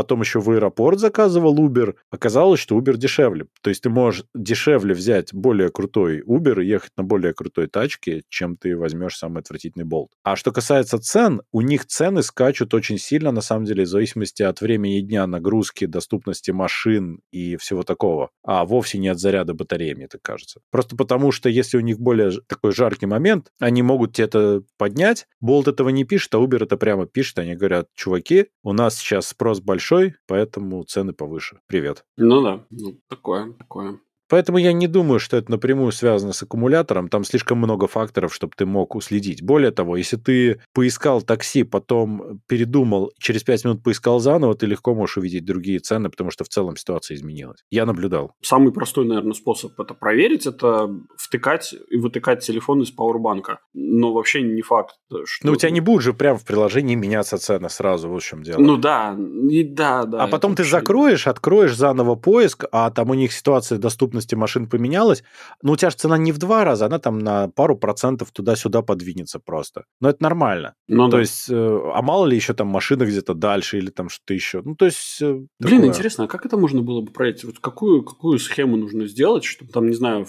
потом 0.00 0.22
еще 0.22 0.40
в 0.40 0.50
аэропорт 0.50 0.98
заказывал 0.98 1.54
Uber, 1.58 1.94
оказалось, 2.10 2.58
что 2.58 2.78
Uber 2.78 2.96
дешевле. 2.96 3.48
То 3.60 3.68
есть 3.68 3.82
ты 3.82 3.90
можешь 3.90 4.24
дешевле 4.34 4.94
взять 4.94 5.34
более 5.34 5.68
крутой 5.68 6.22
Uber 6.22 6.64
и 6.64 6.66
ехать 6.66 6.92
на 6.96 7.04
более 7.04 7.34
крутой 7.34 7.66
тачке, 7.66 8.22
чем 8.30 8.56
ты 8.56 8.78
возьмешь 8.78 9.18
самый 9.18 9.40
отвратительный 9.40 9.84
болт. 9.84 10.10
А 10.22 10.36
что 10.36 10.52
касается 10.52 10.98
цен, 10.98 11.42
у 11.52 11.60
них 11.60 11.84
цены 11.84 12.22
скачут 12.22 12.72
очень 12.72 12.96
сильно, 12.96 13.30
на 13.30 13.42
самом 13.42 13.66
деле, 13.66 13.84
в 13.84 13.88
зависимости 13.88 14.42
от 14.42 14.62
времени 14.62 15.00
дня, 15.00 15.26
нагрузки, 15.26 15.84
доступности 15.84 16.50
машин 16.50 17.20
и 17.30 17.56
всего 17.56 17.82
такого. 17.82 18.30
А 18.42 18.64
вовсе 18.64 18.96
не 18.96 19.08
от 19.08 19.18
заряда 19.18 19.52
батареи, 19.52 19.92
мне 19.92 20.08
так 20.08 20.22
кажется. 20.22 20.60
Просто 20.70 20.96
потому, 20.96 21.30
что 21.30 21.50
если 21.50 21.76
у 21.76 21.80
них 21.80 22.00
более 22.00 22.32
такой 22.48 22.72
жаркий 22.72 23.04
момент, 23.04 23.48
они 23.58 23.82
могут 23.82 24.14
тебе 24.14 24.24
это 24.24 24.62
поднять. 24.78 25.26
Болт 25.42 25.68
этого 25.68 25.90
не 25.90 26.04
пишет, 26.04 26.34
а 26.34 26.38
Uber 26.38 26.64
это 26.64 26.78
прямо 26.78 27.04
пишет. 27.04 27.38
Они 27.38 27.54
говорят, 27.54 27.88
чуваки, 27.94 28.46
у 28.62 28.72
нас 28.72 28.96
сейчас 28.96 29.28
спрос 29.28 29.60
большой, 29.90 30.14
поэтому 30.26 30.84
цены 30.84 31.12
повыше. 31.12 31.60
Привет. 31.66 32.04
Ну 32.16 32.42
да, 32.42 32.66
ну, 32.70 33.00
такое, 33.08 33.52
такое. 33.54 34.00
Поэтому 34.30 34.58
я 34.58 34.72
не 34.72 34.86
думаю, 34.86 35.18
что 35.18 35.36
это 35.36 35.50
напрямую 35.50 35.92
связано 35.92 36.32
с 36.32 36.42
аккумулятором. 36.42 37.08
Там 37.08 37.24
слишком 37.24 37.58
много 37.58 37.88
факторов, 37.88 38.32
чтобы 38.32 38.52
ты 38.56 38.64
мог 38.64 38.94
уследить. 38.94 39.42
Более 39.42 39.72
того, 39.72 39.96
если 39.96 40.16
ты 40.16 40.60
поискал 40.72 41.20
такси, 41.20 41.64
потом 41.64 42.40
передумал, 42.46 43.12
через 43.18 43.42
5 43.42 43.64
минут 43.64 43.82
поискал 43.82 44.20
заново, 44.20 44.54
ты 44.54 44.66
легко 44.66 44.94
можешь 44.94 45.18
увидеть 45.18 45.44
другие 45.44 45.80
цены, 45.80 46.10
потому 46.10 46.30
что 46.30 46.44
в 46.44 46.48
целом 46.48 46.76
ситуация 46.76 47.16
изменилась. 47.16 47.58
Я 47.70 47.86
наблюдал. 47.86 48.32
Самый 48.40 48.72
простой, 48.72 49.04
наверное, 49.04 49.32
способ 49.32 49.78
это 49.80 49.94
проверить, 49.94 50.46
это 50.46 50.88
втыкать 51.16 51.74
и 51.90 51.96
вытыкать 51.96 52.46
телефон 52.46 52.82
из 52.82 52.92
пауэрбанка. 52.92 53.58
Но 53.74 54.12
вообще 54.12 54.42
не 54.42 54.62
факт, 54.62 54.94
что... 55.24 55.46
Ну, 55.46 55.52
у 55.52 55.56
тебя 55.56 55.70
не 55.70 55.80
будет 55.80 56.02
же 56.02 56.14
прямо 56.14 56.38
в 56.38 56.44
приложении 56.44 56.94
меняться 56.94 57.36
цена 57.38 57.68
сразу, 57.68 58.08
вот 58.08 58.22
в 58.22 58.26
чем 58.26 58.44
дело. 58.44 58.60
Ну 58.60 58.76
да, 58.76 59.18
и 59.50 59.64
да, 59.64 60.04
да. 60.04 60.22
А 60.22 60.28
потом 60.28 60.54
ты 60.54 60.62
закроешь, 60.62 61.26
откроешь 61.26 61.74
заново 61.74 62.14
поиск, 62.14 62.64
а 62.70 62.90
там 62.90 63.10
у 63.10 63.14
них 63.14 63.32
ситуация 63.32 63.78
доступна 63.78 64.19
доступности 64.20 64.34
машин 64.34 64.68
поменялась, 64.68 65.24
но 65.62 65.72
у 65.72 65.76
тебя 65.76 65.90
же 65.90 65.96
цена 65.96 66.18
не 66.18 66.32
в 66.32 66.38
два 66.38 66.64
раза, 66.64 66.86
она 66.86 66.98
там 66.98 67.18
на 67.18 67.48
пару 67.48 67.76
процентов 67.76 68.30
туда-сюда 68.30 68.82
подвинется 68.82 69.38
просто. 69.38 69.84
Но 70.00 70.10
это 70.10 70.22
нормально. 70.22 70.74
Ну, 70.88 71.06
то 71.06 71.16
да. 71.16 71.20
есть, 71.20 71.50
э, 71.50 71.80
а 71.94 72.02
мало 72.02 72.26
ли 72.26 72.36
еще 72.36 72.54
там 72.54 72.68
машины 72.68 73.04
где-то 73.04 73.34
дальше 73.34 73.78
или 73.78 73.90
там 73.90 74.08
что-то 74.08 74.34
еще. 74.34 74.62
Ну, 74.64 74.74
то 74.74 74.84
есть... 74.84 75.22
Э, 75.22 75.32
Блин, 75.58 75.80
такое... 75.80 75.88
интересно, 75.88 76.24
а 76.24 76.28
как 76.28 76.46
это 76.46 76.56
можно 76.56 76.82
было 76.82 77.00
бы 77.00 77.12
проверить? 77.12 77.44
Вот 77.44 77.58
какую, 77.58 78.02
какую 78.02 78.38
схему 78.38 78.76
нужно 78.76 79.06
сделать, 79.06 79.44
чтобы 79.44 79.72
там, 79.72 79.88
не 79.88 79.94
знаю, 79.94 80.26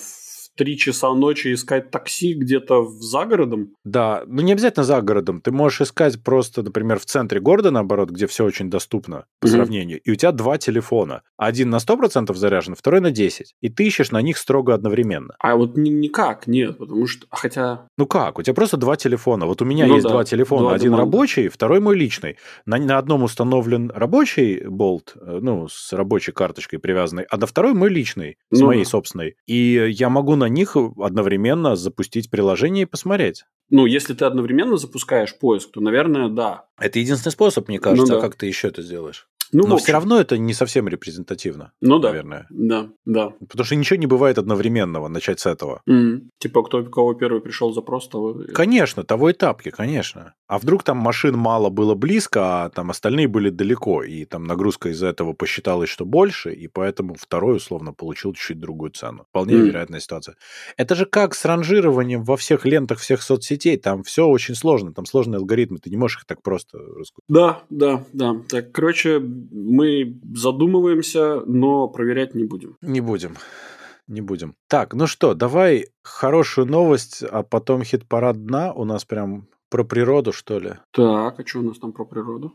три 0.55 0.77
часа 0.77 1.13
ночи 1.13 1.53
искать 1.53 1.91
такси 1.91 2.33
где-то 2.33 2.85
за 2.85 3.25
городом? 3.25 3.73
Да, 3.83 4.23
ну 4.27 4.41
не 4.41 4.53
обязательно 4.53 4.83
за 4.83 5.01
городом. 5.01 5.41
Ты 5.41 5.51
можешь 5.51 5.81
искать 5.81 6.23
просто, 6.23 6.63
например, 6.63 6.99
в 6.99 7.05
центре 7.05 7.39
города, 7.39 7.71
наоборот, 7.71 8.09
где 8.09 8.27
все 8.27 8.45
очень 8.45 8.69
доступно 8.69 9.25
по 9.39 9.45
mm-hmm. 9.45 9.49
сравнению. 9.49 10.01
И 10.01 10.11
у 10.11 10.15
тебя 10.15 10.31
два 10.31 10.57
телефона. 10.57 11.21
Один 11.37 11.69
на 11.69 11.77
100% 11.77 12.33
заряжен, 12.35 12.75
второй 12.75 13.01
на 13.01 13.11
10. 13.11 13.55
И 13.61 13.69
ты 13.69 13.85
ищешь 13.85 14.11
на 14.11 14.21
них 14.21 14.37
строго 14.37 14.73
одновременно. 14.73 15.35
А 15.39 15.55
вот 15.55 15.77
никак, 15.77 16.47
нет, 16.47 16.77
потому 16.77 17.07
что... 17.07 17.25
Хотя... 17.29 17.87
Ну 17.97 18.05
как? 18.05 18.39
У 18.39 18.43
тебя 18.43 18.53
просто 18.53 18.77
два 18.77 18.95
телефона. 18.95 19.45
Вот 19.45 19.61
у 19.61 19.65
меня 19.65 19.87
ну, 19.87 19.95
есть 19.95 20.03
да. 20.03 20.11
два 20.11 20.23
телефона. 20.23 20.61
Два 20.63 20.73
Один 20.73 20.93
рабочий, 20.93 21.47
второй 21.47 21.79
мой 21.79 21.95
личный. 21.97 22.37
На, 22.65 22.77
на 22.77 22.97
одном 22.97 23.23
установлен 23.23 23.91
рабочий 23.93 24.65
болт, 24.67 25.13
э, 25.15 25.39
ну, 25.41 25.67
с 25.69 25.93
рабочей 25.93 26.31
карточкой 26.31 26.79
привязанный, 26.79 27.23
а 27.29 27.37
на 27.37 27.47
второй 27.47 27.73
мой 27.73 27.89
личный, 27.89 28.37
с 28.51 28.59
ну, 28.59 28.67
моей 28.67 28.85
собственной. 28.85 29.35
И 29.47 29.89
я 29.91 30.09
могу 30.09 30.35
на 30.35 30.49
них 30.53 30.75
одновременно 30.75 31.75
запустить 31.75 32.29
приложение 32.29 32.83
и 32.83 32.85
посмотреть. 32.85 33.45
Ну, 33.69 33.85
если 33.85 34.13
ты 34.13 34.25
одновременно 34.25 34.77
запускаешь 34.77 35.37
поиск, 35.37 35.71
то, 35.71 35.81
наверное, 35.81 36.27
да. 36.27 36.65
Это 36.79 36.99
единственный 36.99 37.31
способ, 37.31 37.67
мне 37.69 37.79
кажется. 37.79 38.13
Ну, 38.13 38.19
да. 38.19 38.25
А 38.25 38.29
как 38.29 38.35
ты 38.35 38.45
еще 38.45 38.67
это 38.67 38.81
сделаешь? 38.81 39.27
Ну, 39.53 39.67
Но 39.67 39.77
все 39.77 39.91
равно 39.93 40.19
это 40.19 40.37
не 40.37 40.53
совсем 40.53 40.87
репрезентативно. 40.87 41.71
Ну 41.81 41.99
да. 41.99 42.09
Наверное. 42.09 42.47
Да, 42.49 42.89
да. 43.05 43.33
Потому 43.39 43.65
что 43.65 43.75
ничего 43.75 43.97
не 43.97 44.07
бывает 44.07 44.37
одновременного, 44.37 45.07
начать 45.07 45.39
с 45.39 45.45
этого. 45.45 45.81
Mm. 45.89 46.29
Типа, 46.39 46.63
кто 46.63 46.83
кого 46.83 47.13
первый 47.13 47.41
пришел 47.41 47.73
запрос, 47.73 48.07
того... 48.07 48.43
Конечно, 48.53 49.03
того 49.03 49.29
и 49.29 49.33
тапки, 49.33 49.69
конечно. 49.69 50.33
А 50.47 50.57
вдруг 50.57 50.83
там 50.83 50.97
машин 50.97 51.37
мало 51.37 51.69
было 51.69 51.95
близко, 51.95 52.65
а 52.65 52.69
там 52.69 52.91
остальные 52.91 53.27
были 53.27 53.49
далеко, 53.49 54.03
и 54.03 54.25
там 54.25 54.43
нагрузка 54.43 54.89
из-за 54.89 55.07
этого 55.07 55.33
посчиталась, 55.33 55.89
что 55.89 56.05
больше, 56.05 56.53
и 56.53 56.67
поэтому 56.67 57.15
второй 57.15 57.57
условно 57.57 57.93
получил 57.93 58.33
чуть-чуть 58.33 58.59
другую 58.59 58.91
цену. 58.91 59.25
Вполне 59.29 59.55
mm. 59.55 59.61
вероятная 59.61 59.99
ситуация. 59.99 60.35
Это 60.77 60.95
же 60.95 61.05
как 61.05 61.35
с 61.35 61.45
ранжированием 61.45 62.23
во 62.23 62.37
всех 62.37 62.65
лентах 62.65 62.99
всех 62.99 63.21
соцсетей. 63.21 63.77
Там 63.77 64.03
все 64.03 64.25
очень 64.25 64.55
сложно, 64.55 64.93
там 64.93 65.05
сложные 65.05 65.37
алгоритмы, 65.37 65.79
ты 65.79 65.89
не 65.89 65.97
можешь 65.97 66.19
их 66.19 66.25
так 66.25 66.41
просто 66.41 66.77
раскрутить. 66.77 67.25
Да, 67.27 67.63
да, 67.69 68.05
да. 68.13 68.35
Так, 68.47 68.71
короче, 68.71 69.21
мы 69.51 70.19
задумываемся, 70.33 71.41
но 71.45 71.87
проверять 71.87 72.35
не 72.35 72.43
будем. 72.43 72.75
Не 72.81 73.01
будем. 73.01 73.35
Не 74.07 74.21
будем. 74.21 74.55
Так, 74.67 74.93
ну 74.93 75.07
что, 75.07 75.33
давай 75.33 75.87
хорошую 76.03 76.67
новость, 76.67 77.23
а 77.23 77.43
потом 77.43 77.83
хит-парад 77.83 78.45
дна. 78.45 78.73
У 78.73 78.83
нас 78.83 79.05
прям 79.05 79.47
про 79.69 79.83
природу, 79.83 80.33
что 80.33 80.59
ли? 80.59 80.73
Так, 80.91 81.39
а 81.39 81.43
что 81.45 81.59
у 81.59 81.63
нас 81.63 81.79
там 81.79 81.93
про 81.93 82.05
природу? 82.05 82.53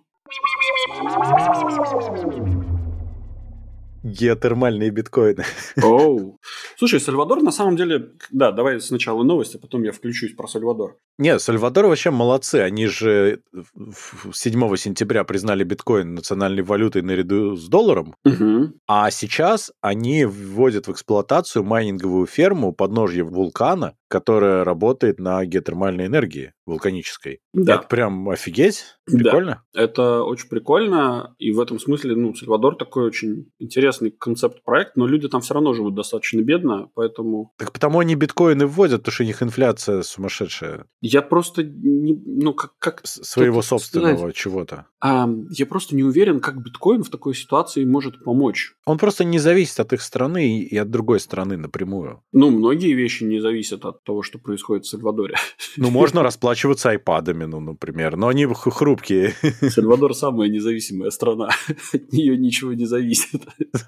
Геотермальные 4.06 4.90
биткоины. 4.90 5.44
Оу. 5.82 6.38
Слушай, 6.76 7.00
Сальвадор 7.00 7.42
на 7.42 7.50
самом 7.50 7.76
деле... 7.76 8.12
Да, 8.30 8.52
давай 8.52 8.80
сначала 8.80 9.24
новости, 9.24 9.56
а 9.56 9.58
потом 9.58 9.82
я 9.82 9.90
включусь 9.90 10.34
про 10.34 10.46
Сальвадор. 10.46 10.96
Нет, 11.18 11.42
Сальвадор 11.42 11.86
вообще 11.86 12.10
молодцы. 12.10 12.56
Они 12.56 12.86
же 12.86 13.40
7 14.32 14.76
сентября 14.76 15.24
признали 15.24 15.64
биткоин 15.64 16.14
национальной 16.14 16.62
валютой 16.62 17.02
наряду 17.02 17.56
с 17.56 17.66
долларом. 17.68 18.14
Угу. 18.24 18.74
А 18.86 19.10
сейчас 19.10 19.72
они 19.80 20.24
вводят 20.24 20.86
в 20.86 20.92
эксплуатацию 20.92 21.64
майнинговую 21.64 22.26
ферму 22.26 22.72
подножья 22.72 23.24
вулкана, 23.24 23.96
которая 24.08 24.62
работает 24.62 25.18
на 25.18 25.44
геотермальной 25.44 26.06
энергии 26.06 26.52
вулканической. 26.64 27.40
Да. 27.52 27.76
Это 27.76 27.88
прям 27.88 28.28
офигеть. 28.28 28.84
Прикольно. 29.06 29.62
Да, 29.72 29.82
это 29.82 30.22
очень 30.22 30.48
прикольно. 30.48 31.34
И 31.38 31.50
в 31.52 31.60
этом 31.60 31.78
смысле, 31.78 32.14
ну, 32.14 32.34
Сальвадор 32.34 32.76
такой 32.76 33.04
очень 33.04 33.50
интересный 33.58 33.95
концепт-проект, 34.18 34.96
но 34.96 35.06
люди 35.06 35.28
там 35.28 35.40
все 35.40 35.54
равно 35.54 35.74
живут 35.74 35.94
достаточно 35.94 36.40
бедно, 36.40 36.90
поэтому... 36.94 37.52
Так 37.58 37.72
потому 37.72 38.00
они 38.00 38.14
биткоины 38.14 38.66
вводят, 38.66 39.00
потому 39.00 39.12
что 39.12 39.22
у 39.22 39.26
них 39.26 39.42
инфляция 39.42 40.02
сумасшедшая. 40.02 40.86
Я 41.00 41.22
просто 41.22 41.62
не, 41.62 42.14
ну, 42.24 42.54
как... 42.54 42.78
как 42.78 43.00
Своего 43.04 43.62
собственного 43.62 44.16
сказать, 44.16 44.34
чего-то. 44.34 44.86
А, 45.00 45.28
я 45.50 45.66
просто 45.66 45.94
не 45.94 46.02
уверен, 46.02 46.40
как 46.40 46.62
биткоин 46.62 47.02
в 47.02 47.10
такой 47.10 47.34
ситуации 47.34 47.84
может 47.84 48.22
помочь. 48.24 48.74
Он 48.84 48.98
просто 48.98 49.24
не 49.24 49.38
зависит 49.38 49.80
от 49.80 49.92
их 49.92 50.02
страны 50.02 50.60
и 50.60 50.76
от 50.76 50.90
другой 50.90 51.20
страны 51.20 51.56
напрямую. 51.56 52.22
Ну, 52.32 52.50
многие 52.50 52.92
вещи 52.92 53.24
не 53.24 53.40
зависят 53.40 53.84
от 53.84 54.02
того, 54.04 54.22
что 54.22 54.38
происходит 54.38 54.84
в 54.84 54.88
Сальвадоре. 54.88 55.36
Ну, 55.76 55.90
можно 55.90 56.22
расплачиваться 56.22 56.90
айпадами, 56.90 57.44
ну, 57.44 57.60
например, 57.60 58.16
но 58.16 58.28
они 58.28 58.46
хрупкие. 58.46 59.34
Сальвадор 59.60 60.14
самая 60.14 60.48
независимая 60.48 61.10
страна. 61.10 61.50
От 61.92 62.12
нее 62.12 62.36
ничего 62.36 62.72
не 62.72 62.86
зависит. 62.86 63.42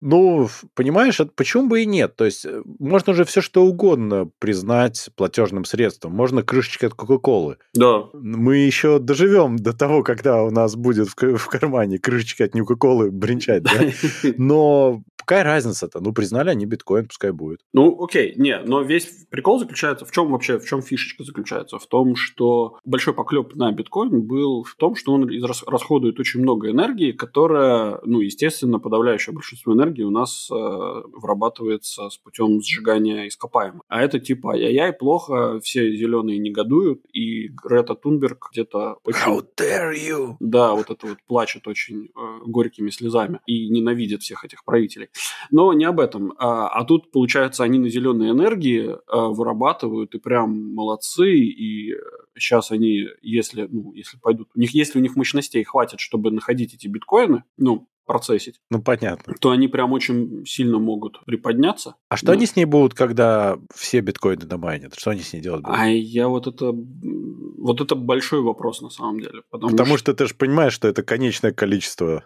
Ну, 0.00 0.48
понимаешь, 0.74 1.20
почему 1.34 1.68
бы 1.68 1.82
и 1.82 1.86
нет? 1.86 2.14
То 2.14 2.24
есть 2.24 2.44
э, 2.46 2.62
можно 2.78 3.12
уже 3.12 3.24
все 3.24 3.40
что 3.40 3.64
угодно 3.64 4.30
признать 4.38 5.10
платежным 5.16 5.64
средством. 5.64 6.12
Можно 6.12 6.44
крышечкой 6.44 6.90
от 6.90 6.94
Кока-Колы. 6.94 7.56
Да. 7.74 8.04
Мы 8.12 8.58
еще 8.58 9.00
доживем 9.00 9.56
до 9.56 9.72
того, 9.72 10.04
когда 10.04 10.44
у 10.44 10.50
нас 10.50 10.76
будет 10.76 11.08
в 11.08 11.46
кармане 11.46 11.98
крышечка 11.98 12.44
от 12.44 12.52
Кока-Колы 12.52 13.10
бренчать, 13.10 13.64
да? 13.64 13.72
Но 14.36 15.02
какая 15.28 15.44
разница-то? 15.44 16.00
Ну, 16.00 16.12
признали 16.14 16.48
они 16.48 16.64
биткоин, 16.64 17.06
пускай 17.06 17.32
будет. 17.32 17.60
Ну, 17.74 18.02
окей, 18.02 18.32
не, 18.36 18.58
но 18.60 18.80
весь 18.80 19.26
прикол 19.30 19.58
заключается 19.58 20.06
в 20.06 20.10
чем 20.10 20.32
вообще, 20.32 20.58
в 20.58 20.64
чем 20.64 20.80
фишечка 20.80 21.22
заключается? 21.22 21.78
В 21.78 21.86
том, 21.86 22.16
что 22.16 22.78
большой 22.84 23.12
поклеп 23.12 23.54
на 23.54 23.70
биткоин 23.70 24.22
был 24.26 24.64
в 24.64 24.74
том, 24.76 24.94
что 24.94 25.12
он 25.12 25.28
расходует 25.66 26.18
очень 26.18 26.40
много 26.40 26.70
энергии, 26.70 27.12
которая, 27.12 28.00
ну, 28.04 28.20
естественно, 28.20 28.78
подавляющее 28.78 29.34
большинство 29.34 29.74
энергии 29.74 30.02
у 30.02 30.10
нас 30.10 30.48
э, 30.50 30.54
вырабатывается 30.54 32.08
с 32.08 32.16
путем 32.16 32.62
сжигания 32.62 33.28
ископаемых. 33.28 33.82
А 33.88 34.02
это 34.02 34.18
типа 34.18 34.52
ай-яй-яй, 34.52 34.94
плохо, 34.94 35.60
все 35.60 35.94
зеленые 35.94 36.38
негодуют, 36.38 37.02
и 37.12 37.48
Грета 37.48 37.94
Тунберг 37.94 38.48
где-то 38.52 38.96
очень... 39.04 39.20
How 39.20 39.44
dare 39.60 39.92
you? 39.94 40.36
Да, 40.40 40.72
вот 40.72 40.90
это 40.90 41.06
вот 41.06 41.18
плачет 41.26 41.68
очень 41.68 42.06
э, 42.06 42.38
горькими 42.46 42.88
слезами 42.88 43.40
и 43.46 43.68
ненавидит 43.68 44.22
всех 44.22 44.46
этих 44.46 44.64
правителей. 44.64 45.08
Но 45.50 45.72
не 45.72 45.84
об 45.84 46.00
этом. 46.00 46.34
А, 46.38 46.68
а 46.68 46.84
тут, 46.84 47.10
получается, 47.10 47.64
они 47.64 47.78
на 47.78 47.88
зеленой 47.88 48.30
энергии 48.30 48.96
а, 49.06 49.28
вырабатывают 49.28 50.14
и 50.14 50.18
прям 50.18 50.74
молодцы. 50.74 51.34
И 51.36 51.94
сейчас 52.36 52.70
они, 52.70 53.06
если, 53.22 53.66
ну, 53.70 53.92
если 53.94 54.18
пойдут, 54.18 54.48
у 54.54 54.60
них, 54.60 54.72
если 54.74 54.98
у 54.98 55.02
них 55.02 55.16
мощностей 55.16 55.62
хватит, 55.64 56.00
чтобы 56.00 56.30
находить 56.30 56.74
эти 56.74 56.86
биткоины, 56.86 57.44
ну, 57.56 57.88
процессить, 58.06 58.58
Ну, 58.70 58.80
понятно. 58.80 59.34
то 59.38 59.50
они 59.50 59.68
прям 59.68 59.92
очень 59.92 60.42
сильно 60.46 60.78
могут 60.78 61.22
приподняться. 61.26 61.96
А 62.08 62.16
что 62.16 62.28
Да. 62.28 62.32
они 62.32 62.46
с 62.46 62.56
ней 62.56 62.64
будут, 62.64 62.94
когда 62.94 63.58
все 63.74 64.00
биткоины 64.00 64.46
домайнят? 64.46 64.94
Что 64.98 65.10
они 65.10 65.20
с 65.20 65.34
ней 65.34 65.40
делать 65.42 65.60
будут? 65.62 65.78
А 65.78 65.88
я 65.88 66.28
вот 66.28 66.46
это... 66.46 66.72
Вот 66.72 67.82
это 67.82 67.94
большой 67.96 68.40
вопрос 68.40 68.80
на 68.80 68.88
самом 68.88 69.20
деле. 69.20 69.42
Потому, 69.50 69.72
Потому 69.72 69.98
что... 69.98 70.12
что 70.12 70.14
ты 70.14 70.26
же 70.26 70.34
понимаешь, 70.34 70.72
что 70.72 70.88
это 70.88 71.02
конечное 71.02 71.52
количество. 71.52 72.24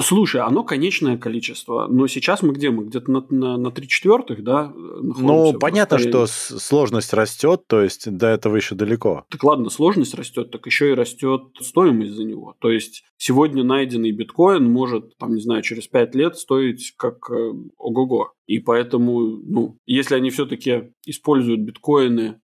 Слушай, 0.00 0.42
оно 0.42 0.62
конечное 0.64 1.16
количество, 1.16 1.86
но 1.88 2.06
сейчас 2.06 2.42
мы 2.42 2.52
где? 2.52 2.70
Мы 2.70 2.84
где-то 2.84 3.10
на, 3.10 3.24
на, 3.30 3.56
на 3.56 3.70
3 3.70 3.88
четвертых, 3.88 4.42
да? 4.42 4.72
Ну, 4.74 5.52
понятно, 5.54 5.98
что 5.98 6.26
сложность 6.26 7.12
растет, 7.12 7.62
то 7.66 7.82
есть 7.82 8.10
до 8.10 8.28
этого 8.28 8.56
еще 8.56 8.74
далеко. 8.74 9.24
Так 9.30 9.42
ладно, 9.44 9.70
сложность 9.70 10.14
растет, 10.14 10.50
так 10.50 10.66
еще 10.66 10.90
и 10.90 10.94
растет 10.94 11.42
стоимость 11.60 12.12
за 12.12 12.24
него. 12.24 12.54
То 12.58 12.70
есть 12.70 13.04
сегодня 13.16 13.64
найденный 13.64 14.12
биткоин 14.12 14.64
может, 14.70 15.16
там, 15.18 15.34
не 15.34 15.40
знаю, 15.40 15.62
через 15.62 15.86
5 15.86 16.14
лет 16.14 16.36
стоить 16.36 16.94
как 16.96 17.30
э, 17.30 17.52
ого-го. 17.78 18.32
И 18.46 18.60
поэтому, 18.60 19.20
ну, 19.20 19.78
если 19.86 20.14
они 20.14 20.30
все-таки 20.30 20.92
используют 21.04 21.60
биткоины, 21.60 22.40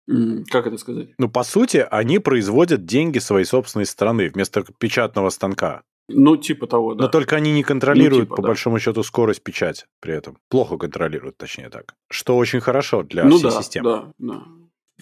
как 0.49 0.67
это 0.67 0.77
сказать? 0.77 1.09
Ну, 1.17 1.29
по 1.29 1.43
сути, 1.43 1.85
они 1.89 2.19
производят 2.19 2.85
деньги 2.85 3.19
своей 3.19 3.45
собственной 3.45 3.85
страны 3.85 4.31
вместо 4.33 4.63
печатного 4.79 5.29
станка. 5.29 5.83
Ну, 6.13 6.37
типа 6.37 6.67
того, 6.67 6.95
да. 6.95 7.05
Но 7.05 7.09
только 7.09 7.35
они 7.35 7.51
не 7.51 7.63
контролируют, 7.63 8.25
типа, 8.25 8.35
по 8.35 8.41
да. 8.41 8.47
большому 8.49 8.79
счету, 8.79 9.03
скорость 9.03 9.43
печати 9.43 9.85
при 9.99 10.13
этом. 10.13 10.37
Плохо 10.49 10.77
контролируют, 10.77 11.37
точнее 11.37 11.69
так. 11.69 11.95
Что 12.09 12.37
очень 12.37 12.61
хорошо 12.61 13.03
для 13.03 13.25
ну 13.25 13.37
всей 13.37 13.43
да, 13.43 13.51
системы. 13.51 13.89
да, 13.89 14.13
да. 14.17 14.43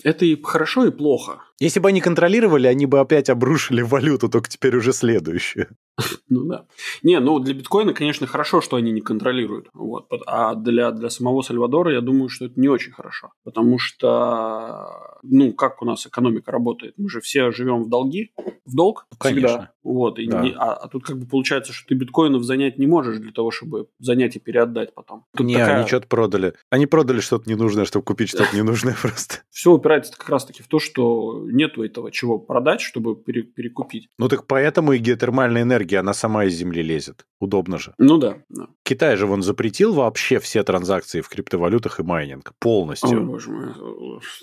Это 0.03 0.25
и 0.25 0.41
хорошо, 0.41 0.85
и 0.85 0.91
плохо. 0.91 1.43
Если 1.59 1.79
бы 1.79 1.89
они 1.89 1.99
контролировали, 2.01 2.67
они 2.67 2.85
бы 2.85 2.99
опять 2.99 3.29
обрушили 3.29 3.81
валюту, 3.81 4.29
только 4.29 4.49
теперь 4.49 4.75
уже 4.75 4.93
следующую. 4.93 5.67
Ну 6.31 6.43
да. 6.45 6.65
Не, 7.01 7.19
ну 7.19 7.39
для 7.39 7.55
биткоина, 7.55 7.91
конечно, 7.93 8.27
хорошо, 8.27 8.61
что 8.61 8.75
они 8.77 8.91
не 8.91 9.01
контролируют. 9.01 9.67
Вот. 9.73 10.05
А 10.27 10.53
для, 10.53 10.91
для 10.91 11.09
самого 11.09 11.41
Сальвадора, 11.41 11.91
я 11.91 12.01
думаю, 12.01 12.29
что 12.29 12.45
это 12.45 12.59
не 12.59 12.67
очень 12.69 12.91
хорошо. 12.91 13.31
Потому 13.43 13.79
что, 13.79 15.17
ну, 15.23 15.53
как 15.53 15.81
у 15.81 15.85
нас 15.85 16.05
экономика 16.05 16.51
работает? 16.51 16.93
Мы 16.97 17.09
же 17.09 17.19
все 17.21 17.51
живем 17.51 17.83
в 17.83 17.89
долги, 17.89 18.31
в 18.65 18.75
долг 18.75 19.07
Ну, 19.11 19.17
конечно. 19.19 19.47
всегда. 19.49 19.71
Вот. 19.83 20.19
И 20.19 20.27
Да. 20.27 20.41
не- 20.41 20.53
а, 20.55 20.73
а 20.73 20.87
тут 20.87 21.03
как 21.03 21.17
бы 21.17 21.25
получается, 21.25 21.73
что 21.73 21.87
ты 21.87 21.95
биткоинов 21.95 22.43
занять 22.43 22.77
не 22.77 22.85
можешь 22.87 23.17
для 23.17 23.31
того, 23.31 23.49
чтобы 23.51 23.87
занять 23.99 24.35
и 24.35 24.39
переотдать 24.39 24.93
потом. 24.93 25.25
Тут 25.35 25.47
не, 25.47 25.55
такая- 25.55 25.79
они 25.79 25.87
что-то 25.87 26.07
продали. 26.07 26.53
Они 26.69 26.85
продали 26.85 27.19
что-то 27.21 27.49
ненужное, 27.49 27.85
чтобы 27.85 28.05
купить 28.05 28.29
что-то 28.29 28.55
ненужное 28.55 28.95
просто. 29.01 29.37
Все 29.49 29.71
упирается 29.71 30.13
как 30.15 30.29
раз-таки 30.29 30.61
в 30.63 30.67
то, 30.67 30.79
что 30.79 31.48
нету 31.51 31.83
этого 31.83 32.11
чего 32.11 32.39
продать, 32.39 32.81
чтобы 32.81 33.15
пере- 33.15 33.43
перекупить. 33.43 34.07
Ну 34.17 34.27
так 34.27 34.47
поэтому 34.47 34.93
и 34.93 34.97
геотермальная 34.97 35.63
энергия, 35.63 35.97
она 35.99 36.13
сама 36.13 36.45
из 36.45 36.53
земли 36.53 36.81
лезет. 36.81 37.25
Удобно 37.39 37.77
же. 37.79 37.93
Ну 37.97 38.17
да. 38.17 38.37
да. 38.49 38.67
Китай 38.83 39.15
же 39.15 39.25
вон 39.25 39.41
запретил 39.43 39.93
вообще 39.93 40.39
все 40.39 40.63
транзакции 40.63 41.21
в 41.21 41.29
криптовалютах 41.29 41.99
и 41.99 42.03
майнинг. 42.03 42.53
Полностью. 42.59 43.25
боже 43.25 43.49
мой. 43.49 43.73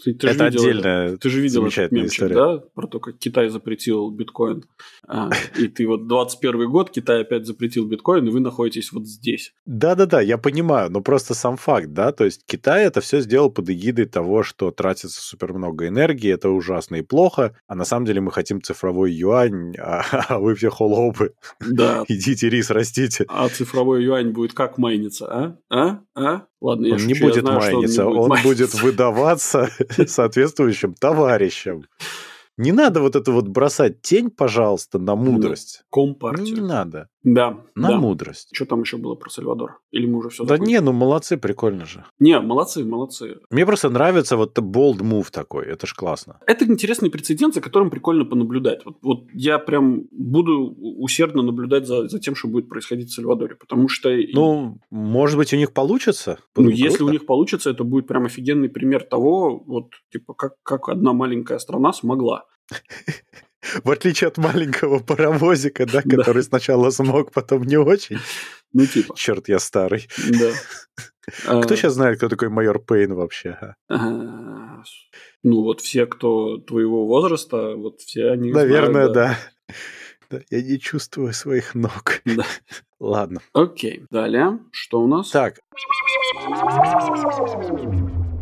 Ты, 0.05 0.15
ты 0.15 0.29
же 0.29 0.35
Это 0.35 0.45
видел 0.47 0.61
отдельная 0.63 1.17
Ты 1.19 1.29
же 1.29 1.41
видел 1.41 1.61
замечательная 1.63 2.03
мемчик, 2.03 2.15
история. 2.23 2.35
да? 2.35 2.59
Про 2.75 2.87
то, 2.87 3.01
как 3.01 3.19
Китай 3.19 3.49
запретил 3.49 4.11
биткоин. 4.11 4.65
А, 5.07 5.31
и 5.59 5.69
ты 5.69 5.87
вот 5.87 6.07
21 6.09 6.71
год, 6.71 6.91
Китай 6.91 7.21
опять 7.23 7.47
запретил 7.47 7.87
биткоин, 7.87 8.27
и 8.27 8.31
вы 8.31 8.41
находитесь 8.41 8.93
вот 8.93 9.07
здесь. 9.07 9.53
Да-да-да, 9.67 10.21
я 10.21 10.39
понимаю, 10.39 10.91
но 10.91 11.01
просто 11.01 11.35
сам 11.35 11.57
факт, 11.57 11.89
да, 11.93 12.13
то 12.13 12.25
есть 12.25 12.45
Китай 12.47 12.85
это 12.87 13.01
все 13.01 13.21
сделал 13.21 13.51
под 13.51 13.69
эгидой 13.71 14.07
того, 14.07 14.43
что 14.43 14.71
тратится 14.71 15.21
супер 15.21 15.53
много 15.53 15.87
энергии, 15.87 16.33
это 16.33 16.49
ужасно 16.51 16.96
и 16.97 17.03
плохо, 17.03 17.55
а 17.67 17.75
на 17.75 17.85
самом 17.85 18.07
деле 18.07 18.21
мы 18.21 18.31
хотим 18.33 18.63
цифровой 18.63 19.13
юань, 19.13 19.75
а, 19.79 20.03
а 20.29 20.39
вы 20.39 20.55
все 20.55 20.71
холопы, 20.71 21.35
Да. 21.61 22.05
идите 22.09 22.49
рис 22.49 22.71
растите. 22.71 23.25
А 23.29 23.49
цифровой 23.49 24.03
юань 24.05 24.31
будет 24.31 24.53
как 24.53 24.79
майниться, 24.79 25.27
а? 25.27 25.57
А? 25.71 26.01
А? 26.15 26.43
Ладно, 26.61 26.87
я 26.87 26.93
Он 26.95 26.99
шучу, 26.99 27.09
не 27.13 27.19
я 27.19 27.27
будет 27.27 27.41
знаю, 27.45 27.61
что 27.61 27.73
майниться, 27.73 28.07
он, 28.07 28.13
не 28.13 28.19
он 28.21 28.29
будет 28.31 28.43
будет 28.43 28.59
майниться. 28.59 28.83
выдаваться 28.85 29.69
соответствующим 30.07 30.95
товарищам. 30.95 31.85
Не 32.59 32.73
надо 32.73 33.03
вот 33.03 33.17
это 33.17 33.33
вот 33.33 33.49
бросать 33.49 34.01
тень, 34.01 34.31
пожалуйста, 34.31 34.99
на 34.99 35.15
мудрость. 35.15 35.81
Не 35.83 35.85
Компартию. 35.91 36.65
надо. 36.65 37.09
Да, 37.27 37.59
На 37.75 37.89
да. 37.89 37.97
мудрость. 37.97 38.51
Что 38.53 38.67
там 38.67 38.83
еще 38.83 38.99
было 38.99 39.17
про 39.17 39.29
Сальвадор? 39.31 39.81
Или 39.91 40.07
мы 40.07 40.19
уже 40.19 40.29
все 40.29 40.45
Да 40.45 40.59
не, 40.59 40.81
ну 40.81 40.93
молодцы, 40.93 41.37
прикольно 41.37 41.85
же. 41.85 42.05
Не, 42.21 42.39
молодцы, 42.39 42.85
молодцы. 42.85 43.41
Мне 43.51 43.67
просто 43.67 43.91
нравится 43.91 44.37
вот 44.37 44.57
bold 44.57 44.99
move 44.99 45.33
такой, 45.33 45.67
это 45.67 45.89
ж 45.89 45.95
классно. 45.95 46.39
Это 46.47 46.65
интересный 46.67 47.11
прецедент, 47.11 47.53
за 47.55 47.61
которым 47.61 47.91
прикольно 47.91 48.25
понаблюдать. 48.25 48.85
Вот, 48.85 48.99
вот 49.03 49.25
я 49.33 49.59
прям 49.59 50.05
буду 50.13 50.73
усердно 50.79 51.43
наблюдать 51.43 51.89
за, 51.89 52.07
за 52.07 52.21
тем, 52.21 52.37
что 52.37 52.47
будет 52.47 52.69
происходить 52.69 53.09
в 53.09 53.15
Сальвадоре. 53.15 53.57
Потому 53.57 53.89
что 53.89 54.09
Ну, 54.33 54.79
может 54.91 55.37
быть, 55.37 55.53
у 55.53 55.57
них 55.57 55.73
получится? 55.73 56.39
Ну, 56.55 56.67
бы 56.67 56.73
если 56.73 56.99
круто. 56.99 57.05
у 57.11 57.13
них 57.13 57.27
получится, 57.27 57.71
это 57.71 57.83
будет 57.83 58.07
прям 58.07 58.27
офигенный 58.27 58.69
пример 58.69 59.03
того, 59.03 59.65
вот, 59.67 59.91
типа, 60.13 60.33
как, 60.35 60.53
как 60.63 60.89
одна 60.89 61.13
маленькая 61.13 61.59
страна 61.59 61.93
смогла. 61.93 62.45
В 63.85 63.91
отличие 63.91 64.29
от 64.29 64.39
маленького 64.39 64.99
паровозика, 65.01 65.87
да, 65.87 66.03
Да. 66.05 66.17
который 66.17 66.43
сначала 66.43 66.91
смог, 66.91 67.33
потом 67.33 67.63
не 67.65 67.77
очень. 67.77 68.19
Ну, 68.73 68.87
типа, 68.87 69.15
Черт, 69.17 69.49
я 69.49 69.59
старый. 69.59 70.09
да. 70.29 70.51
А, 71.45 71.61
Кто 71.61 71.75
сейчас 71.75 71.95
знает, 71.95 72.19
кто 72.19 72.29
такой 72.29 72.51
майор 72.51 72.79
Пейн 72.79 73.13
вообще? 73.15 73.59
а? 73.61 73.75
а, 73.89 74.83
Ну, 75.43 75.63
вот 75.65 75.81
все, 75.81 76.07
кто 76.07 76.59
твоего 76.59 77.05
возраста, 77.09 77.75
вот 77.75 77.99
все 78.01 78.31
они 78.31 78.53
Наверное, 78.53 79.09
знают, 79.09 79.13
да. 79.13 79.39
Да, 80.31 80.41
Я 80.51 80.63
не 80.63 80.79
чувствую 80.79 81.33
своих 81.33 81.75
ног. 81.75 82.21
Да. 82.25 82.45
Ладно. 83.01 83.41
Окей, 83.55 84.05
далее, 84.09 84.61
что 84.71 85.01
у 85.01 85.09
нас? 85.09 85.31
Так. 85.31 85.59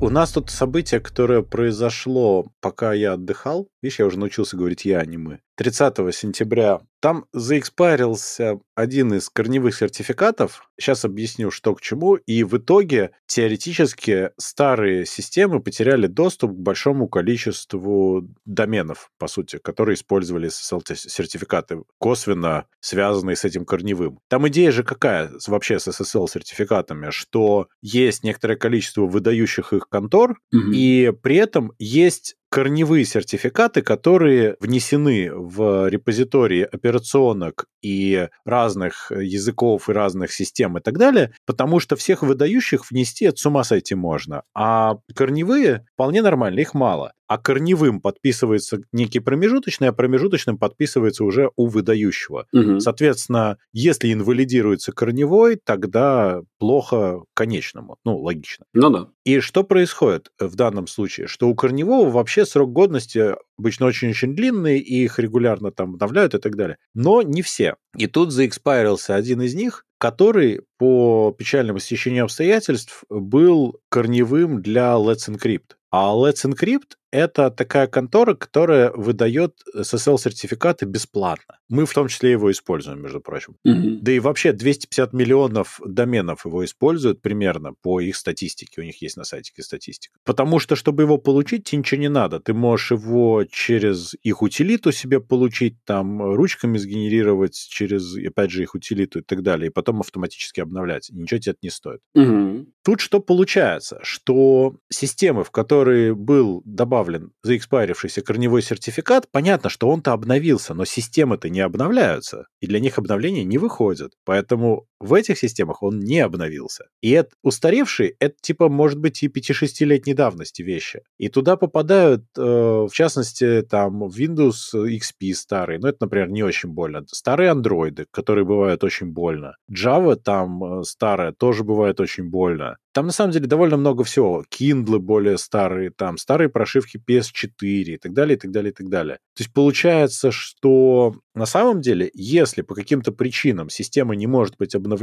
У 0.00 0.10
нас 0.10 0.32
тут 0.32 0.50
событие, 0.50 1.00
которое 1.00 1.40
произошло, 1.42 2.46
пока 2.60 2.92
я 2.92 3.14
отдыхал. 3.14 3.68
Видишь, 3.85 3.99
я 3.99 4.07
уже 4.07 4.18
научился 4.18 4.57
говорить 4.57 4.87
я, 4.87 5.01
а 5.01 5.05
не 5.05 5.18
мы. 5.18 5.41
30 5.57 5.95
сентября. 6.14 6.80
Там 7.01 7.26
заэкспарился 7.35 8.59
один 8.74 9.12
из 9.12 9.28
корневых 9.28 9.76
сертификатов. 9.76 10.70
Сейчас 10.80 11.05
объясню, 11.05 11.51
что 11.51 11.74
к 11.74 11.82
чему. 11.82 12.14
И 12.14 12.45
в 12.45 12.57
итоге 12.57 13.11
теоретически 13.26 14.30
старые 14.39 15.05
системы 15.05 15.61
потеряли 15.61 16.07
доступ 16.07 16.53
к 16.53 16.59
большому 16.59 17.09
количеству 17.09 18.26
доменов, 18.47 19.11
по 19.18 19.26
сути, 19.28 19.59
которые 19.59 19.97
использовали 19.97 20.49
SSL-сертификаты, 20.49 21.82
косвенно 21.99 22.64
связанные 22.80 23.37
с 23.37 23.45
этим 23.45 23.66
корневым. 23.66 24.18
Там 24.28 24.49
идея 24.49 24.72
же 24.72 24.82
какая 24.82 25.30
вообще 25.47 25.78
с 25.78 25.89
SSL-сертификатами, 25.89 27.11
что 27.11 27.68
есть 27.82 28.24
некоторое 28.24 28.57
количество 28.57 29.03
выдающих 29.03 29.74
их 29.74 29.91
контор, 29.91 30.39
Мгм. 30.53 30.72
и 30.72 31.12
при 31.22 31.37
этом 31.37 31.72
есть 31.78 32.37
корневые 32.55 33.05
сертификаты, 33.05 33.82
которые 33.82 34.55
внесены 34.61 35.28
в 35.34 35.88
репозитории 35.88 36.62
операционок 36.62 37.66
и 37.82 38.28
разных 38.44 39.11
языков 39.11 39.88
и 39.88 39.92
разных 39.92 40.30
систем 40.30 40.78
и 40.78 40.80
так 40.80 40.96
далее, 40.96 41.32
потому 41.46 41.80
что 41.80 41.96
всех 41.96 42.22
выдающих 42.22 42.88
внести 42.92 43.26
от 43.26 43.38
с 43.38 43.46
ума 43.46 43.64
сойти 43.64 43.96
можно. 43.96 44.44
А 44.55 44.98
корневые 45.16 45.84
вполне 45.94 46.22
нормально, 46.22 46.61
их 46.61 46.74
мало. 46.74 47.14
А 47.27 47.39
корневым 47.39 48.01
подписывается 48.01 48.81
некий 48.93 49.20
промежуточный, 49.20 49.89
а 49.89 49.93
промежуточным 49.93 50.59
подписывается 50.59 51.25
уже 51.25 51.51
у 51.57 51.66
выдающего. 51.66 52.47
Мгм. 52.53 52.81
Соответственно, 52.81 53.59
если 53.72 54.12
инвалидируется 54.12 54.93
корневой, 54.93 55.59
тогда 55.62 56.43
плохо 56.59 57.22
конечному. 57.35 57.97
Ну, 58.05 58.18
логично. 58.18 58.66
Ну 58.75 58.91
да. 58.91 59.09
И 59.25 59.41
что 59.41 59.64
происходит 59.64 60.31
в 60.39 60.55
данном 60.55 60.87
случае? 60.87 61.27
Что 61.27 61.49
у 61.49 61.55
корневого 61.55 62.11
вообще 62.11 62.45
срок 62.45 62.72
годности 62.72 63.35
обычно 63.59 63.87
очень-очень 63.87 64.35
длинный, 64.35 64.79
и 64.79 65.05
их 65.05 65.18
регулярно 65.18 65.70
там 65.70 65.95
обновляют 65.95 66.35
и 66.35 66.39
так 66.39 66.57
далее. 66.57 66.77
Но 66.95 67.22
не 67.22 67.43
все. 67.43 67.77
И 67.97 68.07
тут 68.07 68.33
заэкспайрился 68.33 69.14
один 69.14 69.43
из 69.43 69.55
них, 69.55 69.85
который 69.99 70.62
по 70.79 71.35
печальному 71.39 71.79
стечению 71.79 72.25
обстоятельств 72.25 73.05
был 73.09 73.79
корневым 73.89 74.61
для 74.61 74.93
Let's 74.95 75.29
Encrypt. 75.29 75.77
А 75.97 76.12
Let's 76.12 76.45
Encrypt— 76.45 76.97
это 77.12 77.53
такая 77.53 77.86
контора, 77.86 78.34
которая 78.34 78.90
выдает 78.90 79.62
SSL-сертификаты 79.76 80.86
бесплатно. 80.86 81.59
Мы 81.68 81.86
в 81.86 81.95
том 81.95 82.09
числе 82.09 82.32
его 82.32 82.51
используем, 82.51 83.01
между 83.01 83.20
прочим. 83.20 83.55
Мгм. 83.62 84.03
Да 84.03 84.11
и 84.11 84.18
вообще 84.18 84.53
250 84.53 85.12
миллионов 85.12 85.80
доменов 85.86 86.47
его 86.47 86.64
используют 86.64 87.22
примерно 87.22 87.74
по 87.80 88.01
их 88.01 88.16
статистике. 88.16 88.80
У 88.80 88.84
них 88.84 89.01
есть 89.03 89.16
на 89.16 89.22
сайте 89.22 89.53
статистика. 89.62 90.18
Потому 90.24 90.59
что, 90.59 90.74
чтобы 90.74 91.05
его 91.05 91.16
получить, 91.16 91.62
тебе 91.62 91.78
ничего 91.78 92.01
не 92.01 92.09
надо. 92.09 92.40
Ты 92.40 92.55
можешь 92.55 92.90
его 92.90 93.45
через 93.45 94.16
их 94.20 94.42
утилиту 94.42 94.90
себе 94.90 95.20
получить, 95.20 95.76
там, 95.84 96.20
ручками 96.34 96.76
сгенерировать 96.76 97.55
через, 97.70 98.16
опять 98.16 98.51
же, 98.51 98.62
их 98.64 98.74
утилиту 98.74 99.20
и 99.20 99.22
так 99.22 99.45
далее, 99.45 99.68
и 99.68 99.72
потом 99.72 100.01
автоматически 100.01 100.59
обновлять. 100.59 101.11
Ничего 101.12 101.38
тебе 101.38 101.53
это 101.53 101.61
не 101.62 101.70
стоит. 101.70 102.01
Мгм. 102.14 102.72
Тут 102.82 103.01
что 103.01 103.20
получается? 103.20 104.01
Что 104.03 104.74
системы, 104.90 105.45
в 105.45 105.53
которые 105.53 105.84
который 105.85 106.14
был 106.14 106.62
добавлен 106.64 107.32
заэкспайрившийся 107.43 108.22
корневой 108.22 108.62
сертификат, 108.62 109.30
понятно, 109.30 109.68
что 109.68 109.91
он-то 109.91 110.12
обновился, 110.12 110.72
но 110.72 110.87
системы-то 110.87 111.51
не 111.51 111.61
обновляются, 111.61 112.47
и 112.61 112.66
для 112.66 112.80
них 112.80 112.97
обновления 112.97 113.45
не 113.45 113.59
выходят. 113.59 114.12
Поэтому 114.24 114.87
в 115.05 115.12
этих 115.12 115.38
системах 115.38 115.82
он 115.82 116.00
не 116.00 116.20
обновился. 116.20 116.86
И 117.02 117.11
это 117.11 117.30
устаревший, 117.42 118.16
это 118.18 118.36
типа 118.40 118.68
может 118.68 118.98
быть 118.98 119.22
и 119.22 119.28
5-6-летней 119.28 120.14
давности 120.14 120.62
вещи. 120.62 121.02
И 121.18 121.28
туда 121.28 121.57
попадают, 121.57 122.24
э, 122.38 122.42
в 122.42 122.90
частности, 122.90 123.62
там 123.62 124.05
Windows 124.05 124.72
XP 124.72 125.34
старый, 125.34 125.78
ну 125.78 125.88
это, 125.88 125.98
например, 126.00 126.30
не 126.30 126.42
очень 126.42 126.70
больно. 126.70 127.05
Старые 127.09 127.50
андроиды, 127.50 128.07
которые 128.11 128.46
бывают 128.46 128.82
очень 128.82 129.09
больно. 129.09 129.57
Java 129.70 130.16
там 130.16 130.80
э, 130.80 130.84
старая, 130.84 131.32
тоже 131.32 131.64
бывает 131.64 132.00
очень 132.00 132.30
больно. 132.30 132.78
Там 132.94 133.07
на 133.07 133.12
самом 133.12 133.32
деле 133.32 133.46
довольно 133.46 133.76
много 133.76 134.05
всего. 134.05 134.44
Kindle 134.48 135.00
более 135.00 135.36
старые, 135.36 135.90
там 135.90 136.16
старые 136.16 136.48
прошивки 136.48 136.96
PS4 136.96 137.61
и 137.61 137.96
так 137.98 138.12
далее, 138.12 138.36
и 138.36 138.40
так 138.40 138.52
далее, 138.52 138.70
и 138.70 138.74
так 138.74 138.88
далее. 138.88 139.16
То 139.36 139.42
есть 139.42 139.52
получается, 139.52 140.30
что 140.30 141.14
на 141.34 141.46
самом 141.46 141.80
деле, 141.80 142.09
если 142.14 142.62
по 142.62 142.76
каким-то 142.76 143.11
причинам 143.11 143.68
система 143.68 144.14
не 144.14 144.28
может 144.28 144.57
быть 144.57 144.76
обновлена, 144.76 144.93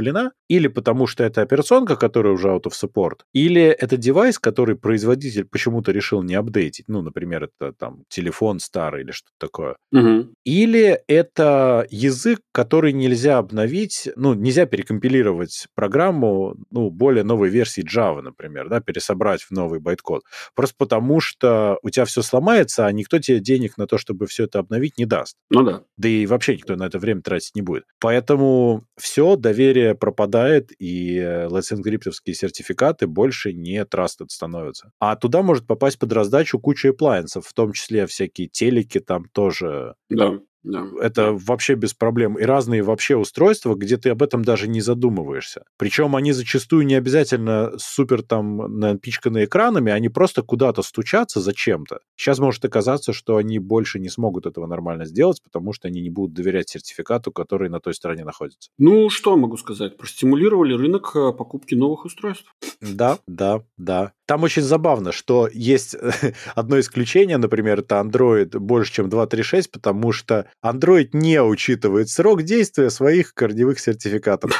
или 0.48 0.68
потому 0.68 1.06
что 1.06 1.24
это 1.24 1.42
операционка, 1.42 1.96
которая 1.96 2.32
уже 2.32 2.48
out 2.48 2.64
of 2.64 2.72
support, 2.72 3.20
или 3.32 3.62
это 3.62 3.96
девайс, 3.96 4.38
который 4.38 4.76
производитель 4.76 5.44
почему-то 5.44 5.92
решил 5.92 6.22
не 6.22 6.34
апдейтить, 6.34 6.86
ну, 6.88 7.02
например, 7.02 7.44
это 7.44 7.72
там 7.72 8.04
телефон 8.08 8.60
старый 8.60 9.02
или 9.02 9.10
что-то 9.12 9.34
такое, 9.38 9.76
Мгм. 9.90 10.34
или 10.44 11.00
это 11.08 11.86
язык, 11.90 12.40
который 12.52 12.92
нельзя 12.92 13.38
обновить, 13.38 14.08
ну, 14.16 14.34
нельзя 14.34 14.66
перекомпилировать 14.66 15.66
программу, 15.74 16.56
ну, 16.70 16.90
более 16.90 17.24
новой 17.24 17.48
версии 17.50 17.82
Java, 17.84 18.20
например, 18.22 18.68
да, 18.68 18.80
пересобрать 18.80 19.42
в 19.42 19.50
новый 19.50 19.80
байткод. 19.80 20.22
Просто 20.54 20.74
потому, 20.78 21.20
что 21.20 21.78
у 21.82 21.90
тебя 21.90 22.04
все 22.04 22.22
сломается, 22.22 22.86
а 22.86 22.92
никто 22.92 23.18
тебе 23.18 23.40
денег 23.40 23.76
на 23.78 23.86
то, 23.86 23.98
чтобы 23.98 24.26
все 24.26 24.44
это 24.44 24.58
обновить, 24.58 24.98
не 24.98 25.06
даст. 25.06 25.36
Ну 25.50 25.62
да. 25.62 25.82
Да 25.96 26.08
и 26.08 26.26
вообще 26.26 26.54
никто 26.56 26.76
на 26.76 26.84
это 26.84 26.98
время 26.98 27.22
тратить 27.22 27.54
не 27.54 27.62
будет. 27.62 27.84
Поэтому 28.00 28.84
все, 28.98 29.36
доверие 29.36 29.71
пропадает, 29.94 30.70
и 30.78 31.16
э, 31.16 31.46
Let's 31.48 31.72
Encryptовские 31.72 32.34
сертификаты 32.34 33.06
больше 33.06 33.52
не 33.52 33.82
trusted 33.84 34.28
становятся. 34.28 34.92
А 34.98 35.16
туда 35.16 35.42
может 35.42 35.66
попасть 35.66 35.98
под 35.98 36.12
раздачу 36.12 36.58
куча 36.58 36.88
appliances, 36.88 37.42
в 37.44 37.52
том 37.52 37.72
числе 37.72 38.06
всякие 38.06 38.48
телеки 38.48 39.00
там 39.00 39.24
тоже 39.32 39.94
Да. 40.08 40.38
Да. 40.64 40.86
это 41.00 41.32
вообще 41.32 41.74
без 41.74 41.94
проблем. 41.94 42.38
И 42.38 42.44
разные 42.44 42.82
вообще 42.82 43.16
устройства, 43.16 43.74
где 43.74 43.96
ты 43.96 44.10
об 44.10 44.22
этом 44.22 44.44
даже 44.44 44.68
не 44.68 44.80
задумываешься. 44.80 45.64
Причем 45.76 46.14
они 46.14 46.32
зачастую 46.32 46.86
не 46.86 46.94
обязательно 46.94 47.72
супер 47.78 48.22
там 48.22 48.78
напичканы 48.78 49.44
экранами, 49.44 49.90
они 49.92 50.08
просто 50.08 50.42
куда-то 50.42 50.82
стучатся 50.82 51.40
зачем-то. 51.40 52.00
Сейчас 52.16 52.38
может 52.38 52.64
оказаться, 52.64 53.12
что 53.12 53.36
они 53.36 53.58
больше 53.58 53.98
не 53.98 54.08
смогут 54.08 54.46
этого 54.46 54.66
нормально 54.66 55.04
сделать, 55.04 55.42
потому 55.42 55.72
что 55.72 55.88
они 55.88 56.00
не 56.00 56.10
будут 56.10 56.34
доверять 56.34 56.68
сертификату, 56.68 57.32
который 57.32 57.68
на 57.68 57.80
той 57.80 57.94
стороне 57.94 58.24
находится. 58.24 58.70
Ну, 58.78 59.10
что 59.10 59.36
могу 59.36 59.56
сказать? 59.56 59.96
Простимулировали 59.96 60.74
рынок 60.74 61.12
э, 61.14 61.32
покупки 61.32 61.74
новых 61.74 62.04
устройств. 62.04 62.54
Да, 62.80 63.18
да, 63.26 63.62
да. 63.76 64.12
Там 64.32 64.44
очень 64.44 64.62
забавно, 64.62 65.12
что 65.12 65.46
есть 65.52 65.94
одно 66.54 66.80
исключение, 66.80 67.36
например, 67.36 67.80
это 67.80 67.96
Android 67.96 68.58
больше, 68.58 68.90
чем 68.90 69.10
2.3.6, 69.10 69.68
потому 69.70 70.10
что 70.12 70.46
Android 70.64 71.10
не 71.12 71.42
учитывает 71.42 72.08
срок 72.08 72.42
действия 72.42 72.88
своих 72.88 73.34
корневых 73.34 73.78
сертификатов. 73.78 74.52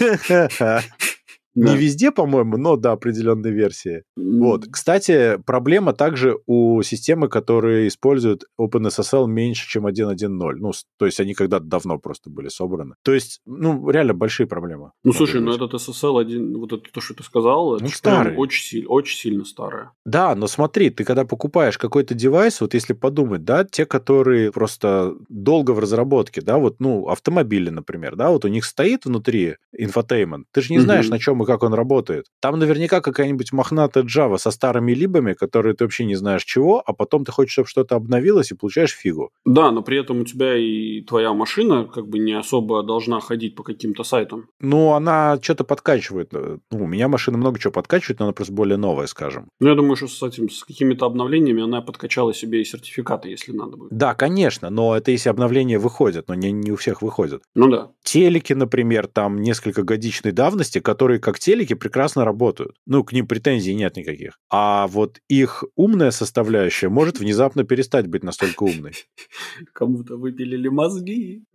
Не 1.54 1.64
Да. 1.64 1.76
везде, 1.76 2.10
по-моему, 2.12 2.56
но 2.56 2.76
до 2.76 2.92
определенной 2.92 3.50
версии. 3.50 4.04
Вот. 4.16 4.66
Кстати, 4.70 5.38
проблема 5.44 5.92
также 5.92 6.38
у 6.46 6.82
системы, 6.82 7.28
которые 7.28 7.88
используют 7.88 8.44
OpenSSL 8.60 9.26
меньше, 9.26 9.68
чем 9.68 9.86
1.1.0. 9.86 10.54
Ну, 10.56 10.72
то 10.98 11.06
есть 11.06 11.18
они 11.20 11.34
когда-то 11.34 11.64
давно 11.64 11.98
просто 11.98 12.30
были 12.30 12.48
собраны. 12.48 12.94
То 13.02 13.12
есть, 13.12 13.40
ну, 13.46 13.90
реально 13.90 14.14
большие 14.14 14.46
проблемы. 14.46 14.92
Ну, 15.04 15.12
слушай, 15.12 15.40
ну 15.40 15.48
быть. 15.52 15.56
этот 15.56 15.74
SSL 15.74 16.20
один, 16.20 16.56
вот 16.58 16.72
это 16.72 16.84
то, 16.92 17.00
что 17.00 17.14
ты 17.14 17.22
сказал, 17.24 17.74
это 17.76 17.84
Ну, 17.84 17.90
старый. 17.90 18.36
очень, 18.36 18.62
сильно, 18.64 18.88
очень 18.88 19.18
сильно 19.18 19.44
старое. 19.44 19.90
Да, 20.04 20.34
но 20.34 20.46
смотри, 20.46 20.90
ты 20.90 21.04
когда 21.04 21.24
покупаешь 21.24 21.78
какой-то 21.78 22.14
девайс, 22.14 22.60
вот 22.60 22.74
если 22.74 22.92
подумать, 22.92 23.44
да, 23.44 23.64
те, 23.64 23.86
которые 23.86 24.52
просто 24.52 25.14
долго 25.28 25.72
в 25.72 25.78
разработке, 25.80 26.40
да, 26.42 26.58
вот, 26.58 26.76
ну, 26.80 27.08
автомобили, 27.08 27.70
например, 27.70 28.16
да, 28.16 28.30
вот 28.30 28.44
у 28.44 28.48
них 28.48 28.64
стоит 28.64 29.04
внутри 29.04 29.56
infotainment, 29.76 30.46
ты 30.52 30.60
же 30.62 30.72
не 30.72 30.78
знаешь, 30.80 31.06
Мгм. 31.06 31.10
на 31.12 31.18
чем 31.18 31.39
и 31.42 31.46
как 31.46 31.62
он 31.62 31.74
работает. 31.74 32.26
Там 32.40 32.58
наверняка 32.58 33.00
какая-нибудь 33.00 33.52
мохнатая 33.52 34.04
Java 34.04 34.38
со 34.38 34.50
старыми 34.50 34.92
либами, 34.92 35.34
которые 35.34 35.74
ты 35.74 35.84
вообще 35.84 36.04
не 36.04 36.14
знаешь 36.14 36.44
чего, 36.44 36.82
а 36.84 36.92
потом 36.92 37.24
ты 37.24 37.32
хочешь, 37.32 37.52
чтобы 37.52 37.68
что-то 37.68 37.96
обновилось 37.96 38.50
и 38.50 38.54
получаешь 38.54 38.92
фигу. 38.92 39.30
Да, 39.44 39.70
но 39.70 39.82
при 39.82 39.98
этом 39.98 40.20
у 40.20 40.24
тебя 40.24 40.56
и 40.56 41.00
твоя 41.02 41.32
машина 41.32 41.84
как 41.84 42.08
бы 42.08 42.18
не 42.18 42.32
особо 42.32 42.82
должна 42.82 43.20
ходить 43.20 43.54
по 43.54 43.62
каким-то 43.62 44.04
сайтам. 44.04 44.48
Ну, 44.60 44.92
она 44.92 45.38
что-то 45.40 45.64
подкачивает. 45.64 46.32
Ну, 46.32 46.60
у 46.70 46.86
меня 46.86 47.08
машина 47.08 47.38
много 47.38 47.58
чего 47.58 47.72
подкачивает, 47.72 48.20
но 48.20 48.26
она 48.26 48.32
просто 48.32 48.52
более 48.52 48.76
новая, 48.76 49.06
скажем. 49.06 49.48
Ну, 49.60 49.68
я 49.68 49.74
думаю, 49.74 49.96
что 49.96 50.08
с 50.08 50.22
этим, 50.22 50.50
с 50.50 50.64
какими-то 50.64 51.06
обновлениями 51.06 51.62
она 51.62 51.82
подкачала 51.82 52.34
себе 52.34 52.60
и 52.60 52.64
сертификаты, 52.64 53.28
если 53.28 53.52
надо 53.52 53.76
будет. 53.76 53.90
Да, 53.90 54.14
конечно, 54.14 54.70
но 54.70 54.96
это 54.96 55.10
если 55.10 55.28
обновления 55.28 55.78
выходят, 55.78 56.28
но 56.28 56.34
не, 56.34 56.52
не 56.52 56.72
у 56.72 56.76
всех 56.76 57.02
выходят. 57.02 57.42
Ну 57.54 57.68
да. 57.68 57.90
Телеки, 58.02 58.52
например, 58.52 59.06
там 59.06 59.40
несколько 59.40 59.82
годичной 59.82 60.32
давности, 60.32 60.80
которые 60.80 61.20
как 61.20 61.29
телеки 61.38 61.74
прекрасно 61.74 62.24
работают. 62.24 62.76
Ну, 62.86 63.04
к 63.04 63.12
ним 63.12 63.26
претензий 63.26 63.74
нет 63.74 63.96
никаких. 63.96 64.38
А 64.50 64.86
вот 64.86 65.20
их 65.28 65.64
умная 65.76 66.10
составляющая 66.10 66.88
может 66.88 67.18
внезапно 67.18 67.64
перестать 67.64 68.06
быть 68.06 68.24
настолько 68.24 68.64
умной. 68.64 68.94
Кому-то 69.72 70.16
выпилили 70.16 70.68
мозги. 70.68 71.44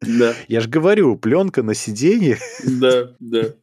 Да, 0.00 0.34
Я 0.48 0.60
же 0.60 0.68
говорю, 0.68 1.16
пленка 1.16 1.62
на 1.62 1.72
сиденье 1.72 2.38
да, 2.62 3.14
да. 3.20 3.54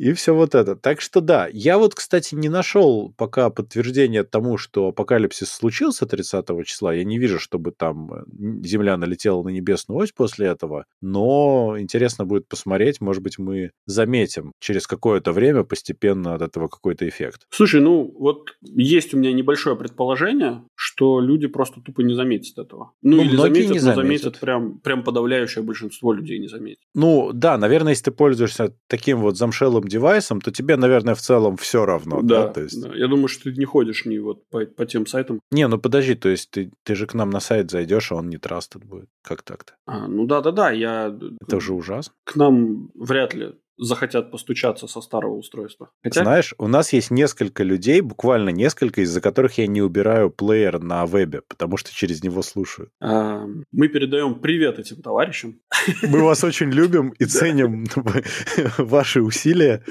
И 0.00 0.14
все 0.14 0.34
вот 0.34 0.54
это. 0.54 0.76
Так 0.76 1.02
что 1.02 1.20
да, 1.20 1.46
я 1.52 1.76
вот, 1.76 1.94
кстати, 1.94 2.34
не 2.34 2.48
нашел 2.48 3.12
пока 3.18 3.50
подтверждения 3.50 4.24
тому, 4.24 4.56
что 4.56 4.88
апокалипсис 4.88 5.50
случился 5.50 6.06
30 6.06 6.46
числа. 6.64 6.94
Я 6.94 7.04
не 7.04 7.18
вижу, 7.18 7.38
чтобы 7.38 7.70
там 7.70 8.10
э, 8.10 8.24
Земля 8.64 8.96
налетела 8.96 9.42
на 9.42 9.50
небесную 9.50 9.98
ось 10.00 10.12
после 10.12 10.46
этого. 10.46 10.86
Но 11.02 11.76
интересно 11.78 12.24
будет 12.24 12.48
посмотреть. 12.48 13.02
Может 13.02 13.22
быть, 13.22 13.38
мы 13.38 13.72
заметим 13.84 14.52
через 14.58 14.86
какое-то 14.86 15.32
время 15.32 15.64
постепенно 15.64 16.34
от 16.34 16.40
этого 16.40 16.68
какой-то 16.68 17.06
эффект. 17.06 17.42
Слушай, 17.50 17.82
ну 17.82 18.10
вот 18.18 18.56
есть 18.62 19.12
у 19.12 19.18
меня 19.18 19.34
небольшое 19.34 19.76
предположение, 19.76 20.64
что 20.74 21.20
люди 21.20 21.46
просто 21.46 21.82
тупо 21.82 22.00
не 22.00 22.14
заметят 22.14 22.56
этого. 22.56 22.92
Ну, 23.02 23.16
Ну, 23.16 23.22
или 23.24 23.36
заметят, 23.36 23.70
не 23.70 23.80
но 23.80 23.94
заметят. 23.94 23.96
заметят 23.96 24.40
прям, 24.40 24.78
прям 24.78 25.04
подавляющее 25.04 25.62
большинство 25.62 26.14
людей 26.14 26.38
не 26.38 26.48
заметит. 26.48 26.80
Ну, 26.94 27.32
да, 27.34 27.58
наверное, 27.58 27.92
если 27.92 28.04
ты 28.04 28.10
пользуешься 28.12 28.74
таким 28.86 29.20
вот 29.20 29.36
замшелым 29.36 29.89
девайсом, 29.90 30.40
то 30.40 30.50
тебе, 30.50 30.76
наверное, 30.76 31.14
в 31.14 31.20
целом 31.20 31.56
все 31.56 31.84
равно. 31.84 32.22
Да, 32.22 32.46
да, 32.46 32.52
то 32.52 32.60
есть... 32.62 32.80
да. 32.80 32.94
Я 32.94 33.08
думаю, 33.08 33.28
что 33.28 33.44
ты 33.44 33.56
не 33.56 33.64
ходишь 33.64 34.06
ни 34.06 34.18
вот 34.18 34.48
по, 34.48 34.64
по 34.64 34.86
тем 34.86 35.06
сайтам. 35.06 35.40
Не, 35.50 35.68
ну 35.68 35.78
подожди, 35.78 36.14
то 36.14 36.28
есть 36.28 36.50
ты, 36.50 36.70
ты 36.84 36.94
же 36.94 37.06
к 37.06 37.14
нам 37.14 37.30
на 37.30 37.40
сайт 37.40 37.70
зайдешь, 37.70 38.12
а 38.12 38.16
он 38.16 38.28
не 38.28 38.38
трастед 38.38 38.84
будет. 38.84 39.08
Как 39.22 39.42
так-то? 39.42 39.74
А, 39.86 40.06
ну 40.06 40.26
да, 40.26 40.40
да, 40.40 40.52
да. 40.52 40.70
Я 40.70 41.14
Это 41.46 41.56
уже 41.56 41.74
ужасно. 41.74 42.14
к 42.24 42.36
нам 42.36 42.90
вряд 42.94 43.34
ли 43.34 43.52
захотят 43.80 44.30
постучаться 44.30 44.86
со 44.86 45.00
старого 45.00 45.36
устройства. 45.36 45.90
Хотя, 46.02 46.22
Знаешь, 46.22 46.54
у 46.58 46.68
нас 46.68 46.92
есть 46.92 47.10
несколько 47.10 47.64
людей, 47.64 48.02
буквально 48.02 48.50
несколько, 48.50 49.00
из-за 49.00 49.20
которых 49.20 49.58
я 49.58 49.66
не 49.66 49.82
убираю 49.82 50.30
плеер 50.30 50.80
на 50.80 51.06
вебе, 51.06 51.40
потому 51.48 51.76
что 51.76 51.92
через 51.92 52.22
него 52.22 52.42
слушаю. 52.42 52.90
а, 53.00 53.46
мы 53.72 53.88
передаем 53.88 54.40
привет 54.40 54.78
этим 54.78 55.02
товарищам. 55.02 55.60
Мы 56.02 56.20
вас 56.24 56.44
очень 56.44 56.70
любим 56.70 57.10
и 57.18 57.24
ценим 57.24 57.86
ваши 58.78 59.22
усилия. 59.22 59.82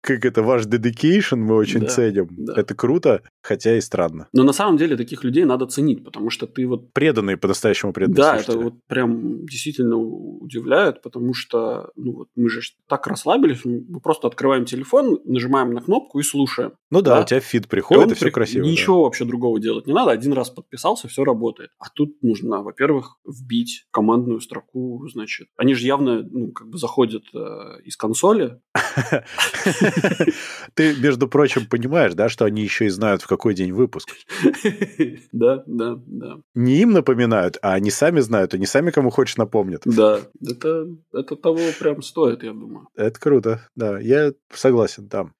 Как 0.00 0.24
это, 0.24 0.42
ваш 0.42 0.66
dedication 0.66 1.36
мы 1.36 1.54
очень 1.54 1.88
ценим. 1.88 2.28
Это 2.54 2.74
круто, 2.74 3.22
хотя 3.42 3.76
и 3.76 3.80
странно. 3.80 4.28
Но 4.32 4.44
на 4.44 4.52
самом 4.52 4.76
деле 4.76 4.96
таких 4.96 5.24
людей 5.24 5.44
надо 5.44 5.66
ценить, 5.66 6.04
потому 6.04 6.30
что 6.30 6.46
ты 6.46 6.66
вот 6.66 6.92
Преданные, 6.92 7.36
по-настоящему 7.36 7.92
преданные 7.92 8.16
Да, 8.16 8.36
это 8.36 8.58
вот 8.58 8.74
прям 8.86 9.46
действительно 9.46 9.96
удивляет, 9.96 11.02
потому 11.02 11.34
что 11.34 11.90
ну 11.96 12.12
вот 12.12 12.28
мы 12.42 12.48
же 12.50 12.60
так 12.88 13.06
расслабились, 13.06 13.64
мы 13.64 14.00
просто 14.00 14.26
открываем 14.28 14.64
телефон, 14.64 15.20
нажимаем 15.24 15.72
на 15.72 15.80
кнопку 15.80 16.18
и 16.18 16.22
слушаем. 16.22 16.72
Ну 16.90 17.00
да, 17.02 17.16
да. 17.16 17.22
у 17.22 17.24
тебя 17.26 17.40
фид 17.40 17.64
И 17.66 17.68
приходит, 17.68 18.04
он 18.04 18.10
и 18.12 18.14
все 18.14 18.26
при- 18.26 18.30
красиво. 18.32 18.64
да. 18.64 18.70
Ничего 18.70 19.04
вообще 19.04 19.24
другого 19.24 19.58
делать 19.60 19.86
не 19.86 19.92
надо. 19.92 20.10
Один 20.10 20.32
раз 20.32 20.50
подписался, 20.50 21.08
все 21.08 21.24
работает. 21.24 21.70
А 21.78 21.88
тут 21.94 22.22
нужно, 22.22 22.62
во-первых, 22.62 23.16
вбить 23.24 23.86
командную 23.90 24.40
строку, 24.40 25.06
значит. 25.08 25.48
Они 25.56 25.74
же 25.74 25.86
явно, 25.86 26.22
ну, 26.22 26.52
как 26.52 26.68
бы 26.68 26.78
заходят 26.78 27.22
э, 27.34 27.38
из 27.84 27.96
консоли. 27.96 28.60
Ты, 30.74 30.94
между 30.96 31.28
прочим, 31.28 31.66
понимаешь, 31.66 32.14
да, 32.14 32.28
что 32.28 32.44
они 32.44 32.62
еще 32.62 32.86
и 32.86 32.88
знают, 32.88 33.22
в 33.22 33.26
какой 33.26 33.54
день 33.54 33.72
выпуск. 33.72 34.08
Да, 35.32 35.62
да, 35.66 35.98
да. 36.06 36.36
Не 36.54 36.80
им 36.82 36.92
напоминают, 36.92 37.58
а 37.62 37.72
они 37.74 37.90
сами 37.90 38.20
знают, 38.20 38.54
они 38.54 38.66
сами 38.66 38.90
кому 38.90 39.10
хочешь 39.10 39.36
напомнят. 39.36 39.82
Да, 39.84 40.20
это, 40.46 40.86
это 41.12 41.36
того 41.36 41.58
прям 41.78 42.02
стоит, 42.02 42.31
я 42.42 42.52
думаю. 42.52 42.88
Это 42.94 43.18
круто, 43.20 43.60
да, 43.74 43.98
я 43.98 44.32
согласен, 44.52 45.08
там. 45.08 45.32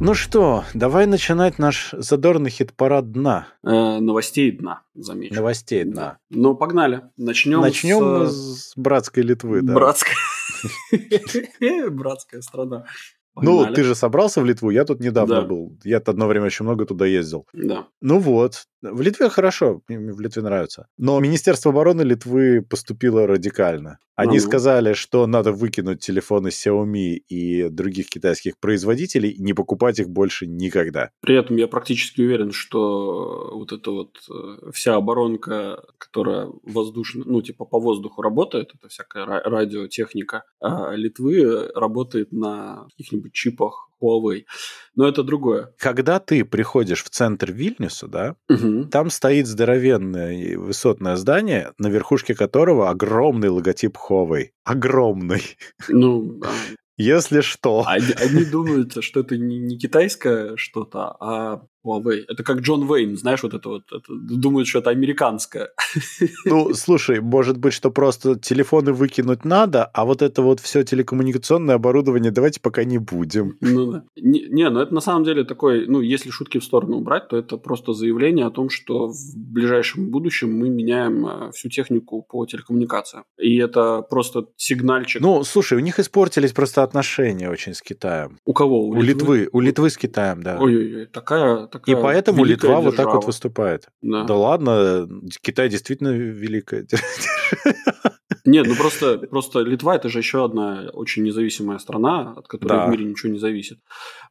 Ну 0.00 0.14
что, 0.14 0.64
давай 0.74 1.06
начинать 1.06 1.58
наш 1.60 1.90
задорный 1.96 2.50
хит-парад 2.50 3.12
дна. 3.12 3.46
Э, 3.64 3.98
новостей 4.00 4.50
дна, 4.50 4.82
замечу. 4.94 5.34
Новостей 5.34 5.84
дна. 5.84 6.18
Ну, 6.28 6.56
погнали. 6.56 7.02
Начнем, 7.16 7.60
Начнем 7.60 8.26
с... 8.26 8.70
с 8.70 8.72
братской 8.76 9.22
Литвы, 9.22 9.62
да. 9.62 9.74
Братская. 9.74 10.16
Братская 11.90 12.40
страна. 12.40 12.84
Ну, 13.36 13.58
Погнали. 13.58 13.74
ты 13.74 13.84
же 13.84 13.94
собрался 13.94 14.40
в 14.40 14.44
Литву, 14.44 14.70
я 14.70 14.84
тут 14.84 15.00
недавно 15.00 15.36
Да. 15.36 15.46
был. 15.46 15.78
Я 15.84 15.98
одно 15.98 16.26
время 16.26 16.46
очень 16.46 16.64
много 16.64 16.84
туда 16.84 17.06
ездил. 17.06 17.46
Да. 17.52 17.86
Ну 18.00 18.18
вот, 18.18 18.64
в 18.82 19.00
Литве 19.00 19.28
хорошо, 19.28 19.82
мне 19.88 20.12
в 20.12 20.20
Литве 20.20 20.42
нравится. 20.42 20.86
Но 20.98 21.18
Министерство 21.20 21.70
обороны 21.70 22.02
Литвы 22.02 22.62
поступило 22.62 23.26
радикально. 23.26 23.98
Они 24.14 24.36
Ну-ну. 24.38 24.48
сказали, 24.48 24.92
что 24.92 25.26
надо 25.26 25.52
выкинуть 25.52 26.00
телефоны 26.00 26.48
Xiaomi 26.48 27.14
и 27.28 27.68
других 27.70 28.08
китайских 28.08 28.58
производителей 28.58 29.30
и 29.30 29.42
не 29.42 29.54
покупать 29.54 29.98
их 30.00 30.10
больше 30.10 30.46
никогда. 30.46 31.10
При 31.20 31.34
этом 31.34 31.56
я 31.56 31.66
практически 31.66 32.20
уверен, 32.20 32.52
что 32.52 33.50
вот 33.54 33.72
эта 33.72 33.90
вот 33.90 34.18
э, 34.30 34.70
вся 34.72 34.96
оборонка, 34.96 35.82
которая 35.98 36.48
воздушно, 36.62 37.24
ну, 37.26 37.40
типа 37.40 37.64
по 37.64 37.80
воздуху 37.80 38.20
работает, 38.20 38.72
это 38.74 38.88
всякая 38.88 39.24
ра- 39.24 39.42
радиотехника, 39.44 40.44
а 40.60 40.94
Литвы 40.94 41.68
работает 41.74 42.32
на 42.32 42.86
каких-нибудь 42.90 43.32
чипах 43.32 43.88
Huawei. 44.02 44.44
Но 44.94 45.08
это 45.08 45.22
другое. 45.22 45.72
Когда 45.78 46.18
ты 46.18 46.44
приходишь 46.44 47.04
в 47.04 47.10
центр 47.10 47.52
Вильнюса, 47.52 48.08
да, 48.08 48.36
Мгм. 48.48 48.88
там 48.90 49.10
стоит 49.10 49.46
здоровенное 49.46 50.58
высотное 50.58 51.16
здание, 51.16 51.72
на 51.78 51.88
верхушке 51.88 52.34
которого 52.34 52.90
огромный 52.90 53.48
логотип 53.48 53.96
Huawei. 53.96 54.48
Огромный. 54.64 55.42
Ну, 55.88 56.38
да. 56.40 56.50
Если 56.98 57.40
что. 57.40 57.84
Они, 57.86 58.12
они 58.20 58.44
думают, 58.44 59.02
что 59.02 59.20
это 59.20 59.36
не, 59.38 59.58
не 59.58 59.78
китайское 59.78 60.56
что-то, 60.56 61.16
а 61.20 61.62
Huawei. 61.84 62.24
Это 62.28 62.42
как 62.42 62.60
Джон 62.60 62.88
Уэйн, 62.88 63.16
знаешь, 63.16 63.42
вот 63.42 63.54
это 63.54 63.68
вот. 63.68 63.82
Это, 63.92 64.04
думают, 64.08 64.68
что 64.68 64.78
это 64.78 64.90
американское. 64.90 65.70
Ну, 66.44 66.74
слушай, 66.74 67.20
может 67.20 67.58
быть, 67.58 67.72
что 67.72 67.90
просто 67.90 68.38
телефоны 68.38 68.92
выкинуть 68.92 69.44
надо, 69.44 69.84
а 69.84 70.04
вот 70.04 70.22
это 70.22 70.42
вот 70.42 70.60
все 70.60 70.82
телекоммуникационное 70.82 71.76
оборудование 71.76 72.30
давайте 72.30 72.60
пока 72.60 72.84
не 72.84 72.98
будем. 72.98 73.56
Ну 73.60 73.92
да. 73.92 74.04
Не, 74.16 74.48
не, 74.48 74.70
ну 74.70 74.80
это 74.80 74.94
на 74.94 75.00
самом 75.00 75.24
деле 75.24 75.44
такой, 75.44 75.86
ну, 75.86 76.00
если 76.00 76.30
шутки 76.30 76.58
в 76.58 76.64
сторону 76.64 76.96
убрать, 76.96 77.28
то 77.28 77.36
это 77.36 77.56
просто 77.56 77.92
заявление 77.92 78.46
о 78.46 78.50
том, 78.50 78.70
что 78.70 79.08
в 79.08 79.36
ближайшем 79.36 80.10
будущем 80.10 80.52
мы 80.52 80.68
меняем 80.68 81.26
э, 81.26 81.50
всю 81.52 81.68
технику 81.68 82.22
по 82.22 82.46
телекоммуникациям. 82.46 83.24
И 83.38 83.56
это 83.56 84.02
просто 84.02 84.46
сигнальчик. 84.56 85.22
Ну, 85.22 85.44
слушай, 85.44 85.78
у 85.78 85.80
них 85.80 85.98
испортились 85.98 86.52
просто 86.52 86.82
отношения 86.82 87.50
очень 87.50 87.74
с 87.74 87.82
Китаем. 87.82 88.38
у 88.44 88.52
кого? 88.52 88.88
У 88.88 89.00
Литвы, 89.00 89.48
у 89.52 89.60
Литвы 89.60 89.90
с 89.90 89.96
Китаем, 89.96 90.42
да. 90.42 90.58
Ой-ой-ой, 90.58 91.06
такая, 91.06 91.66
И 91.78 91.92
такая 91.92 92.02
поэтому 92.02 92.44
великая 92.44 92.68
Литва 92.68 92.80
вот 92.80 92.90
так 92.96 93.06
держава. 93.06 93.14
вот 93.16 93.26
выступает. 93.26 93.88
Да. 94.02 94.24
Да 94.24 94.34
ладно, 94.36 95.08
Китай 95.42 95.68
действительно 95.68 96.10
великая. 96.10 96.86
Нет, 98.44 98.66
ну 98.66 98.74
просто, 98.74 99.18
просто 99.18 99.60
Литва 99.60 99.94
это 99.94 100.08
же 100.08 100.18
еще 100.18 100.44
одна 100.44 100.88
очень 100.92 101.22
независимая 101.22 101.78
страна, 101.78 102.32
от 102.36 102.48
которой 102.48 102.70
Да. 102.70 102.86
в 102.86 102.90
мире 102.90 103.04
ничего 103.04 103.30
не 103.32 103.38
зависит. 103.38 103.78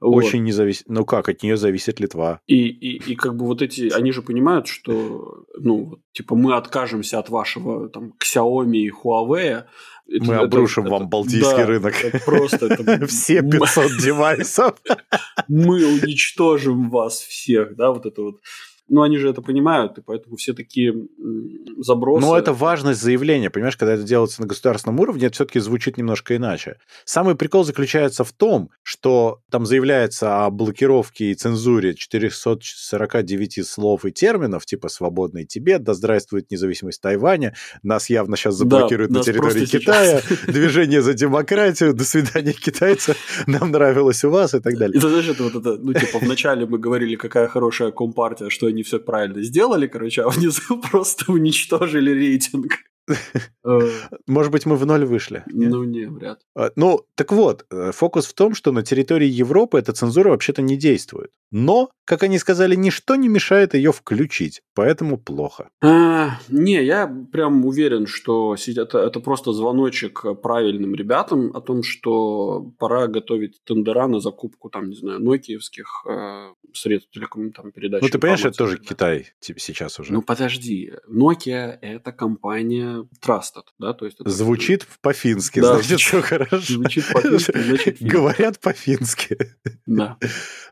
Вот. 0.01 0.15
Очень 0.15 0.43
независимо. 0.43 0.95
Ну 0.95 1.05
как, 1.05 1.29
от 1.29 1.43
нее 1.43 1.55
зависит 1.55 1.99
Литва. 2.01 2.41
И, 2.45 2.67
и, 2.67 3.11
и 3.11 3.15
как 3.15 3.35
бы 3.37 3.45
вот 3.45 3.61
эти, 3.61 3.89
они 3.93 4.11
же 4.11 4.21
понимают, 4.21 4.67
что, 4.67 5.45
ну, 5.57 5.85
вот, 5.85 5.99
типа, 6.11 6.35
мы 6.35 6.55
откажемся 6.55 7.19
от 7.19 7.29
вашего 7.29 7.87
там 7.89 8.13
Xiaomi 8.21 8.77
и 8.77 8.91
Huawei. 8.91 9.63
Это- 10.07 10.25
Мы 10.25 10.35
обрушим 10.35 10.83
это- 10.85 10.91
вам 10.91 11.09
балтийский 11.09 11.57
да, 11.57 11.65
рынок. 11.65 11.93
это 12.03 12.19
просто 12.19 12.65
это- 12.67 13.05
Все 13.07 13.37
м- 13.37 13.49
500 13.49 13.97
девайсов. 13.97 14.75
мы 15.47 15.85
уничтожим 15.85 16.89
вас 16.89 17.19
всех, 17.21 17.75
да, 17.75 17.91
вот 17.91 18.05
это 18.05 18.21
вот. 18.21 18.41
Ну, 18.93 19.03
они 19.03 19.17
же 19.17 19.29
это 19.29 19.41
понимают, 19.41 19.97
и 19.97 20.01
поэтому 20.01 20.35
все 20.35 20.53
такие 20.53 20.93
забросы. 21.77 22.27
Но 22.27 22.37
это 22.37 22.51
важность 22.51 23.01
заявления, 23.01 23.49
понимаешь, 23.49 23.77
когда 23.77 23.93
это 23.93 24.03
делается 24.03 24.41
на 24.41 24.47
государственном 24.47 24.99
уровне, 24.99 25.27
это 25.27 25.35
все-таки 25.35 25.59
звучит 25.59 25.97
немножко 25.97 26.35
иначе. 26.35 26.75
Самый 27.05 27.35
прикол 27.35 27.63
заключается 27.63 28.25
в 28.25 28.33
том, 28.33 28.69
что 28.83 29.39
там 29.49 29.65
заявляется 29.65 30.45
о 30.45 30.49
блокировке 30.49 31.31
и 31.31 31.35
цензуре 31.35 31.93
449 31.93 33.65
слов 33.65 34.03
и 34.03 34.11
терминов, 34.11 34.65
типа 34.65 34.89
«свободный 34.89 35.45
Тибет», 35.45 35.83
«да 35.83 35.93
здравствует 35.93 36.51
независимость 36.51 37.01
Тайваня», 37.01 37.55
«нас 37.83 38.09
явно 38.09 38.35
сейчас 38.35 38.57
Да, 38.57 38.65
заблокируют 38.65 39.11
на 39.11 39.19
нас 39.19 39.25
территории 39.25 39.67
Китая», 39.67 40.19
сейчас. 40.19 40.53
«движение 40.53 41.01
за 41.01 41.13
демократию», 41.13 41.93
«до 41.93 42.03
свидания, 42.03 42.51
китайцы», 42.51 43.15
«нам 43.47 43.71
нравилось 43.71 44.25
у 44.25 44.29
вас» 44.31 44.53
и 44.53 44.59
так 44.59 44.77
далее. 44.77 44.97
И 44.97 44.99
ты 44.99 45.07
знаешь, 45.07 45.29
это 45.29 45.43
вот 45.43 45.55
это, 45.55 45.77
ну, 45.77 45.93
типа, 45.93 46.19
вначале 46.21 46.65
мы 46.65 46.77
говорили, 46.77 47.15
какая 47.15 47.47
хорошая 47.47 47.91
компартия, 47.91 48.49
что 48.49 48.67
они 48.67 48.80
все 48.83 48.99
правильно 48.99 49.41
сделали, 49.43 49.87
короче, 49.87 50.23
а 50.23 50.29
внизу 50.29 50.81
просто 50.91 51.31
уничтожили 51.31 52.11
рейтинг. 52.11 52.73
Э, 53.63 53.79
Может 54.25 54.51
быть, 54.51 54.65
мы 54.65 54.75
в 54.75 54.85
ноль 54.87 55.05
вышли? 55.05 55.43
Ну, 55.45 55.83
не, 55.83 56.05
вряд 56.05 56.39
ли. 56.39 56.45
А, 56.55 56.71
Ну, 56.75 57.05
так 57.13 57.31
вот, 57.31 57.65
э, 57.69 57.91
фокус 57.91 58.25
в 58.25 58.33
том, 58.33 58.55
что 58.55 58.71
на 58.71 58.81
территории 58.81 59.27
Европы 59.27 59.77
эта 59.77 59.93
цензура 59.93 60.29
вообще-то 60.29 60.63
не 60.63 60.77
действует. 60.77 61.29
Но, 61.51 61.91
как 62.05 62.23
они 62.23 62.39
сказали, 62.39 62.75
ничто 62.75 63.15
не 63.15 63.27
мешает 63.27 63.75
ее 63.75 63.91
включить, 63.91 64.61
поэтому 64.73 65.17
плохо. 65.17 65.69
А, 65.83 66.39
не, 66.49 66.83
я 66.83 67.07
прям 67.31 67.65
уверен, 67.65 68.07
что 68.07 68.55
это, 68.55 68.97
это 68.97 69.19
просто 69.19 69.53
звоночек 69.53 70.23
правильным 70.41 70.95
ребятам 70.95 71.55
о 71.55 71.61
том, 71.61 71.83
что 71.83 72.71
пора 72.79 73.07
готовить 73.07 73.61
тендера 73.63 74.07
на 74.07 74.19
закупку, 74.19 74.69
там, 74.69 74.89
не 74.89 74.95
знаю, 74.95 75.19
нокиевских 75.19 76.03
э, 76.09 76.53
средств 76.73 77.11
телеком, 77.11 77.51
там, 77.51 77.71
передачи. 77.71 78.03
Ну, 78.03 78.09
ты 78.09 78.17
понимаешь, 78.17 78.45
это 78.45 78.57
тоже. 78.57 78.79
Китай 78.79 79.27
типа, 79.39 79.59
сейчас 79.59 79.99
уже. 79.99 80.13
Ну, 80.13 80.21
подожди. 80.21 80.93
Nokia– 81.07 81.77
это 81.81 82.11
компания 82.11 83.00
Trusted, 83.25 83.63
да? 83.79 83.93
То 83.93 84.05
есть 84.05 84.19
это 84.19 84.29
Звучит 84.29 84.87
по-фински, 85.01 85.59
Да, 85.59 85.75
значит, 85.75 85.99
все 85.99 86.21
хорошо. 86.21 86.59
звучит 86.59 87.05
по-фински, 87.11 87.57
значит, 87.57 87.97
фин. 87.99 88.07
Говорят 88.07 88.59
по-фински. 88.59 89.37
Да. 89.85 90.17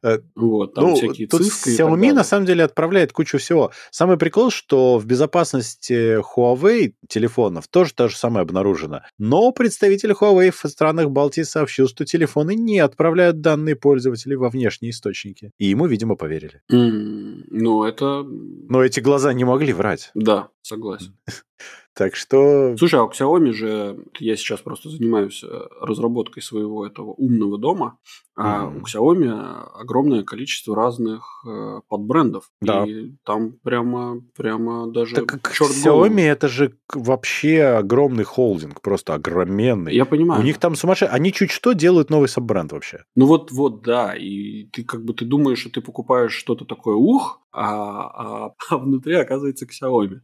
Э, 0.04 0.20
Вот, 0.36 0.74
там 0.74 0.86
ну, 0.90 0.96
всякие 0.96 1.28
тут 1.28 1.42
Xiaomi 1.42 2.14
на 2.14 2.24
самом 2.24 2.46
деле 2.46 2.64
отправляет 2.64 3.12
кучу 3.12 3.38
всего. 3.38 3.72
Самый 3.92 4.18
прикол, 4.18 4.50
что 4.52 4.98
в 4.98 5.06
безопасности 5.06 6.20
Huawei 6.22 6.94
телефонов 7.08 7.68
тоже 7.68 7.94
то 7.94 8.08
же 8.08 8.16
самое 8.16 8.44
обнаружено. 8.44 9.02
Но 9.18 9.52
представитель 9.52 10.12
Huawei 10.12 10.52
в 10.52 10.70
странах 10.70 11.10
Балтии 11.10 11.42
сообщил, 11.44 11.88
что 11.88 12.06
телефоны 12.06 12.56
не 12.56 12.80
отправляют 12.80 13.42
данные 13.42 13.76
пользователей 13.76 14.36
во 14.36 14.50
внешние 14.50 14.92
источники. 14.92 15.52
И 15.58 15.66
ему, 15.68 15.86
видимо, 15.88 16.16
поверили. 16.16 16.62
М, 16.72 17.44
Ну, 17.50 17.84
это... 17.84 18.24
Но 18.24 18.84
эти 18.84 19.00
глаза 19.00 19.34
не 19.34 19.44
могли 19.44 19.74
врать. 19.74 20.12
Да, 20.14 20.50
согласен. 20.62 21.16
Так 22.00 22.16
что... 22.16 22.78
Слушай, 22.78 23.02
а 23.02 23.04
у 23.04 23.10
Xiaomi 23.10 23.52
же, 23.52 24.06
я 24.20 24.38
сейчас 24.38 24.62
просто 24.62 24.90
занимаюсь 24.90 25.44
э, 25.44 25.48
разработкой 25.82 26.42
своего 26.42 26.88
этого 26.88 27.12
умного 27.12 27.58
дома, 27.58 27.98
а 28.42 28.66
Мгм. 28.68 28.78
у 28.78 28.86
Xiaomi 28.86 29.64
огромное 29.82 30.24
количество 30.24 30.74
разных 30.74 31.44
э, 31.46 31.82
подбрендов. 31.90 32.50
Да. 32.62 32.86
И 32.86 33.12
там 33.26 33.52
прямо, 33.64 34.22
прямо 34.38 34.88
даже 34.90 35.16
Так 35.16 35.26
как 35.26 35.54
голову. 35.60 35.74
Xiaomi 35.74 36.22
это 36.22 36.48
же 36.48 36.72
вообще 36.94 37.64
огромный 37.64 38.24
холдинг, 38.24 38.80
просто 38.82 39.14
огроменный. 39.14 39.94
Я 39.94 40.06
понимаю. 40.06 40.40
У 40.40 40.44
них 40.46 40.58
там 40.58 40.76
сумасшедшие... 40.76 41.14
Они 41.14 41.34
чуть 41.34 41.52
что 41.52 41.74
делают 41.74 42.10
новый 42.10 42.30
саббренд 42.30 42.72
вообще. 42.72 43.04
Ну 43.16 43.26
вот, 43.26 43.52
вот, 43.52 43.82
да, 43.84 44.16
и 44.16 44.64
ты 44.72 44.84
как 44.86 45.04
бы 45.04 45.14
ты 45.14 45.26
думаешь, 45.26 45.60
что 45.60 45.70
ты 45.70 45.82
покупаешь 45.82 46.32
что-то 46.34 46.64
такое 46.64 46.96
ух, 46.96 47.42
а, 47.52 48.46
а- 48.46 48.54
а 48.70 48.78
внутри 48.78 49.16
оказывается 49.16 49.66
Xiaomi. 49.66 50.20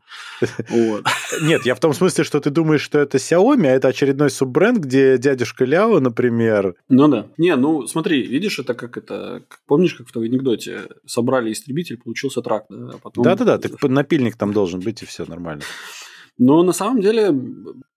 Вот. 0.69 1.03
Нет, 1.41 1.65
я 1.65 1.73
в 1.75 1.79
том 1.79 1.93
смысле, 1.93 2.23
что 2.23 2.39
ты 2.39 2.49
думаешь, 2.51 2.81
что 2.81 2.99
это 2.99 3.17
Xiaomi, 3.17 3.65
а 3.67 3.71
это 3.71 3.87
очередной 3.87 4.29
суббренд, 4.29 4.77
где 4.77 5.17
дядюшка 5.17 5.65
Ляо, 5.65 5.99
например... 5.99 6.75
Ну 6.87 7.07
да. 7.07 7.27
Не, 7.37 7.55
ну 7.55 7.87
смотри, 7.87 8.04
видишь, 8.13 8.59
это 8.59 8.73
как 8.73 8.97
это... 8.97 9.43
Помнишь, 9.67 9.95
как 9.95 10.07
в 10.07 10.11
том 10.11 10.23
анекдоте? 10.23 10.89
Собрали 11.05 11.51
истребитель, 11.51 11.97
получился 11.97 12.41
трак, 12.41 12.65
да? 12.69 12.91
А 12.93 12.97
потом... 12.97 13.23
Да-да-да, 13.23 13.57
так 13.57 13.81
напильник 13.83 14.35
там 14.37 14.53
должен 14.53 14.79
быть, 14.79 15.03
и 15.03 15.05
все 15.05 15.25
нормально. 15.25 15.63
Но 16.37 16.63
на 16.63 16.73
самом 16.73 17.01
деле, 17.01 17.31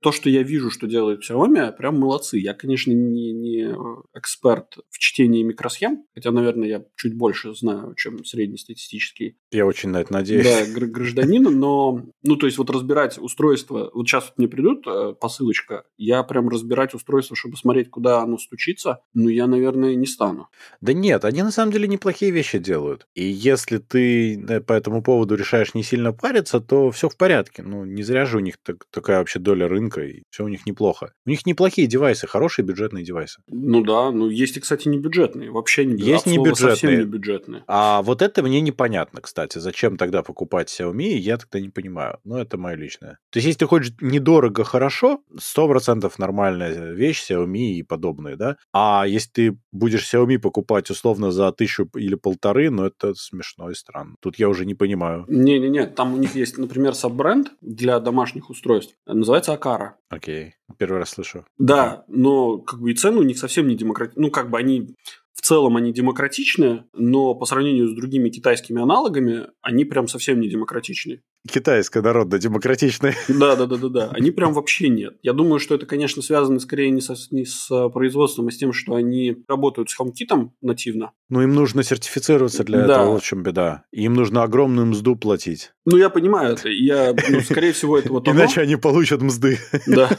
то, 0.01 0.13
что 0.13 0.31
я 0.31 0.43
вижу, 0.43 0.71
что 0.71 0.87
делает 0.87 1.21
Xiaomi, 1.29 1.73
прям 1.77 1.99
молодцы. 1.99 2.39
Я, 2.39 2.55
конечно, 2.55 2.93
не, 2.93 3.33
не 3.33 3.75
эксперт 4.15 4.79
в 4.91 4.99
чтении 4.99 5.43
микросхем, 5.43 6.05
хотя, 6.15 6.31
наверное, 6.31 6.69
я 6.69 6.85
чуть 6.97 7.17
больше 7.17 7.55
знаю, 7.55 7.95
чем 7.97 8.25
среднестатистический 8.25 9.37
Я 9.51 9.67
очень 9.67 9.91
на 9.91 9.99
это 10.01 10.13
надеюсь. 10.13 10.45
да, 10.45 10.65
гр- 10.67 10.87
гражданин, 10.87 11.43
но, 11.43 12.03
ну, 12.23 12.37
то 12.37 12.47
есть 12.47 12.59
вот 12.59 12.71
разбирать 12.71 13.19
устройство, 13.19 13.91
вот 13.93 14.07
сейчас 14.09 14.25
вот 14.27 14.39
мне 14.39 14.49
придут 14.49 14.87
э, 14.87 15.15
посылочка, 15.21 15.85
я 15.97 16.23
прям 16.23 16.49
разбирать 16.49 16.95
устройство, 16.95 17.37
чтобы 17.37 17.57
смотреть, 17.57 17.91
куда 17.91 18.21
оно 18.23 18.39
стучится, 18.39 19.01
ну, 19.15 19.29
я, 19.29 19.47
наверное, 19.47 19.95
не 19.95 20.07
стану. 20.07 20.49
Да 20.81 20.93
нет, 20.93 21.25
они 21.25 21.43
на 21.43 21.51
самом 21.51 21.73
деле 21.73 21.89
неплохие 21.89 22.31
вещи 22.31 22.59
делают. 22.59 23.07
И 23.15 23.25
если 23.25 23.79
ты 23.79 24.39
э, 24.41 24.61
по 24.61 24.73
этому 24.73 25.03
поводу 25.03 25.35
решаешь 25.35 25.75
не 25.75 25.83
сильно 25.83 26.13
париться, 26.13 26.61
то 26.61 26.91
все 26.91 27.09
в 27.09 27.17
порядке. 27.17 27.63
Ну, 27.63 27.85
не 27.85 28.03
зря 28.03 28.27
же 28.27 28.37
у 28.37 28.41
них 28.41 28.57
так- 28.63 28.87
такая 28.91 29.19
вообще 29.19 29.39
доля 29.39 29.67
рынка 29.69 29.88
рынка, 29.89 30.03
и 30.03 30.23
все 30.31 30.45
у 30.45 30.49
них 30.49 30.67
неплохо. 30.67 31.13
У 31.27 31.31
них 31.31 31.47
неплохие 31.47 31.87
девайсы, 31.87 32.27
хорошие 32.27 32.65
бюджетные 32.65 33.05
девайсы. 33.05 33.41
Ну 33.49 33.83
да, 33.83 34.11
ну 34.11 34.29
есть 34.29 34.57
и, 34.57 34.61
кстати, 34.61 34.89
не 34.89 34.99
бюджетные. 34.99 35.51
Вообще 35.51 35.85
не 35.85 36.03
Есть 36.03 36.27
не 36.27 36.39
бюджетные. 36.39 36.71
совсем 36.71 36.99
не 36.99 37.05
бюджетные. 37.05 37.65
А 37.67 38.03
вот 38.03 38.23
это 38.23 38.43
мне 38.43 38.61
непонятно, 38.61 39.21
кстати. 39.21 39.59
Зачем 39.59 39.97
тогда 39.97 40.23
покупать 40.23 40.69
Xiaomi, 40.69 41.17
я 41.17 41.37
тогда 41.39 41.61
не 41.61 41.69
понимаю. 41.71 42.19
Но 42.25 42.39
это 42.39 42.59
мое 42.59 42.77
личное. 42.77 43.19
То 43.31 43.39
есть, 43.39 43.47
если 43.47 43.59
ты 43.61 43.67
хочешь 43.67 43.93
недорого, 44.01 44.65
хорошо, 44.65 45.21
100% 45.37 46.13
нормальная 46.19 46.93
вещь, 46.93 47.31
Xiaomi 47.31 47.79
и 47.79 47.83
подобные, 47.83 48.37
да? 48.37 48.57
А 48.73 49.05
если 49.07 49.31
ты 49.31 49.59
будешь 49.73 50.13
Xiaomi 50.13 50.39
покупать 50.39 50.91
условно 50.91 51.31
за 51.31 51.51
тысячу 51.53 51.89
или 51.97 52.15
полторы, 52.15 52.71
ну 52.71 52.85
это 52.85 53.15
смешно 53.15 53.71
и 53.71 53.75
странно. 53.75 54.15
Тут 54.21 54.39
я 54.39 54.49
уже 54.49 54.67
не 54.67 54.75
понимаю. 54.75 55.25
Не-не-не, 55.29 55.87
там 55.87 56.15
у 56.15 56.17
них 56.17 56.35
есть, 56.35 56.59
например, 56.59 56.95
саббренд 56.95 57.53
для 57.61 57.99
домашних 58.01 58.51
устройств. 58.51 58.95
Называется 59.07 59.53
Акара. 59.53 59.78
Окей, 60.09 60.55
первый 60.79 60.99
раз 60.99 61.11
слышу. 61.11 61.45
Да, 61.59 62.05
но 62.09 62.59
как 62.59 62.81
бы 62.81 62.91
и 62.91 62.95
цены 62.95 63.19
у 63.19 63.23
них 63.23 63.39
совсем 63.39 63.69
не 63.69 63.77
демократичные. 63.77 64.25
Ну, 64.25 64.31
как 64.31 64.51
бы 64.51 64.59
они 64.59 64.95
в 65.35 65.41
целом 65.41 65.77
они 65.77 65.93
демократичные, 65.93 66.87
но 66.93 67.35
по 67.35 67.47
сравнению 67.47 67.89
с 67.89 67.95
другими 67.95 68.29
китайскими 68.29 68.83
аналогами, 68.83 69.47
они 69.63 69.85
прям 69.85 70.09
совсем 70.09 70.41
не 70.41 70.49
демократичные. 70.49 71.23
Китайская 71.51 72.03
народно-демократичная. 72.03 73.15
Да, 73.29 73.57
да, 73.57 73.67
да, 73.67 73.77
да, 73.77 73.89
да. 73.89 74.11
Они 74.13 74.31
прям 74.31 74.53
вообще 74.53 74.89
нет. 74.89 75.15
Я 75.23 75.33
думаю, 75.33 75.59
что 75.61 75.75
это, 75.75 75.87
конечно, 75.87 76.23
связано 76.23 76.59
скорее 76.61 76.91
не, 76.91 77.01
со, 77.01 77.15
не 77.31 77.45
с 77.45 77.69
производством, 77.91 78.49
а 78.49 78.51
с 78.51 78.57
тем, 78.57 78.73
что 78.73 78.95
они 78.95 79.37
работают 79.49 79.91
с 79.91 79.99
HomeKit 79.99 80.51
нативно. 80.63 81.13
Ну, 81.29 81.43
им 81.43 81.55
нужно 81.55 81.83
сертифицироваться 81.83 82.65
для 82.65 82.87
Да. 82.87 82.95
этого, 82.95 83.13
вот 83.13 83.23
в 83.23 83.27
чем 83.27 83.43
беда. 83.43 83.85
Им 83.93 84.15
нужно 84.15 84.43
огромную 84.43 84.87
мзду 84.87 85.17
платить. 85.17 85.73
Ну, 85.85 85.97
я 85.97 86.11
понимаю 86.11 86.55
это. 86.55 86.69
Я, 86.69 87.15
ну, 87.29 87.41
скорее 87.41 87.73
всего, 87.73 87.99
это 87.99 88.13
вот. 88.13 88.29
Иначе 88.29 88.61
они 88.61 88.77
получат 88.77 89.23
мзды. 89.23 89.59
Да. 89.87 90.11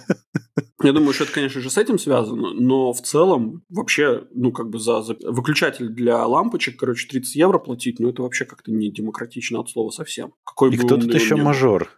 Я 0.81 0.93
думаю, 0.93 1.11
что 1.13 1.25
это, 1.25 1.33
конечно 1.33 1.59
же, 1.59 1.69
с 1.69 1.77
этим 1.77 1.99
связано, 1.99 2.53
но 2.53 2.93
в 2.93 3.01
целом 3.01 3.63
вообще, 3.69 4.23
ну, 4.33 4.53
как 4.53 4.69
бы 4.69 4.79
за, 4.79 5.01
за 5.01 5.17
выключатель 5.23 5.89
для 5.89 6.25
лампочек, 6.25 6.79
короче, 6.79 7.05
30 7.09 7.35
евро 7.35 7.59
платить, 7.59 7.99
ну, 7.99 8.09
это 8.09 8.21
вообще 8.21 8.45
как-то 8.45 8.71
не 8.71 8.89
демократично 8.89 9.59
от 9.59 9.69
слова 9.69 9.89
совсем. 9.89 10.33
Какой 10.45 10.73
И 10.73 10.77
бы 10.77 10.83
кто 10.85 10.95
он 11.15 11.21
еще 11.21 11.35
был. 11.35 11.43
мажор? 11.45 11.89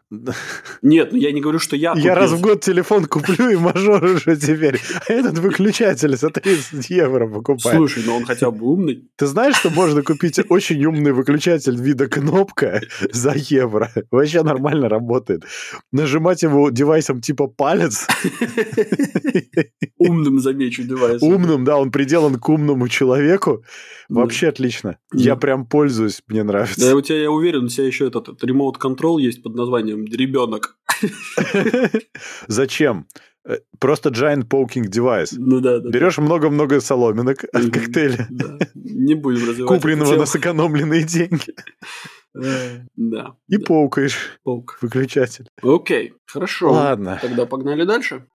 Нет, 0.82 1.14
ну 1.14 1.18
я 1.18 1.32
не 1.32 1.40
говорю, 1.40 1.58
что 1.60 1.76
я 1.78 1.92
Я 1.92 1.96
купил. 1.96 2.14
раз 2.16 2.32
в 2.32 2.42
год 2.42 2.62
телефон 2.62 3.06
куплю, 3.06 3.50
и 3.50 3.56
мажор 3.56 4.04
уже 4.04 4.36
теперь. 4.36 4.80
А 5.08 5.14
этот 5.14 5.38
выключатель 5.38 6.16
за 6.18 6.30
30 6.30 6.90
евро 6.90 7.28
покупает. 7.28 7.78
Слушай, 7.78 8.04
ну 8.06 8.18
он 8.18 8.26
хотя 8.26 8.52
бы 8.52 8.66
умный. 8.66 9.08
Ты 9.16 9.26
знаешь, 9.28 9.56
что 9.56 9.70
можно 9.70 10.04
купить 10.04 10.40
очень 10.50 10.84
умный 10.86 11.14
выключатель 11.14 11.76
вида 11.82 12.08
кнопка 12.08 12.82
за 13.12 13.34
евро? 13.36 13.90
Вообще 14.12 14.44
нормально 14.44 14.90
работает. 14.90 15.44
Нажимать 15.94 16.44
его 16.44 16.70
девайсом 16.72 17.22
типа 17.22 17.48
палец, 17.48 18.06
Умным, 19.98 20.40
замечу, 20.40 20.84
девайсом. 20.84 21.28
умным, 21.30 21.64
да, 21.64 21.78
он 21.78 21.92
приделан 21.92 22.36
к 22.40 22.50
умному 22.50 22.88
человеку. 22.90 23.64
Вообще 24.10 24.50
отлично. 24.50 24.98
Я 25.14 25.36
Да. 25.36 25.40
прям 25.40 25.66
пользуюсь, 25.66 26.22
мне 26.28 26.42
Да, 26.42 26.48
нравится. 26.48 26.96
у 26.96 27.02
тебя, 27.02 27.22
я 27.22 27.32
уверен, 27.32 27.66
у 27.66 27.68
тебя 27.70 27.86
еще 27.88 28.08
этот, 28.08 28.28
этот 28.28 28.44
контрол 29.02 29.18
есть 29.18 29.42
под 29.44 29.56
названием 29.56 30.06
ребенок. 30.06 30.78
Зачем? 32.48 33.08
Э, 33.48 33.58
Просто 33.80 34.10
giant 34.10 34.48
poking 34.48 34.86
device. 34.90 35.34
Ну 35.38 35.60
да, 35.62 35.80
да. 35.80 35.90
Берешь 35.90 36.20
много-много 36.20 36.80
соломинок 36.80 37.44
от 37.52 37.72
коктейля, 37.72 38.28
Да. 38.30 38.60
Не 38.76 39.16
будем 39.16 39.48
развивать. 39.50 39.68
купленного 39.76 40.16
на 40.16 40.26
сэкономленные 40.26 41.04
деньги, 41.04 41.54
Э, 42.36 42.86
Да. 42.96 43.34
и 43.50 43.58
да. 43.58 43.66
поукаешь 43.66 44.40
Паук. 44.44 44.78
выключатель. 44.82 45.48
Окей, 45.64 46.14
хорошо. 46.28 46.72
Ладно. 46.72 47.18
Тогда 47.22 47.46
погнали 47.46 47.84
дальше. 47.84 48.26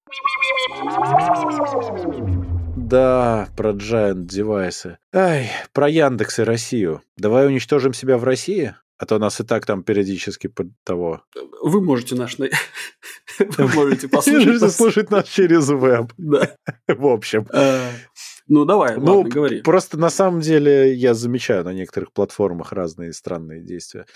Да, 2.77 3.49
про 3.57 3.71
giant 3.73 4.27
девайсы. 4.27 4.99
Ай, 5.15 5.51
про 5.73 5.89
Яндекс 5.89 6.41
и 6.41 6.43
Россию. 6.43 7.01
Давай 7.17 7.47
уничтожим 7.47 7.95
себя 7.95 8.19
в 8.19 8.25
России? 8.25 8.75
А 8.99 9.05
то 9.07 9.19
нас 9.19 9.41
и 9.41 9.45
так 9.45 9.67
там 9.67 9.83
периодически 9.83 10.47
под 10.47 10.69
того. 10.85 11.23
Вы 11.63 11.81
можете 11.83 12.15
наш... 12.15 12.39
на- 12.39 12.49
Вы 13.39 13.69
можете 13.75 14.09
послушать. 14.09 14.73
слушать 14.73 15.11
нас 15.11 15.27
через 15.29 15.69
веб. 15.69 16.13
Да. 16.17 16.57
В 16.89 17.07
общем. 17.07 17.47
Э, 17.53 17.91
Ну, 18.49 18.65
давай, 18.65 18.97
Ну, 18.97 19.17
ладно, 19.19 19.31
говори. 19.31 19.61
Просто 19.61 19.99
на 19.99 20.09
самом 20.11 20.41
деле 20.41 20.95
я 20.95 21.15
замечаю 21.15 21.65
на 21.65 21.73
некоторых 21.75 22.13
платформах 22.13 22.73
разные 22.73 23.13
странные 23.13 23.61
действия, 23.63 24.07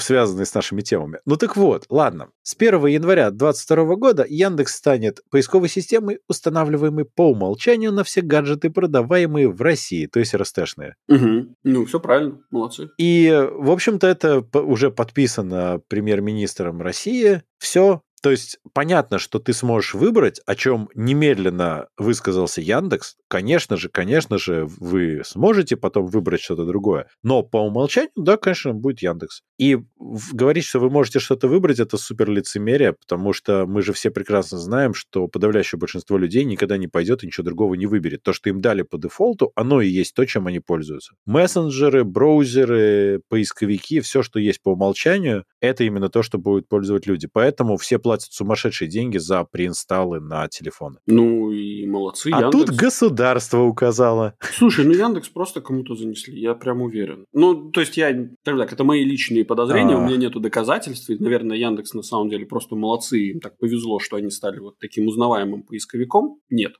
связанные 0.00 0.46
с 0.46 0.54
нашими 0.54 0.80
темами. 0.80 1.18
Ну 1.26 1.36
так 1.36 1.56
вот, 1.56 1.84
ладно. 1.88 2.30
С 2.42 2.54
1 2.56 2.86
января 2.86 3.30
2022 3.30 3.96
года 3.96 4.26
Яндекс 4.28 4.76
станет 4.76 5.20
поисковой 5.30 5.68
системой, 5.68 6.18
устанавливаемой 6.28 7.04
по 7.04 7.30
умолчанию 7.30 7.92
на 7.92 8.04
все 8.04 8.20
гаджеты, 8.20 8.70
продаваемые 8.70 9.48
в 9.48 9.60
России, 9.60 10.06
то 10.06 10.20
есть 10.20 10.34
РСТшные. 10.34 10.96
Мгм. 11.08 11.56
Ну, 11.64 11.84
все 11.86 12.00
правильно, 12.00 12.38
молодцы. 12.50 12.90
И, 12.98 13.30
в 13.52 13.70
общем-то, 13.70 14.06
это 14.06 14.44
уже 14.58 14.90
подписано 14.90 15.80
премьер-министром 15.88 16.80
России. 16.80 17.42
Все. 17.58 18.02
То 18.22 18.30
есть 18.30 18.58
понятно, 18.72 19.18
что 19.18 19.40
ты 19.40 19.52
сможешь 19.52 19.94
выбрать, 19.94 20.40
о 20.46 20.54
чем 20.54 20.88
немедленно 20.94 21.88
высказался 21.98 22.60
Яндекс. 22.60 23.16
Конечно 23.26 23.76
же, 23.76 23.88
конечно 23.88 24.38
же, 24.38 24.66
вы 24.78 25.22
сможете 25.24 25.76
потом 25.76 26.06
выбрать 26.06 26.40
что-то 26.40 26.64
другое. 26.64 27.08
Но 27.24 27.42
по 27.42 27.56
умолчанию, 27.56 28.12
да, 28.14 28.36
конечно, 28.36 28.74
будет 28.74 29.02
Яндекс. 29.02 29.42
И 29.58 29.78
говорить, 29.98 30.64
что 30.64 30.78
вы 30.78 30.88
можете 30.88 31.18
что-то 31.18 31.48
выбрать, 31.48 31.80
это 31.80 31.96
супер 31.96 32.30
лицемерие, 32.30 32.92
потому 32.92 33.32
что 33.32 33.66
мы 33.66 33.82
же 33.82 33.92
все 33.92 34.10
прекрасно 34.10 34.58
знаем, 34.58 34.94
что 34.94 35.26
подавляющее 35.26 35.78
большинство 35.78 36.16
людей 36.16 36.44
никогда 36.44 36.76
не 36.76 36.86
пойдет 36.86 37.24
и 37.24 37.26
ничего 37.26 37.44
другого 37.44 37.74
не 37.74 37.86
выберет. 37.86 38.22
То, 38.22 38.32
что 38.32 38.50
им 38.50 38.60
дали 38.60 38.82
по 38.82 38.98
дефолту, 38.98 39.50
оно 39.56 39.80
и 39.80 39.88
есть 39.88 40.14
то, 40.14 40.24
чем 40.26 40.46
они 40.46 40.60
пользуются. 40.60 41.14
Мессенджеры, 41.26 42.04
браузеры, 42.04 43.20
поисковики, 43.28 44.00
все, 44.00 44.22
что 44.22 44.38
есть 44.38 44.62
по 44.62 44.70
умолчанию, 44.70 45.44
это 45.60 45.82
именно 45.82 46.08
то, 46.08 46.22
что 46.22 46.38
будут 46.38 46.68
пользовать 46.68 47.06
люди. 47.06 47.28
Поэтому 47.32 47.76
все 47.78 47.98
платят 48.12 48.32
сумасшедшие 48.34 48.88
деньги 48.90 49.16
за 49.16 49.42
преинсталлы 49.44 50.20
на 50.20 50.46
телефоны. 50.48 50.98
Ну 51.06 51.50
и 51.50 51.86
молодцы, 51.86 52.28
А 52.30 52.40
Яндекс. 52.42 52.52
тут 52.66 52.76
государство 52.76 53.60
указало. 53.62 54.34
Слушай, 54.54 54.84
ну 54.84 54.92
Яндекс 55.06 55.30
просто 55.30 55.62
кому-то 55.62 55.94
занесли, 55.94 56.38
я 56.38 56.52
прям 56.54 56.82
уверен. 56.82 57.24
Ну, 57.32 57.70
то 57.70 57.80
есть 57.80 57.96
я, 57.96 58.08
скажем 58.42 58.60
так, 58.60 58.70
это 58.70 58.84
мои 58.84 59.02
личные 59.02 59.46
подозрения, 59.46 59.94
А. 59.94 59.98
у 59.98 60.04
меня 60.04 60.16
нету 60.18 60.40
доказательств, 60.40 61.08
и, 61.08 61.16
наверное, 61.18 61.56
Яндекс 61.56 61.94
на 61.94 62.02
самом 62.02 62.28
деле 62.28 62.44
просто 62.44 62.76
молодцы, 62.76 63.18
им 63.30 63.40
так 63.40 63.56
повезло, 63.56 63.98
что 63.98 64.16
они 64.16 64.28
стали 64.30 64.58
вот 64.58 64.78
таким 64.78 65.06
узнаваемым 65.08 65.62
поисковиком. 65.62 66.36
Нет. 66.50 66.72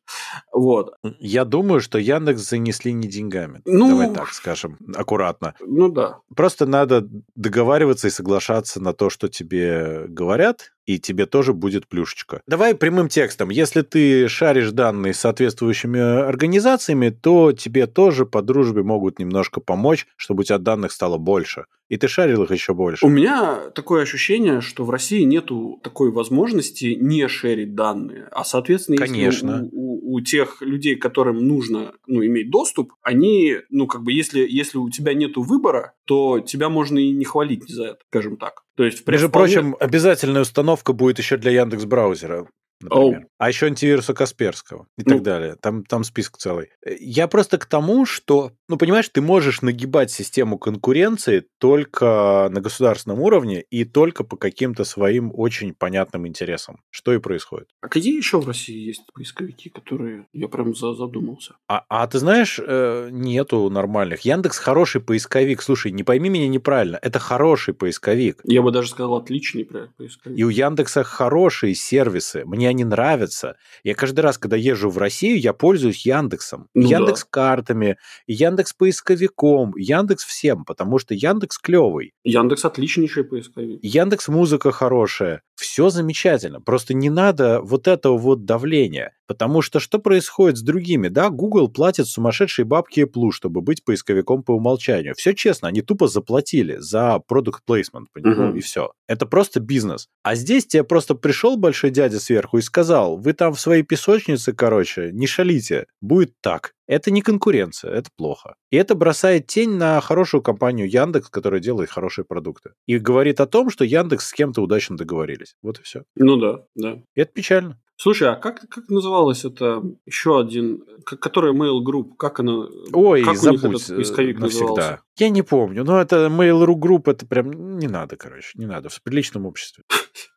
Вот. 0.53 0.93
Я 1.19 1.47
думаю, 1.47 1.81
что 1.81 1.99
Яндекс 1.99 2.43
занесли 2.47 2.93
не 2.93 3.09
деньгами. 3.09 3.63
Ну- 3.65 3.89
Давай 3.89 4.13
так 4.13 4.29
скажем, 4.35 4.77
аккуратно. 4.95 5.55
Ну 5.61 5.89
да. 5.91 6.19
Просто 6.37 6.67
надо 6.67 7.09
договариваться 7.35 8.09
и 8.09 8.11
соглашаться 8.11 8.81
на 8.83 8.93
то, 8.93 9.09
что 9.09 9.29
тебе 9.29 10.05
говорят, 10.09 10.73
и 10.87 10.99
тебе 10.99 11.27
тоже 11.27 11.53
будет 11.53 11.87
плюшечка. 11.87 12.41
Давай 12.47 12.75
прямым 12.75 13.09
текстом. 13.09 13.51
Если 13.51 13.83
ты 13.83 14.29
шаришь 14.29 14.73
данные 14.73 15.15
с 15.15 15.21
соответствующими 15.21 16.01
организациями, 16.01 17.11
то 17.11 17.53
тебе 17.53 17.87
тоже 17.87 18.27
по 18.27 18.43
дружбе 18.43 18.83
могут 18.83 19.19
немножко 19.19 19.61
помочь, 19.61 20.07
чтобы 20.17 20.41
у 20.41 20.45
тебя 20.45 20.59
данных 20.59 20.93
стало 20.93 21.19
больше. 21.19 21.67
И 21.93 21.99
ты 21.99 22.09
шарил 22.09 22.43
их 22.45 22.51
еще 22.51 22.73
больше. 22.73 23.05
У 23.05 23.11
меня 23.11 23.69
такое 23.75 24.03
ощущение, 24.03 24.63
что 24.63 24.83
в 24.85 24.89
России 24.91 25.25
нету 25.25 25.79
такой 25.83 26.11
возможности 26.11 26.97
не 26.99 27.29
шерить 27.29 27.75
данные. 27.75 28.29
А, 28.31 28.45
соответственно, 28.45 28.95
если 28.95 29.13
Конечно. 29.13 29.69
у, 29.73 29.99
у- 30.13 30.15
у 30.15 30.21
тех 30.23 30.63
людей, 30.63 30.97
которым 30.97 31.47
нужно 31.47 31.93
ну, 32.07 32.25
иметь 32.25 32.51
доступ, 32.51 32.95
они, 33.03 33.57
ну, 33.69 33.87
как 33.87 34.05
бы, 34.05 34.13
если, 34.13 34.41
если 34.49 34.79
у 34.79 34.89
тебя 34.89 35.13
нету 35.13 35.43
выбора, 35.43 35.93
то 36.07 36.41
тебя 36.41 36.71
можно 36.71 36.99
и 36.99 37.11
не 37.11 37.25
хвалить 37.27 37.69
за 37.69 37.85
это, 37.89 37.99
скажем 38.09 38.39
так. 38.39 38.63
То 38.75 38.85
есть, 38.85 39.07
Между 39.07 39.29
вполне- 39.29 39.53
прочим, 39.55 39.77
обязательная 39.79 40.43
установка 40.43 40.95
будет 40.95 41.19
еще 41.19 41.37
для 41.37 41.51
Яндекс 41.51 41.85
браузера. 41.85 42.47
Например. 42.83 43.27
А 43.39 43.49
еще 43.49 43.67
антивируса 43.67 44.15
Касперского 44.15 44.87
и 44.99 45.03
так 45.03 45.19
Ну. 45.19 45.21
далее. 45.23 45.57
Там, 45.61 45.85
там 45.85 46.05
список 46.05 46.39
целый. 46.39 46.69
Я 47.01 47.29
просто 47.29 47.59
к 47.59 47.67
тому, 47.67 48.07
что, 48.07 48.53
ну, 48.69 48.77
понимаешь, 48.77 49.09
ты 49.09 49.21
можешь 49.21 49.63
нагибать 49.63 50.11
систему 50.11 50.59
конкуренции 50.59 51.45
только 51.59 52.49
на 52.51 52.61
государственном 52.61 53.21
уровне 53.21 53.63
и 53.71 53.85
только 53.85 54.25
по 54.25 54.37
каким-то 54.37 54.85
своим 54.85 55.31
очень 55.35 55.75
понятным 55.75 56.27
интересам. 56.27 56.81
Что 56.91 57.13
и 57.13 57.19
происходит. 57.19 57.69
А 57.81 57.89
какие 57.89 58.17
еще 58.17 58.41
в 58.41 58.47
России 58.47 58.77
есть 58.79 59.03
поисковики, 59.15 59.69
которые 59.71 60.27
я 60.33 60.49
прям 60.49 60.75
за- 60.75 60.95
задумался? 60.95 61.55
А, 61.69 61.85
а 61.89 62.07
ты 62.07 62.19
знаешь, 62.19 62.61
э, 62.65 63.09
нету 63.11 63.69
нормальных. 63.71 64.21
Яндекс 64.23 64.59
хороший 64.59 65.01
поисковик. 65.01 65.63
Слушай, 65.63 65.93
не 65.93 66.03
пойми 66.03 66.29
меня 66.29 66.49
неправильно. 66.49 66.99
Это 67.03 67.19
хороший 67.19 67.75
поисковик. 67.75 68.41
Я 68.45 68.63
бы 68.63 68.71
даже 68.73 68.89
сказал, 68.91 69.15
отличный 69.17 69.65
поисковик. 69.65 70.39
И 70.39 70.45
у 70.45 70.49
Яндекса 70.49 71.05
хорошие 71.05 71.75
сервисы. 71.75 72.45
Мне 72.45 72.69
они 72.73 72.85
нравятся. 72.85 73.57
Я 73.85 73.95
каждый 73.95 74.21
раз, 74.21 74.37
когда 74.39 74.57
езжу 74.57 74.91
в 74.91 74.99
Россию, 74.99 75.39
я 75.41 75.53
пользуюсь 75.53 76.05
Яндексом. 76.05 76.69
Ну 76.75 76.89
да. 76.89 76.97
Яндекс 76.99 77.25
картами, 77.25 77.97
Яндекс 78.27 78.73
поисковиком, 78.73 79.73
Яндекс 79.77 80.25
всем, 80.25 80.65
потому 80.65 80.99
что 80.99 81.15
Яндекс 81.15 81.59
клевый. 81.59 82.13
Яндекс 82.25 82.65
отличнейший 82.65 83.25
поисковик. 83.25 83.79
Яндекс 83.83 84.29
музыка 84.29 84.73
хорошая. 84.73 85.43
все 85.55 85.91
замечательно. 85.91 86.61
Просто 86.61 86.93
не 86.93 87.09
надо 87.09 87.61
вот 87.63 87.87
этого 87.87 88.19
вот 88.19 88.45
давления. 88.45 89.13
Потому 89.29 89.63
что 89.63 89.79
что 89.79 89.99
происходит 90.01 90.59
с 90.59 90.63
другими? 90.63 91.07
Да, 91.09 91.31
Google 91.31 91.69
платит 91.69 92.07
сумасшедшие 92.09 92.65
бабки 92.65 93.01
Apple, 93.01 93.31
чтобы 93.31 93.61
быть 93.61 93.85
поисковиком 93.85 94.43
по 94.43 94.53
умолчанию. 94.53 95.15
Все 95.17 95.35
честно, 95.35 95.69
они 95.69 95.81
тупо 95.81 96.09
заплатили 96.09 96.77
за 96.79 97.21
product 97.31 97.61
placement, 97.69 98.07
понимаешь, 98.13 98.39
Мгм. 98.39 98.57
и 98.57 98.61
все. 98.61 98.91
Это 99.13 99.27
просто 99.27 99.61
бизнес. 99.61 100.09
А 100.23 100.35
здесь 100.35 100.67
тебе 100.67 100.85
просто 100.85 101.15
пришел 101.15 101.59
большой 101.59 101.91
дядя 101.91 102.19
сверху 102.19 102.57
и 102.57 102.63
сказал, 102.63 103.19
вы 103.19 103.35
там 103.35 103.53
в 103.53 103.61
своей 103.61 103.83
песочнице, 103.83 104.55
короче, 104.55 105.11
не 105.13 105.27
шалите, 105.27 105.85
будет 106.01 106.33
так. 106.41 106.73
Это 106.87 107.11
не 107.11 107.21
конкуренция, 107.21 107.93
это 107.93 108.09
плохо. 108.17 108.55
И 108.71 108.77
это 108.79 108.95
бросает 108.95 109.49
тень 109.49 109.75
на 109.75 110.01
хорошую 110.01 110.41
компанию 110.41 110.91
Яндекс, 110.91 111.29
которая 111.29 111.61
делает 111.61 111.91
хорошие 111.91 112.25
продукты. 112.25 112.71
И 112.87 112.97
говорит 112.97 113.41
о 113.41 113.47
том, 113.47 113.69
что 113.69 113.85
Яндекс 113.85 114.29
с 114.29 114.33
кем-то 114.33 114.63
удачно 114.63 114.97
договорились. 114.97 115.57
Вот 115.63 115.79
и 115.79 115.83
все. 115.83 116.05
Ну 116.17 116.39
да, 116.39 116.65
да. 116.75 117.03
И 117.15 117.21
это 117.21 117.33
печально. 117.35 117.82
Слушай, 118.03 118.31
а 118.31 118.35
как, 118.35 118.69
как 118.69 118.89
называлось 118.89 119.45
это 119.45 119.81
еще 120.07 120.41
один, 120.41 120.83
который 121.07 121.53
Mail 121.53 121.85
Group, 121.85 122.17
как 122.19 122.41
она, 122.41 122.67
Ой, 122.93 123.23
как 123.23 123.29
у 123.29 123.51
них 123.51 123.61
забудь 123.61 123.81
этот 123.81 123.91
э, 123.91 123.95
поисковик 123.95 124.41
навсегда. 124.41 124.67
назывался? 124.67 125.01
Я 125.19 125.29
не 125.29 125.43
помню, 125.43 125.85
но 125.85 126.01
это 126.01 126.27
Mail.ru 126.27 126.75
Group, 126.75 127.03
это 127.07 127.27
прям 127.27 127.79
не 127.79 127.87
надо, 127.87 128.17
короче, 128.17 128.59
не 128.59 128.67
надо 128.67 128.89
в 128.89 129.01
приличном 129.05 129.47
обществе. 129.47 129.85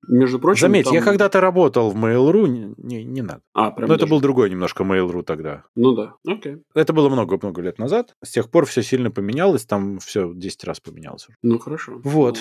Между 0.08 0.38
прочим, 0.38 0.62
Заметь, 0.62 0.86
там- 0.86 0.94
я 0.94 1.02
когда-то 1.02 1.42
работал 1.42 1.90
в 1.90 1.96
Mail.ru, 1.96 2.48
не, 2.48 2.76
не, 2.78 3.04
не 3.04 3.24
надо. 3.24 3.42
А, 3.56 3.72
прям 3.72 3.88
Но 3.90 3.96
это 3.96 4.04
даже. 4.04 4.12
был 4.12 4.22
другой 4.22 4.52
немножко 4.52 4.84
Mail.ru 4.84 5.24
тогда. 5.24 5.64
Ну 5.76 5.94
да, 5.94 6.14
окей. 6.28 6.58
Это 6.76 6.94
было 6.94 7.10
много-много 7.10 7.64
лет 7.64 7.80
назад. 7.80 8.14
С 8.24 8.30
тех 8.30 8.52
пор 8.52 8.68
все 8.68 8.84
сильно 8.84 9.10
поменялось, 9.10 9.66
там 9.66 9.98
все 9.98 10.32
10 10.32 10.64
раз 10.66 10.80
поменялось. 10.80 11.28
Ну 11.42 11.58
хорошо. 11.58 12.00
Вот. 12.04 12.40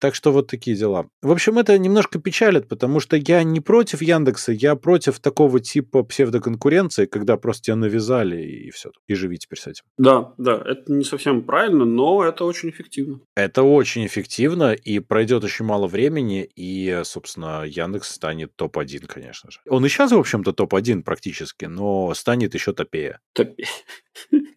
Так 0.00 0.14
что 0.14 0.32
вот 0.32 0.48
такие 0.48 0.76
дела. 0.76 1.08
В 1.22 1.30
общем, 1.30 1.58
это 1.58 1.78
немножко 1.78 2.18
печалит, 2.18 2.68
потому 2.68 3.00
что 3.00 3.16
я 3.16 3.42
не 3.42 3.60
против 3.60 4.02
Яндекса, 4.02 4.52
я 4.52 4.76
против 4.76 5.20
такого 5.20 5.60
типа 5.60 6.02
псевдоконкуренции, 6.02 7.06
когда 7.06 7.36
просто 7.36 7.64
тебя 7.64 7.76
навязали 7.76 8.42
и 8.42 8.70
все. 8.70 8.90
И 9.06 9.14
живи 9.14 9.38
теперь 9.38 9.58
с 9.58 9.66
этим. 9.66 9.84
Да, 9.98 10.34
да, 10.38 10.62
это 10.64 10.92
не 10.92 11.04
совсем 11.04 11.42
правильно, 11.42 11.84
но 11.84 12.24
это 12.24 12.44
очень 12.44 12.70
эффективно. 12.70 13.20
Это 13.36 13.62
очень 13.62 14.06
эффективно, 14.06 14.72
и 14.72 14.98
пройдет 14.98 15.44
очень 15.44 15.64
мало 15.64 15.86
времени, 15.86 16.48
и, 16.56 17.00
собственно, 17.04 17.64
Яндекс 17.64 18.10
станет 18.10 18.54
топ-1, 18.56 19.06
конечно 19.06 19.50
же. 19.50 19.60
Он 19.68 19.84
и 19.84 19.88
сейчас, 19.88 20.12
в 20.12 20.18
общем-то, 20.18 20.52
топ-1 20.52 21.02
практически, 21.02 21.64
но 21.66 22.12
станет 22.14 22.54
еще 22.54 22.72
топее. 22.72 23.20
Топе- 23.36 23.64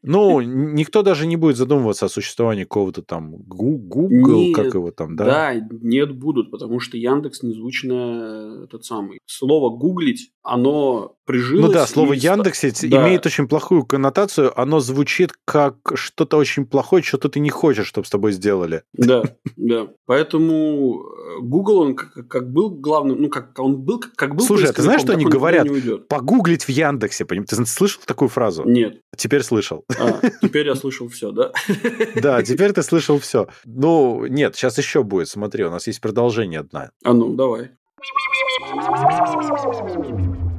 Ну, 0.03 0.39
никто 0.41 1.03
даже 1.03 1.28
не 1.28 1.36
будет 1.36 1.58
задумываться 1.58 2.05
о 2.05 2.10
существовании 2.10 2.64
какого-то 2.64 3.01
там 3.01 3.36
Google, 3.36 4.08
Нет, 4.10 4.55
как 4.55 4.74
его 4.74 4.91
там, 4.91 5.16
да? 5.16 5.26
Да, 5.26 5.53
нет, 5.82 6.16
будут, 6.16 6.49
потому 6.51 6.80
что 6.80 6.97
Яндекс 6.97 7.43
незвучно 7.43 8.64
этот 8.64 8.86
самый. 8.86 9.20
Слово 9.26 9.76
гуглить, 9.76 10.32
оно 10.43 11.18
прижилось. 11.26 11.66
Ну 11.68 11.74
да, 11.74 11.86
слово 11.86 12.14
и 12.14 12.18
Яндексить 12.18 12.89
Да. 12.89 13.03
имеет 13.05 13.26
очень 13.26 13.47
плохую 13.47 13.86
коннотацию. 13.86 14.58
Оно 14.60 14.80
звучит 14.80 15.34
как 15.43 15.76
что-то 15.95 16.38
очень 16.38 16.66
плохое, 16.66 17.03
что-то 17.03 17.28
ты 17.28 17.39
не 17.39 17.49
хочешь, 17.49 17.88
чтобы 17.88 18.08
с 18.08 18.10
тобой 18.10 18.32
сделали. 18.32 18.84
Да, 18.93 19.24
да. 19.58 19.89
Поэтому 20.05 21.01
э, 21.03 21.41
Google, 21.41 21.80
он 21.80 21.95
как, 21.95 22.28
как 22.30 22.51
был 22.51 22.70
главным, 22.70 23.22
ну, 23.22 23.30
как 23.30 23.60
он 23.60 23.82
был, 23.82 24.01
как, 24.16 24.36
был 24.36 24.45
Слушай, 24.45 24.70
а 24.70 24.74
ты 24.74 24.82
знаешь, 24.82 25.01
что 25.01 25.14
они 25.14 25.26
говорят? 25.26 25.68
Погуглить 26.08 26.64
в 26.64 26.70
Яндексе, 26.70 27.26
поним- 27.26 27.45
ты 27.45 27.66
слышал 27.66 28.01
такую 28.05 28.30
фразу? 28.30 28.64
Нет. 28.66 29.01
Теперь 29.18 29.43
слышал. 29.48 29.86
А, 30.00 30.20
теперь 30.41 30.68
я 30.68 30.76
слышал 30.76 31.08
все, 31.08 31.32
да? 31.32 31.52
Да, 32.16 32.43
теперь 32.43 32.74
ты 32.74 32.84
слышал 32.84 33.18
все. 33.20 33.48
Ну, 33.66 34.26
нет, 34.28 34.56
сейчас 34.56 34.78
еще 34.78 35.04
будет. 35.04 35.30
Смотри, 35.30 35.64
у 35.64 35.72
нас 35.72 35.88
есть 35.88 36.02
продолжение 36.02 36.60
одна. 36.60 36.91
А 37.04 37.14
ну, 37.14 37.34
давай. 37.36 37.72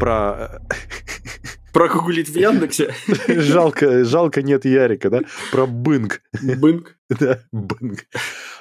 Про 0.00 0.60
Прогуглить 1.72 2.28
в 2.28 2.36
Яндексе. 2.36 2.94
э, 3.28 3.40
жалко, 3.40 4.04
жалко 4.04 4.42
нет 4.42 4.64
Ярика, 4.64 5.10
да? 5.10 5.20
Про 5.52 5.66
Бынг. 5.66 6.22
Бынк. 6.42 6.96
Да, 7.08 7.40
Бынг. 7.52 8.00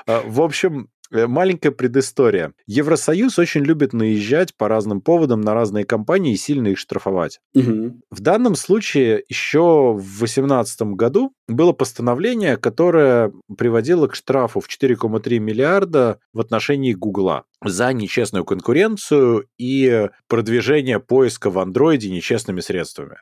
А, 0.05 0.21
В 0.25 0.41
общем, 0.41 0.83
э, 0.83 0.87
маленькая 1.11 1.71
предыстория. 1.71 2.53
Евросоюз 2.65 3.37
очень 3.39 3.63
любит 3.63 3.93
наезжать 3.93 4.55
по 4.55 4.67
разным 4.67 5.01
поводам 5.01 5.41
на 5.41 5.53
разные 5.53 5.85
компании 5.85 6.33
и 6.33 6.37
сильно 6.37 6.69
их 6.69 6.77
штрафовать. 6.77 7.39
Мгм. 7.53 8.01
В 8.11 8.19
данном 8.21 8.55
случае 8.55 9.23
еще 9.27 9.93
в 9.93 10.19
2018 10.19 10.93
году 10.95 11.33
было 11.47 11.71
постановление, 11.71 12.57
которое 12.57 13.31
приводило 13.57 14.07
к 14.07 14.15
штрафу 14.15 14.59
в 14.59 14.67
4,3 14.67 15.39
миллиарда 15.39 16.19
в 16.33 16.39
отношении 16.39 16.93
Гугла 16.93 17.45
за 17.63 17.93
нечестную 17.93 18.45
конкуренцию 18.45 19.45
и 19.57 20.09
продвижение 20.27 20.99
поиска 20.99 21.49
в 21.49 21.59
андроиде 21.59 22.09
нечестными 22.09 22.59
средствами. 22.59 23.17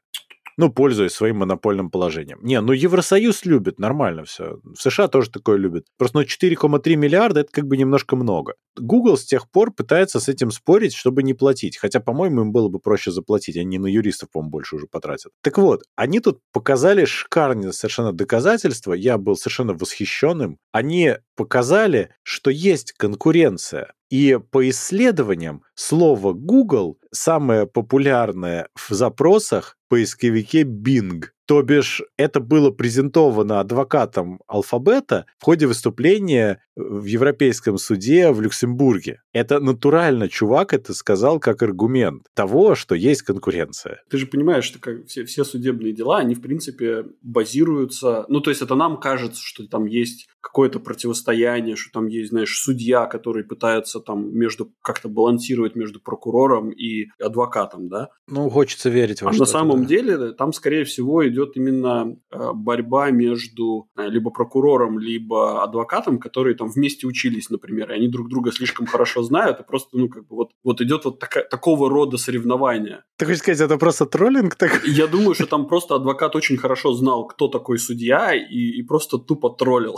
Ну, 0.58 0.72
пользуясь 0.72 1.12
своим 1.12 1.38
монопольным 1.38 1.90
положением. 1.90 2.40
Не, 2.42 2.62
ну 2.62 2.72
Евросоюз 2.72 3.44
любит, 3.46 3.78
нормально 3.78 4.24
все. 4.24 4.60
В 4.64 4.76
США 4.82 5.08
тоже 5.10 5.30
такое 5.30 5.58
любят. 5.58 5.86
Просто 5.98 6.20
ну, 6.20 6.24
4,3 6.24 6.96
миллиарда 6.96 7.42
это 7.42 7.52
как 7.52 7.68
бы 7.68 7.76
немножко 7.76 8.16
много. 8.16 8.56
Google 8.78 9.18
с 9.18 9.26
тех 9.26 9.50
пор 9.50 9.74
пытается 9.74 10.20
с 10.20 10.30
этим 10.30 10.52
спорить, 10.52 10.94
чтобы 10.94 11.24
не 11.24 11.34
платить. 11.34 11.78
Хотя, 11.78 12.00
по-моему, 12.00 12.42
им 12.42 12.52
было 12.52 12.70
бы 12.70 12.80
проще 12.80 13.12
заплатить. 13.12 13.58
Они 13.58 13.78
на 13.78 13.88
юристов, 13.88 14.30
по-моему, 14.32 14.52
больше 14.52 14.76
уже 14.78 14.88
потратят. 14.88 15.32
Так 15.42 15.58
вот, 15.58 15.84
они 15.96 16.20
тут 16.22 16.40
показали 16.54 17.06
шикарные 17.06 17.74
совершенно 17.74 18.14
доказательства. 18.14 18.94
Я 18.94 19.18
был 19.18 19.36
совершенно 19.36 19.74
восхищенным. 19.74 20.58
Они 20.72 21.16
показали, 21.36 22.10
что 22.24 22.50
есть 22.50 22.94
конкуренция. 22.94 23.94
И 24.10 24.40
по 24.52 24.70
исследованиям 24.70 25.64
слово 25.74 26.34
Google 26.34 26.98
самое 27.12 27.66
популярное 27.66 28.70
в 28.76 28.94
запросах 28.94 29.78
в 29.86 29.90
поисковике 29.90 30.62
Bing. 30.64 31.26
То 31.48 31.62
бишь, 31.62 32.02
это 32.18 32.40
было 32.40 32.72
презентовано 32.72 33.60
адвокатом 33.60 34.42
алфабета 34.48 35.26
в 35.38 35.46
ходе 35.46 35.68
выступления 35.68 36.62
в 36.76 37.06
Европейском 37.06 37.78
суде 37.78 38.32
в 38.32 38.42
Люксембурге. 38.42 39.22
Это 39.34 39.60
натурально 39.60 40.30
чувак 40.30 40.74
это 40.74 40.94
сказал 40.94 41.40
как 41.40 41.64
аргумент 41.64 42.24
того, 42.34 42.76
что 42.76 42.96
есть 42.96 43.22
конкуренция. 43.22 44.02
Ты 44.10 44.18
же 44.18 44.28
понимаешь, 44.28 44.66
что 44.66 44.80
как 44.80 45.06
все, 45.06 45.26
все 45.26 45.44
судебные 45.44 45.94
дела, 45.94 46.18
они, 46.18 46.36
в 46.36 46.42
принципе, 46.42 47.06
базируются... 47.22 48.26
Ну, 48.28 48.42
то 48.42 48.50
есть, 48.50 48.62
это 48.62 48.76
нам 48.76 49.00
кажется, 49.00 49.42
что 49.42 49.68
там 49.68 49.86
есть 49.86 50.28
какое-то 50.42 50.80
противостояние, 50.80 51.76
что 51.76 51.92
там 51.92 52.08
есть, 52.08 52.30
знаешь, 52.30 52.60
судья, 52.60 53.06
который 53.08 53.44
пытается 53.44 54.00
там 54.00 54.34
между 54.38 54.72
как-то 54.82 55.10
балансировать 55.10 55.76
между 55.76 56.00
прокурором 56.00 56.70
и 56.70 57.08
адвокатом, 57.20 57.90
да? 57.90 58.10
Ну, 58.28 58.50
хочется 58.50 58.90
верить 58.90 59.22
во 59.22 59.30
А 59.30 59.32
на 59.32 59.36
что-то, 59.36 59.52
самом 59.52 59.82
да. 59.82 59.88
деле 59.88 60.32
там, 60.34 60.54
скорее 60.54 60.84
всего, 60.84 61.28
идет 61.28 61.56
именно 61.56 62.16
э, 62.32 62.52
борьба 62.54 63.10
между 63.12 63.90
э, 63.98 64.08
либо 64.08 64.30
прокурором, 64.30 65.00
либо 65.00 65.64
адвокатом, 65.64 66.20
которые 66.20 66.56
там 66.56 66.65
вместе 66.68 67.08
учились, 67.08 67.50
например, 67.50 67.92
и 67.92 67.96
они 67.96 68.08
друг 68.08 68.30
друга 68.30 68.52
слишком 68.52 68.86
хорошо 68.86 69.24
знают, 69.24 69.60
и 69.60 69.64
просто, 69.64 69.90
ну, 69.98 70.10
как 70.10 70.28
бы 70.28 70.36
вот, 70.36 70.52
вот 70.64 70.82
идет 70.82 71.06
вот 71.06 71.20
така- 71.20 71.44
такого 71.44 71.90
рода 71.90 72.18
соревнование. 72.18 73.04
Ты 73.18 73.26
хочешь 73.26 73.40
сказать, 73.40 73.62
это 73.62 73.78
просто 73.78 74.06
троллинг 74.06 74.56
такой? 74.56 74.90
И 74.90 74.92
Я 74.92 75.08
думаю, 75.08 75.34
что 75.36 75.46
там 75.46 75.68
просто 75.68 75.96
адвокат 75.96 76.36
очень 76.36 76.58
хорошо 76.58 76.94
знал, 76.94 77.28
кто 77.28 77.48
такой 77.48 77.80
судья, 77.80 78.34
и, 78.34 78.80
и 78.80 78.84
просто 78.84 79.18
тупо 79.18 79.50
троллил. 79.50 79.98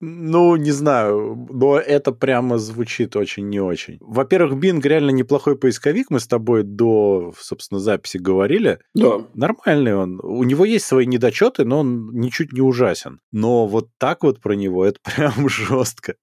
Ну, 0.00 0.56
не 0.56 0.70
знаю, 0.72 1.46
но 1.50 1.78
это 1.78 2.12
прямо 2.12 2.58
звучит 2.58 3.16
очень 3.16 3.48
не 3.48 3.60
очень. 3.60 3.98
Во-первых, 4.00 4.58
Bing 4.58 4.80
реально 4.82 5.10
неплохой 5.10 5.56
поисковик, 5.56 6.06
мы 6.10 6.20
с 6.20 6.26
тобой 6.26 6.62
до, 6.62 7.34
собственно, 7.38 7.80
записи 7.80 8.16
говорили. 8.16 8.78
Да. 8.94 9.26
Нормальный 9.34 9.94
он. 9.94 10.20
У 10.22 10.42
него 10.44 10.64
есть 10.64 10.86
свои 10.86 11.06
недочеты, 11.06 11.64
но 11.64 11.80
он 11.80 12.10
ничуть 12.12 12.52
не 12.52 12.60
ужасен. 12.62 13.20
Но 13.32 13.66
вот 13.66 13.88
так 13.98 14.22
вот 14.22 14.40
про 14.40 14.54
него 14.54 14.84
это 14.84 14.98
прям 15.04 15.32
жестко. 15.48 15.69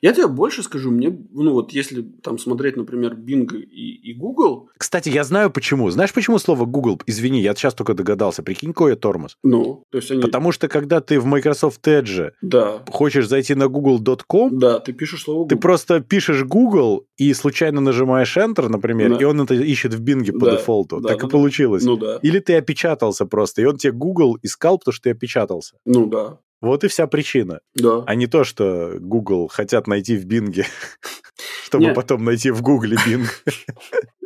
Я 0.01 0.13
тебе 0.13 0.27
больше 0.27 0.63
скажу, 0.63 0.91
мне, 0.91 1.09
ну 1.31 1.53
вот 1.53 1.71
если 1.71 2.01
там 2.01 2.37
смотреть, 2.37 2.77
например, 2.77 3.13
Bing 3.15 3.55
и, 3.55 4.11
и 4.11 4.13
Google, 4.13 4.69
Кстати, 4.77 5.09
я 5.09 5.23
знаю 5.23 5.49
почему. 5.51 5.89
Знаешь, 5.89 6.13
почему 6.13 6.39
слово 6.39 6.65
Google? 6.65 6.99
Извини, 7.05 7.41
я 7.41 7.55
сейчас 7.55 7.73
только 7.73 7.93
догадался. 7.93 8.43
Прикинь, 8.43 8.73
какой 8.73 8.91
я 8.91 8.95
тормоз. 8.97 9.37
ну, 9.43 9.83
то 9.91 9.97
есть 9.97 10.11
они... 10.11 10.21
Потому 10.21 10.51
что 10.51 10.67
когда 10.67 10.99
ты 11.01 11.19
в 11.19 11.25
Microsoft 11.25 11.85
Edge 11.87 12.31
Да, 12.41 12.83
хочешь 12.89 13.27
зайти 13.27 13.55
на 13.55 13.67
google.com, 13.67 14.57
да, 14.59 14.79
ты 14.79 14.93
пишешь 14.93 15.23
слово 15.23 15.47
Ты 15.47 15.55
Google. 15.55 15.61
просто 15.61 15.99
пишешь 16.01 16.43
Google 16.43 17.05
и 17.17 17.33
случайно 17.33 17.81
нажимаешь 17.81 18.37
Enter, 18.37 18.67
например, 18.69 19.11
Да. 19.11 19.17
и 19.17 19.23
он 19.23 19.41
это 19.41 19.53
ищет 19.55 19.93
в 19.93 20.01
Бинге 20.01 20.33
по 20.33 20.45
Да, 20.45 20.51
дефолту. 20.53 20.99
да, 20.99 21.09
так 21.09 21.21
да, 21.21 21.27
и 21.27 21.29
получилось. 21.29 21.83
Ну 21.83 21.97
да, 21.97 22.19
Или 22.21 22.39
ты 22.39 22.55
опечатался 22.55 23.25
просто, 23.25 23.61
и 23.61 23.65
он 23.65 23.77
тебе 23.77 23.93
Google 23.93 24.37
искал, 24.43 24.77
потому 24.77 24.93
что 24.93 25.03
ты 25.03 25.09
опечатался. 25.11 25.75
ну 25.85 26.05
да, 26.07 26.39
Вот 26.61 26.83
и 26.83 26.87
вся 26.87 27.07
причина. 27.07 27.61
да. 27.75 28.03
А 28.05 28.15
не 28.15 28.27
то, 28.27 28.43
что 28.43 28.97
Google 28.99 29.47
хотят 29.47 29.87
найти 29.87 30.17
в 30.17 30.25
Бинге, 30.25 30.65
чтобы 31.65 31.93
потом 31.93 32.23
найти 32.23 32.51
в 32.51 32.61
Гугле 32.61 32.97
Бинг. 33.05 33.43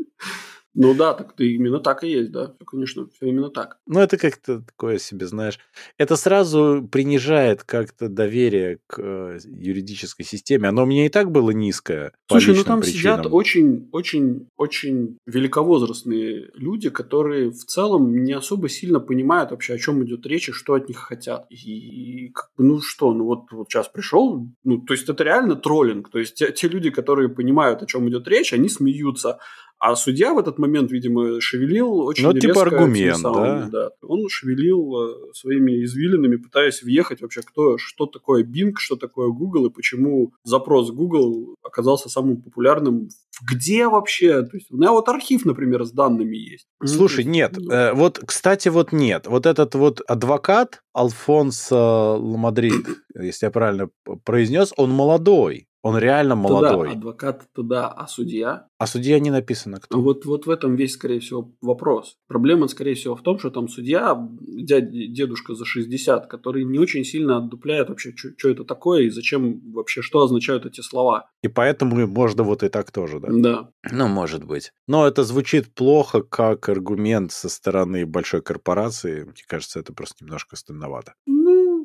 Ну 0.73 0.93
да, 0.93 1.13
так 1.13 1.35
ты 1.35 1.53
именно 1.53 1.79
так 1.79 2.03
и 2.03 2.09
есть, 2.09 2.31
да. 2.31 2.53
Все, 2.55 2.65
конечно, 2.65 3.07
все 3.07 3.27
именно 3.27 3.49
так. 3.49 3.77
Ну, 3.87 3.99
это 3.99 4.17
как-то 4.17 4.61
такое 4.61 4.99
себе, 4.99 5.27
знаешь. 5.27 5.59
Это 5.97 6.15
сразу 6.15 6.87
принижает 6.89 7.63
как-то 7.63 8.07
доверие 8.07 8.79
к 8.87 8.99
э, 8.99 9.39
юридической 9.43 10.23
системе. 10.23 10.69
Оно 10.69 10.83
у 10.83 10.85
меня 10.85 11.05
и 11.05 11.09
так 11.09 11.31
было 11.31 11.51
низкое. 11.51 12.13
Слушай, 12.29 12.55
ну 12.55 12.63
там 12.63 12.81
причинам. 12.81 12.99
сидят 12.99 13.33
очень, 13.33 13.89
очень, 13.91 14.47
очень 14.55 15.17
великовозрастные 15.25 16.51
люди, 16.53 16.89
которые 16.89 17.51
в 17.51 17.65
целом 17.65 18.23
не 18.23 18.33
особо 18.33 18.69
сильно 18.69 18.99
понимают 19.01 19.51
вообще, 19.51 19.73
о 19.73 19.77
чем 19.77 20.03
идет 20.05 20.25
речь 20.25 20.49
и 20.49 20.53
что 20.53 20.75
от 20.75 20.87
них 20.87 20.97
хотят. 20.97 21.47
И 21.49 22.29
как 22.33 22.49
бы, 22.55 22.63
ну 22.63 22.81
что, 22.81 23.13
ну 23.13 23.25
вот, 23.25 23.51
вот 23.51 23.69
сейчас 23.69 23.89
пришел, 23.89 24.47
ну 24.63 24.77
то 24.77 24.93
есть 24.93 25.09
это 25.09 25.23
реально 25.23 25.55
троллинг. 25.55 26.09
То 26.09 26.19
есть 26.19 26.35
те, 26.35 26.51
те 26.53 26.69
люди, 26.69 26.89
которые 26.91 27.27
понимают, 27.27 27.81
о 27.81 27.85
чем 27.85 28.07
идет 28.07 28.27
речь, 28.27 28.53
они 28.53 28.69
смеются. 28.69 29.39
А 29.81 29.95
судья 29.95 30.35
в 30.35 30.37
этот 30.37 30.59
момент, 30.59 30.91
видимо, 30.91 31.41
шевелил 31.41 32.01
очень 32.01 32.23
Ну, 32.23 32.33
типа 32.33 32.47
резко 32.49 32.61
аргумент, 32.61 33.17
этими 33.17 33.21
самыми, 33.23 33.69
да. 33.71 33.89
Он 34.03 34.29
шевелил 34.29 34.93
э, 34.93 35.33
своими 35.33 35.83
извилинами, 35.83 36.35
пытаясь 36.35 36.83
въехать 36.83 37.21
вообще, 37.21 37.41
кто, 37.41 37.79
что 37.79 38.05
такое 38.05 38.43
Bing, 38.43 38.73
что 38.77 38.95
такое 38.95 39.29
Google 39.29 39.65
и 39.65 39.69
почему 39.71 40.33
запрос 40.43 40.91
Google 40.91 41.55
оказался 41.63 42.09
самым 42.09 42.43
популярным. 42.43 43.09
Где 43.41 43.87
вообще? 43.87 44.43
То 44.43 44.55
есть 44.57 44.69
у 44.69 44.77
меня 44.77 44.91
вот 44.91 45.09
архив, 45.09 45.45
например, 45.45 45.83
с 45.83 45.91
данными 45.91 46.37
есть. 46.37 46.67
Ну, 46.79 46.85
Слушай, 46.85 47.23
нет. 47.23 47.55
ну, 47.57 47.71
э, 47.71 47.93
вот, 47.93 48.19
кстати, 48.23 48.69
вот 48.69 48.91
нет. 48.91 49.25
Вот 49.25 49.47
этот 49.47 49.73
вот 49.73 50.01
адвокат 50.01 50.83
Алфонсо 50.93 52.17
Ламадрид, 52.17 52.85
если 53.19 53.47
я 53.47 53.51
правильно 53.51 53.89
произнес, 54.25 54.73
он 54.77 54.91
молодой. 54.91 55.65
Он 55.83 55.97
реально 55.97 56.35
молодой. 56.35 56.89
Да, 56.89 56.93
адвокат 56.93 57.47
это 57.51 57.63
да, 57.63 57.87
а 57.87 58.07
судья? 58.07 58.67
А 58.77 58.87
судья 58.87 59.19
не 59.19 59.31
написано 59.31 59.79
кто. 59.79 59.99
Вот, 59.99 60.25
вот 60.25 60.45
в 60.45 60.49
этом 60.49 60.75
весь, 60.75 60.93
скорее 60.93 61.19
всего, 61.19 61.53
вопрос. 61.61 62.17
Проблема, 62.27 62.67
скорее 62.67 62.93
всего, 62.93 63.15
в 63.15 63.21
том, 63.21 63.39
что 63.39 63.49
там 63.49 63.67
судья, 63.67 64.15
дядь, 64.39 64.91
дедушка 64.91 65.55
за 65.55 65.65
60, 65.65 66.27
который 66.27 66.65
не 66.65 66.77
очень 66.79 67.03
сильно 67.03 67.37
отдупляет 67.37 67.89
вообще, 67.89 68.13
что 68.15 68.49
это 68.49 68.63
такое 68.63 69.03
и 69.03 69.09
зачем 69.09 69.59
вообще, 69.71 70.01
что 70.01 70.21
означают 70.21 70.65
эти 70.65 70.81
слова. 70.81 71.29
И 71.41 71.47
поэтому 71.47 72.07
можно 72.07 72.43
вот 72.43 72.63
и 72.63 72.69
так 72.69 72.91
тоже, 72.91 73.19
да? 73.19 73.29
Да. 73.31 73.69
Ну, 73.91 74.07
может 74.07 74.43
быть. 74.43 74.71
Но 74.87 75.07
это 75.07 75.23
звучит 75.23 75.73
плохо 75.73 76.21
как 76.21 76.69
аргумент 76.69 77.31
со 77.31 77.49
стороны 77.49 78.05
большой 78.05 78.41
корпорации. 78.41 79.23
Мне 79.23 79.43
кажется, 79.47 79.79
это 79.79 79.93
просто 79.93 80.23
немножко 80.23 80.55
стыдновато. 80.55 81.13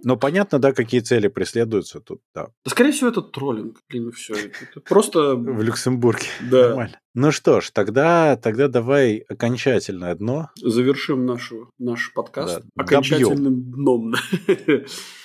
Но 0.07 0.17
понятно, 0.17 0.61
да, 0.61 0.73
какие 0.73 1.01
цели 1.01 1.27
преследуются 1.27 1.99
тут, 1.99 2.21
да. 2.33 2.47
да, 2.65 2.71
скорее 2.71 2.93
всего, 2.93 3.09
это 3.09 3.23
троллинг. 3.23 3.81
Блин, 3.89 4.13
все. 4.13 4.35
Это 4.37 4.81
просто... 4.89 5.35
В 5.35 5.61
Люксембурге. 5.61 6.29
Да. 6.49 6.69
Нормально. 6.69 7.01
Ну 7.15 7.33
что 7.33 7.61
ж, 7.61 7.73
тогда, 7.73 8.37
тогда 8.37 8.69
давай 8.69 9.17
окончательное 9.29 10.15
дно, 10.15 10.51
Завершим 10.63 11.27
нашу, 11.27 11.73
наш 11.81 12.13
подкаст 12.15 12.63
Да, 12.77 12.85
окончательным 12.85 13.73
дном. 13.73 14.15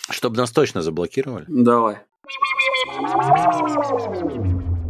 чтобы 0.09 0.37
нас 0.37 0.49
точно 0.49 0.81
заблокировали. 0.81 1.45
Давай. 1.47 1.99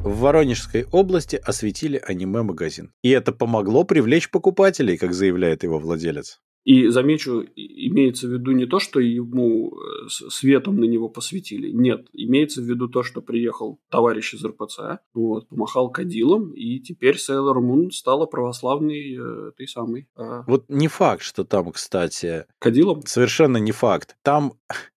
В 0.06 0.20
Воронежской 0.20 0.86
области 0.94 1.36
осветили 1.36 2.02
аниме-магазин. 2.02 2.94
И 3.02 3.10
это 3.10 3.34
помогло 3.34 3.84
привлечь 3.84 4.30
покупателей, 4.30 4.98
как 4.98 5.14
заявляет 5.14 5.64
его 5.64 5.80
владелец. 5.80 6.40
И 6.64 6.88
замечу, 6.88 7.44
имеется 7.56 8.28
в 8.28 8.32
виду 8.32 8.52
не 8.52 8.66
то, 8.66 8.80
что 8.80 9.00
ему 9.00 9.72
э, 9.72 10.10
светом 10.10 10.80
на 10.80 10.86
него 10.86 11.10
посветили. 11.10 11.72
Нет, 11.72 12.08
имеется 12.14 12.62
в 12.62 12.66
виду 12.66 12.88
то, 12.88 13.02
что 13.04 13.22
приехал 13.22 13.80
товарищ 13.90 14.34
из 14.36 14.46
РПЦ, 14.46 15.00
вот, 15.14 15.48
помахал 15.48 15.90
кадилом, 15.90 16.52
и 16.54 16.80
теперь 16.80 17.18
Сейлор 17.18 17.62
Мун 17.62 17.92
стала 17.92 18.26
православной 18.26 19.16
э, 19.16 19.50
этой 19.50 19.68
самой 19.68 20.08
э, 20.16 20.44
Вот 20.46 20.66
не 20.70 20.88
факт, 20.88 21.24
что 21.24 21.44
там, 21.44 21.72
кстати, 21.72 22.46
кадилом. 22.60 23.02
совершенно 23.06 23.58
не 23.58 23.72
факт. 23.72 24.16
Там 24.22 24.54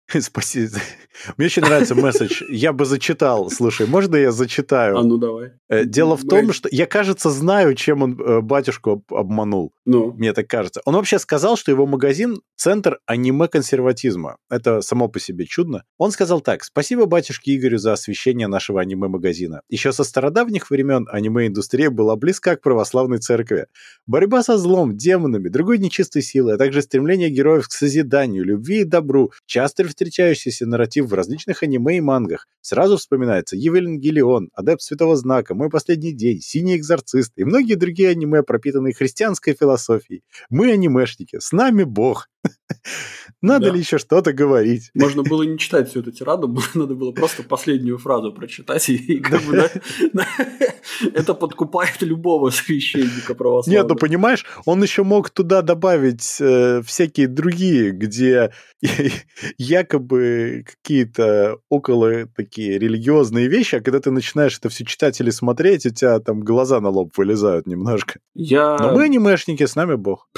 Спасибо. 0.20 0.78
Мне 1.36 1.46
очень 1.46 1.62
нравится 1.62 1.94
месседж. 1.94 2.42
Я 2.48 2.72
бы 2.72 2.84
зачитал. 2.84 3.50
Слушай, 3.50 3.86
можно 3.86 4.16
я 4.16 4.32
зачитаю? 4.32 4.98
А 4.98 5.02
ну 5.02 5.16
давай. 5.16 5.52
Э, 5.68 5.84
Дело 5.84 6.16
в 6.16 6.24
том, 6.26 6.52
что 6.52 6.68
я, 6.72 6.86
кажется, 6.86 7.30
знаю, 7.30 7.74
чем 7.74 8.02
он 8.02 8.20
э, 8.20 8.40
батюшку 8.40 8.90
об- 8.92 9.14
обманул. 9.14 9.72
Ну, 9.84 10.12
Мне 10.12 10.32
так 10.32 10.48
кажется. 10.48 10.80
Он 10.84 10.94
вообще 10.94 11.18
сказал, 11.18 11.56
что 11.56 11.70
его 11.70 11.86
магазин– 11.86 12.40
центр 12.56 12.98
аниме-консерватизма. 13.06 14.36
Это 14.50 14.80
само 14.80 15.08
по 15.08 15.20
себе 15.20 15.44
чудно. 15.46 15.84
Он 15.98 16.10
сказал 16.10 16.40
так. 16.40 16.64
Спасибо 16.64 17.06
батюшке 17.06 17.54
Игорю 17.56 17.78
за 17.78 17.92
освещение 17.92 18.48
нашего 18.48 18.80
аниме-магазина. 18.80 19.62
Еще 19.68 19.92
со 19.92 20.04
стародавних 20.04 20.70
времен 20.70 21.06
аниме-индустрия 21.10 21.90
была 21.90 22.16
близка 22.16 22.56
к 22.56 22.62
православной 22.62 23.18
церкви. 23.18 23.66
Борьба 24.06 24.42
со 24.42 24.58
злом, 24.58 24.96
демонами, 24.96 25.48
другой 25.48 25.78
нечистой 25.78 26.22
силой, 26.22 26.54
а 26.54 26.58
также 26.58 26.82
стремление 26.82 27.30
героев 27.30 27.68
к 27.68 27.72
созиданию, 27.72 28.44
любви 28.44 28.80
и 28.80 28.84
добру, 28.84 29.32
часто 29.46 29.84
встречающийся 29.94 30.66
нарратив 30.66 31.06
в 31.06 31.14
различных 31.14 31.62
аниме 31.62 31.96
и 31.96 32.00
мангах. 32.00 32.46
Сразу 32.60 32.96
вспоминается 32.96 33.56
Евангелион, 33.56 34.50
Адепт 34.52 34.82
Святого 34.82 35.16
Знака, 35.16 35.54
Мой 35.54 35.70
Последний 35.70 36.12
День, 36.12 36.40
Синий 36.40 36.76
Экзорцист 36.76 37.32
и 37.36 37.44
многие 37.44 37.74
другие 37.74 38.10
аниме, 38.10 38.42
пропитанные 38.42 38.94
христианской 38.94 39.54
философией. 39.54 40.22
Мы 40.50 40.72
анимешники, 40.72 41.38
с 41.38 41.52
нами 41.52 41.84
Бог. 41.84 42.28
Надо 43.40 43.66
Да. 43.66 43.72
ли 43.72 43.80
еще 43.80 43.98
что-то 43.98 44.32
говорить? 44.32 44.90
можно 44.94 45.22
было 45.22 45.42
не 45.42 45.58
читать 45.58 45.90
всю 45.90 46.00
эту 46.00 46.12
тираду, 46.12 46.48
надо 46.74 46.94
было 46.94 47.12
просто 47.12 47.42
последнюю 47.42 47.98
фразу 47.98 48.32
прочитать, 48.32 48.88
и, 48.88 49.18
как 49.18 49.42
бы, 49.42 49.52
да, 49.52 49.70
да, 50.14 50.26
это 51.12 51.34
подкупает 51.34 52.00
любого 52.00 52.48
священника 52.50 53.34
православного. 53.34 53.82
Нет, 53.82 53.90
ну 53.90 53.96
понимаешь, 53.96 54.46
он 54.64 54.82
еще 54.82 55.02
мог 55.02 55.28
туда 55.28 55.60
добавить 55.60 56.38
э, 56.40 56.80
всякие 56.86 57.28
другие, 57.28 57.90
где 57.90 58.50
якобы 59.58 60.64
какие-то 60.66 61.58
около 61.68 62.26
такие 62.26 62.78
религиозные 62.78 63.48
вещи, 63.48 63.76
а 63.76 63.80
когда 63.80 64.00
ты 64.00 64.10
начинаешь 64.10 64.56
это 64.58 64.68
все 64.68 64.84
читать 64.84 65.20
или 65.20 65.30
смотреть, 65.30 65.84
у 65.86 65.90
тебя 65.90 66.18
там 66.20 66.40
глаза 66.40 66.80
на 66.80 66.88
лоб 66.88 67.12
вылезают 67.16 67.66
немножко. 67.66 68.20
Я... 68.34 68.78
Но 68.78 68.92
мы 68.92 69.04
анимешники, 69.04 69.66
с 69.66 69.76
нами 69.76 69.96
Бог. 69.96 70.28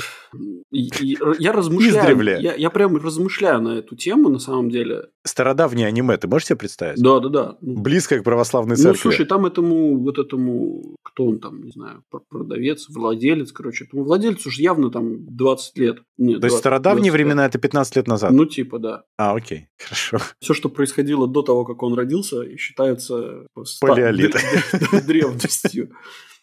Я 0.71 1.53
размышляю, 1.53 1.96
Издревле. 2.01 2.39
я, 2.41 2.55
я 2.55 2.71
прям 2.71 2.97
размышляю 2.97 3.61
на 3.61 3.79
эту 3.79 3.97
тему, 3.97 4.29
на 4.29 4.39
самом 4.39 4.71
деле. 4.71 5.07
Стародавнее 5.25 5.87
аниме, 5.89 6.17
ты 6.17 6.29
можешь 6.29 6.49
себе 6.49 6.57
представить? 6.57 7.03
Да, 7.03 7.19
да, 7.21 7.29
да. 7.29 7.57
Ну, 7.61 7.81
Близко 7.81 8.19
к 8.19 8.25
православной 8.25 8.77
ну, 8.77 8.83
церкви. 8.83 9.01
слушай, 9.01 9.27
там 9.27 9.45
этому, 9.47 9.99
вот 9.99 10.19
этому, 10.19 10.97
кто 11.03 11.27
он 11.27 11.41
там, 11.41 11.63
не 11.63 11.71
знаю, 11.71 12.03
пр- 12.11 12.23
продавец, 12.29 12.87
владелец, 12.89 13.53
короче, 13.53 13.85
этому 13.85 14.05
владельцу 14.05 14.51
же 14.51 14.63
явно 14.63 14.91
там 14.91 15.27
20 15.37 15.79
лет. 15.79 15.97
Нет, 16.19 16.41
То 16.41 16.47
есть 16.47 16.55
20, 16.55 16.59
стародавние 16.61 17.11
25. 17.11 17.13
времена 17.13 17.47
это 17.47 17.59
15 17.59 17.97
лет 17.97 18.07
назад. 18.07 18.31
Ну, 18.33 18.45
типа, 18.47 18.79
да. 18.79 19.03
А, 19.19 19.35
окей, 19.35 19.69
хорошо. 19.79 20.19
Все, 20.41 20.55
что 20.55 20.69
происходило 20.69 21.27
до 21.27 21.43
того, 21.43 21.65
как 21.65 21.83
он 21.83 21.95
родился, 21.95 22.57
считается 22.57 23.47
Палеолит. 23.81 24.33
д- 24.93 25.01
древностью. 25.03 25.91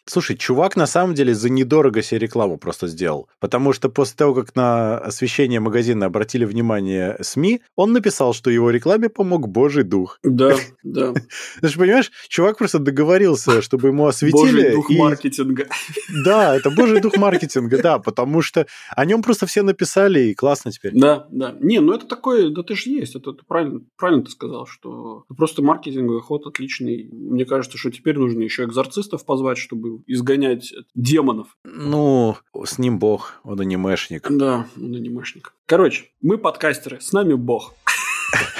Слушай, 0.05 0.35
чувак 0.35 0.75
на 0.75 0.85
самом 0.85 1.13
деле 1.15 1.33
за 1.33 1.49
недорого 1.49 2.01
себе 2.01 2.19
рекламу 2.19 2.57
просто 2.57 2.87
сделал. 2.87 3.29
Потому 3.39 3.71
что 3.71 3.89
после 3.89 4.15
того, 4.17 4.33
как 4.33 4.53
на 4.55 4.97
освещение 4.97 5.61
магазина 5.61 6.07
обратили 6.07 6.43
внимание 6.43 7.17
СМИ, 7.21 7.61
он 7.77 7.93
написал, 7.93 8.33
что 8.33 8.49
его 8.49 8.69
рекламе 8.69 9.07
помог 9.07 9.47
Божий 9.47 9.83
дух. 9.83 10.19
Да, 10.23 10.55
да. 10.83 11.13
Ты 11.61 11.67
же 11.67 11.77
понимаешь, 11.79 12.11
чувак 12.27 12.57
просто 12.57 12.79
договорился, 12.79 13.61
чтобы 13.61 13.87
ему 13.87 14.05
осветили. 14.05 14.41
Божий 14.41 14.71
дух 14.71 14.91
и- 14.91 14.97
маркетинга. 14.97 15.67
Да, 16.25 16.55
это 16.55 16.69
божий 16.69 17.01
дух 17.01 17.17
маркетинга, 17.17 17.81
да, 17.81 17.99
потому 17.99 18.41
что 18.41 18.65
о 18.95 19.05
нем 19.05 19.21
просто 19.21 19.45
все 19.45 19.61
написали, 19.63 20.19
и 20.19 20.33
классно 20.33 20.71
теперь. 20.71 20.91
Да, 20.93 21.27
да. 21.31 21.55
Не, 21.59 21.79
ну 21.79 21.93
это 21.93 22.05
такое, 22.07 22.49
да 22.49 22.61
ты 22.63 22.75
же 22.75 22.89
есть. 22.89 23.15
Это, 23.15 23.31
это 23.31 23.43
правильно, 23.47 23.81
правильно 23.97 24.23
ты 24.23 24.31
сказал, 24.31 24.67
что 24.67 25.23
просто 25.35 25.61
маркетинговый 25.61 26.21
ход 26.21 26.45
отличный. 26.45 27.09
Мне 27.11 27.45
кажется, 27.45 27.77
что 27.77 27.89
теперь 27.91 28.17
нужно 28.17 28.41
еще 28.41 28.63
экзорцистов 28.63 29.25
позвать, 29.25 29.57
чтобы 29.57 29.92
изгонять 30.07 30.73
демонов. 30.95 31.57
Ну, 31.63 32.37
с 32.65 32.77
ним 32.77 32.99
бог, 32.99 33.39
он 33.43 33.59
анимешник. 33.59 34.27
Да, 34.29 34.67
он 34.77 34.95
анимешник. 34.95 35.53
Короче, 35.65 36.05
мы 36.21 36.37
подкастеры, 36.37 36.99
с 37.01 37.11
нами 37.13 37.33
бог. 37.33 37.73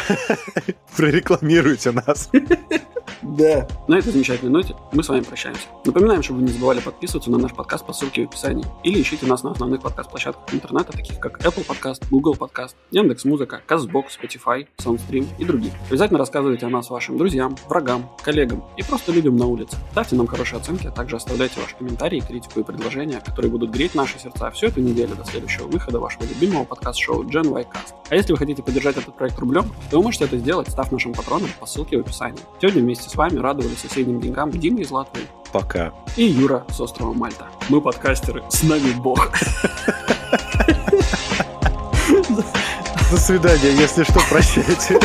Прорекламируйте 0.98 1.92
нас. 1.92 2.30
Да. 3.22 3.68
На 3.88 3.98
этой 3.98 4.12
замечательной 4.12 4.52
ноте 4.52 4.76
мы 4.92 5.04
с 5.04 5.10
вами 5.10 5.22
прощаемся. 5.22 5.68
Напоминаем, 5.86 6.24
чтобы 6.24 6.40
вы 6.40 6.48
не 6.48 6.52
забывали 6.52 6.80
подписываться 6.80 7.32
на 7.32 7.38
наш 7.38 7.54
подкаст 7.54 7.86
по 7.86 7.94
ссылке 7.94 8.26
в 8.26 8.30
описании. 8.30 8.66
Или 8.84 9.02
ищите 9.02 9.26
нас 9.26 9.44
на 9.44 9.52
основных 9.52 9.82
подкаст-площадках 9.82 10.54
интернета, 10.54 10.92
таких 10.92 11.20
как 11.20 11.40
Apple 11.46 11.66
Podcast, 11.66 12.06
Google 12.10 12.34
Podcast, 12.34 12.76
Яндекс.Музыка, 12.92 13.62
Castbox, 13.68 14.06
Spotify, 14.22 14.68
Soundstream 14.78 15.28
и 15.38 15.46
других. 15.46 15.74
Обязательно 15.90 16.20
рассказывайте 16.20 16.66
о 16.66 16.70
нас 16.70 16.90
вашим 16.90 17.18
друзьям, 17.18 17.56
врагам, 17.68 18.10
коллегам 18.22 18.64
и 18.78 18.84
просто 18.84 19.12
людям 19.12 19.38
на 19.38 19.46
улице. 19.46 19.78
Ставьте 19.92 20.16
нам 20.16 20.28
хорошие 20.28 20.60
оценки, 20.60 20.88
а 20.88 20.92
также 20.92 21.16
оставляйте 21.16 21.60
ваши 21.60 21.76
комментарии, 21.76 22.20
критику 22.20 22.60
и 22.60 22.64
предложения, 22.64 23.22
которые 23.22 23.52
будут 23.52 23.72
греть 23.72 23.96
наши 23.96 24.20
сердца 24.20 24.52
всю 24.52 24.68
эту 24.68 24.82
неделю 24.82 25.16
до 25.16 25.26
следующего 25.26 25.68
выхода 25.68 26.00
вашего 26.00 26.24
любимого 26.24 26.64
подкаст-шоу 26.66 27.24
Gen 27.24 27.52
Y 27.52 27.64
Cast. 27.64 27.94
А 28.10 28.16
если 28.16 28.32
вы 28.32 28.38
хотите 28.38 28.62
поддержать 28.62 28.98
этот 28.98 29.16
проект 29.16 29.40
рублем, 29.40 29.66
то 29.90 29.98
вы 29.98 30.04
можете 30.04 30.26
это 30.26 30.38
сделать, 30.38 30.70
став 30.70 30.92
нашим 30.92 31.14
патроном 31.14 31.50
по 31.60 31.66
ссылке 31.66 31.98
в 31.98 32.02
описании. 32.02 32.40
Сегодня 32.62 32.82
вместе 32.94 33.10
с 33.10 33.16
вами 33.16 33.40
радовали 33.40 33.74
соседним 33.74 34.22
деньгам 34.22 34.52
Дима 34.52 34.82
из 34.82 34.92
Латвии, 34.92 35.26
Пока. 35.52 35.92
И 36.16 36.26
Юра 36.26 36.64
с 36.70 36.80
острова 36.80 37.12
Мальта. 37.12 37.48
Мы 37.70 37.82
подкастеры, 37.82 38.44
с 38.50 38.62
нами 38.62 38.92
Бог. 38.92 39.32
До 43.10 43.18
свидания, 43.18 43.72
если 43.72 44.04
что, 44.04 44.20
прощайте. 44.30 45.00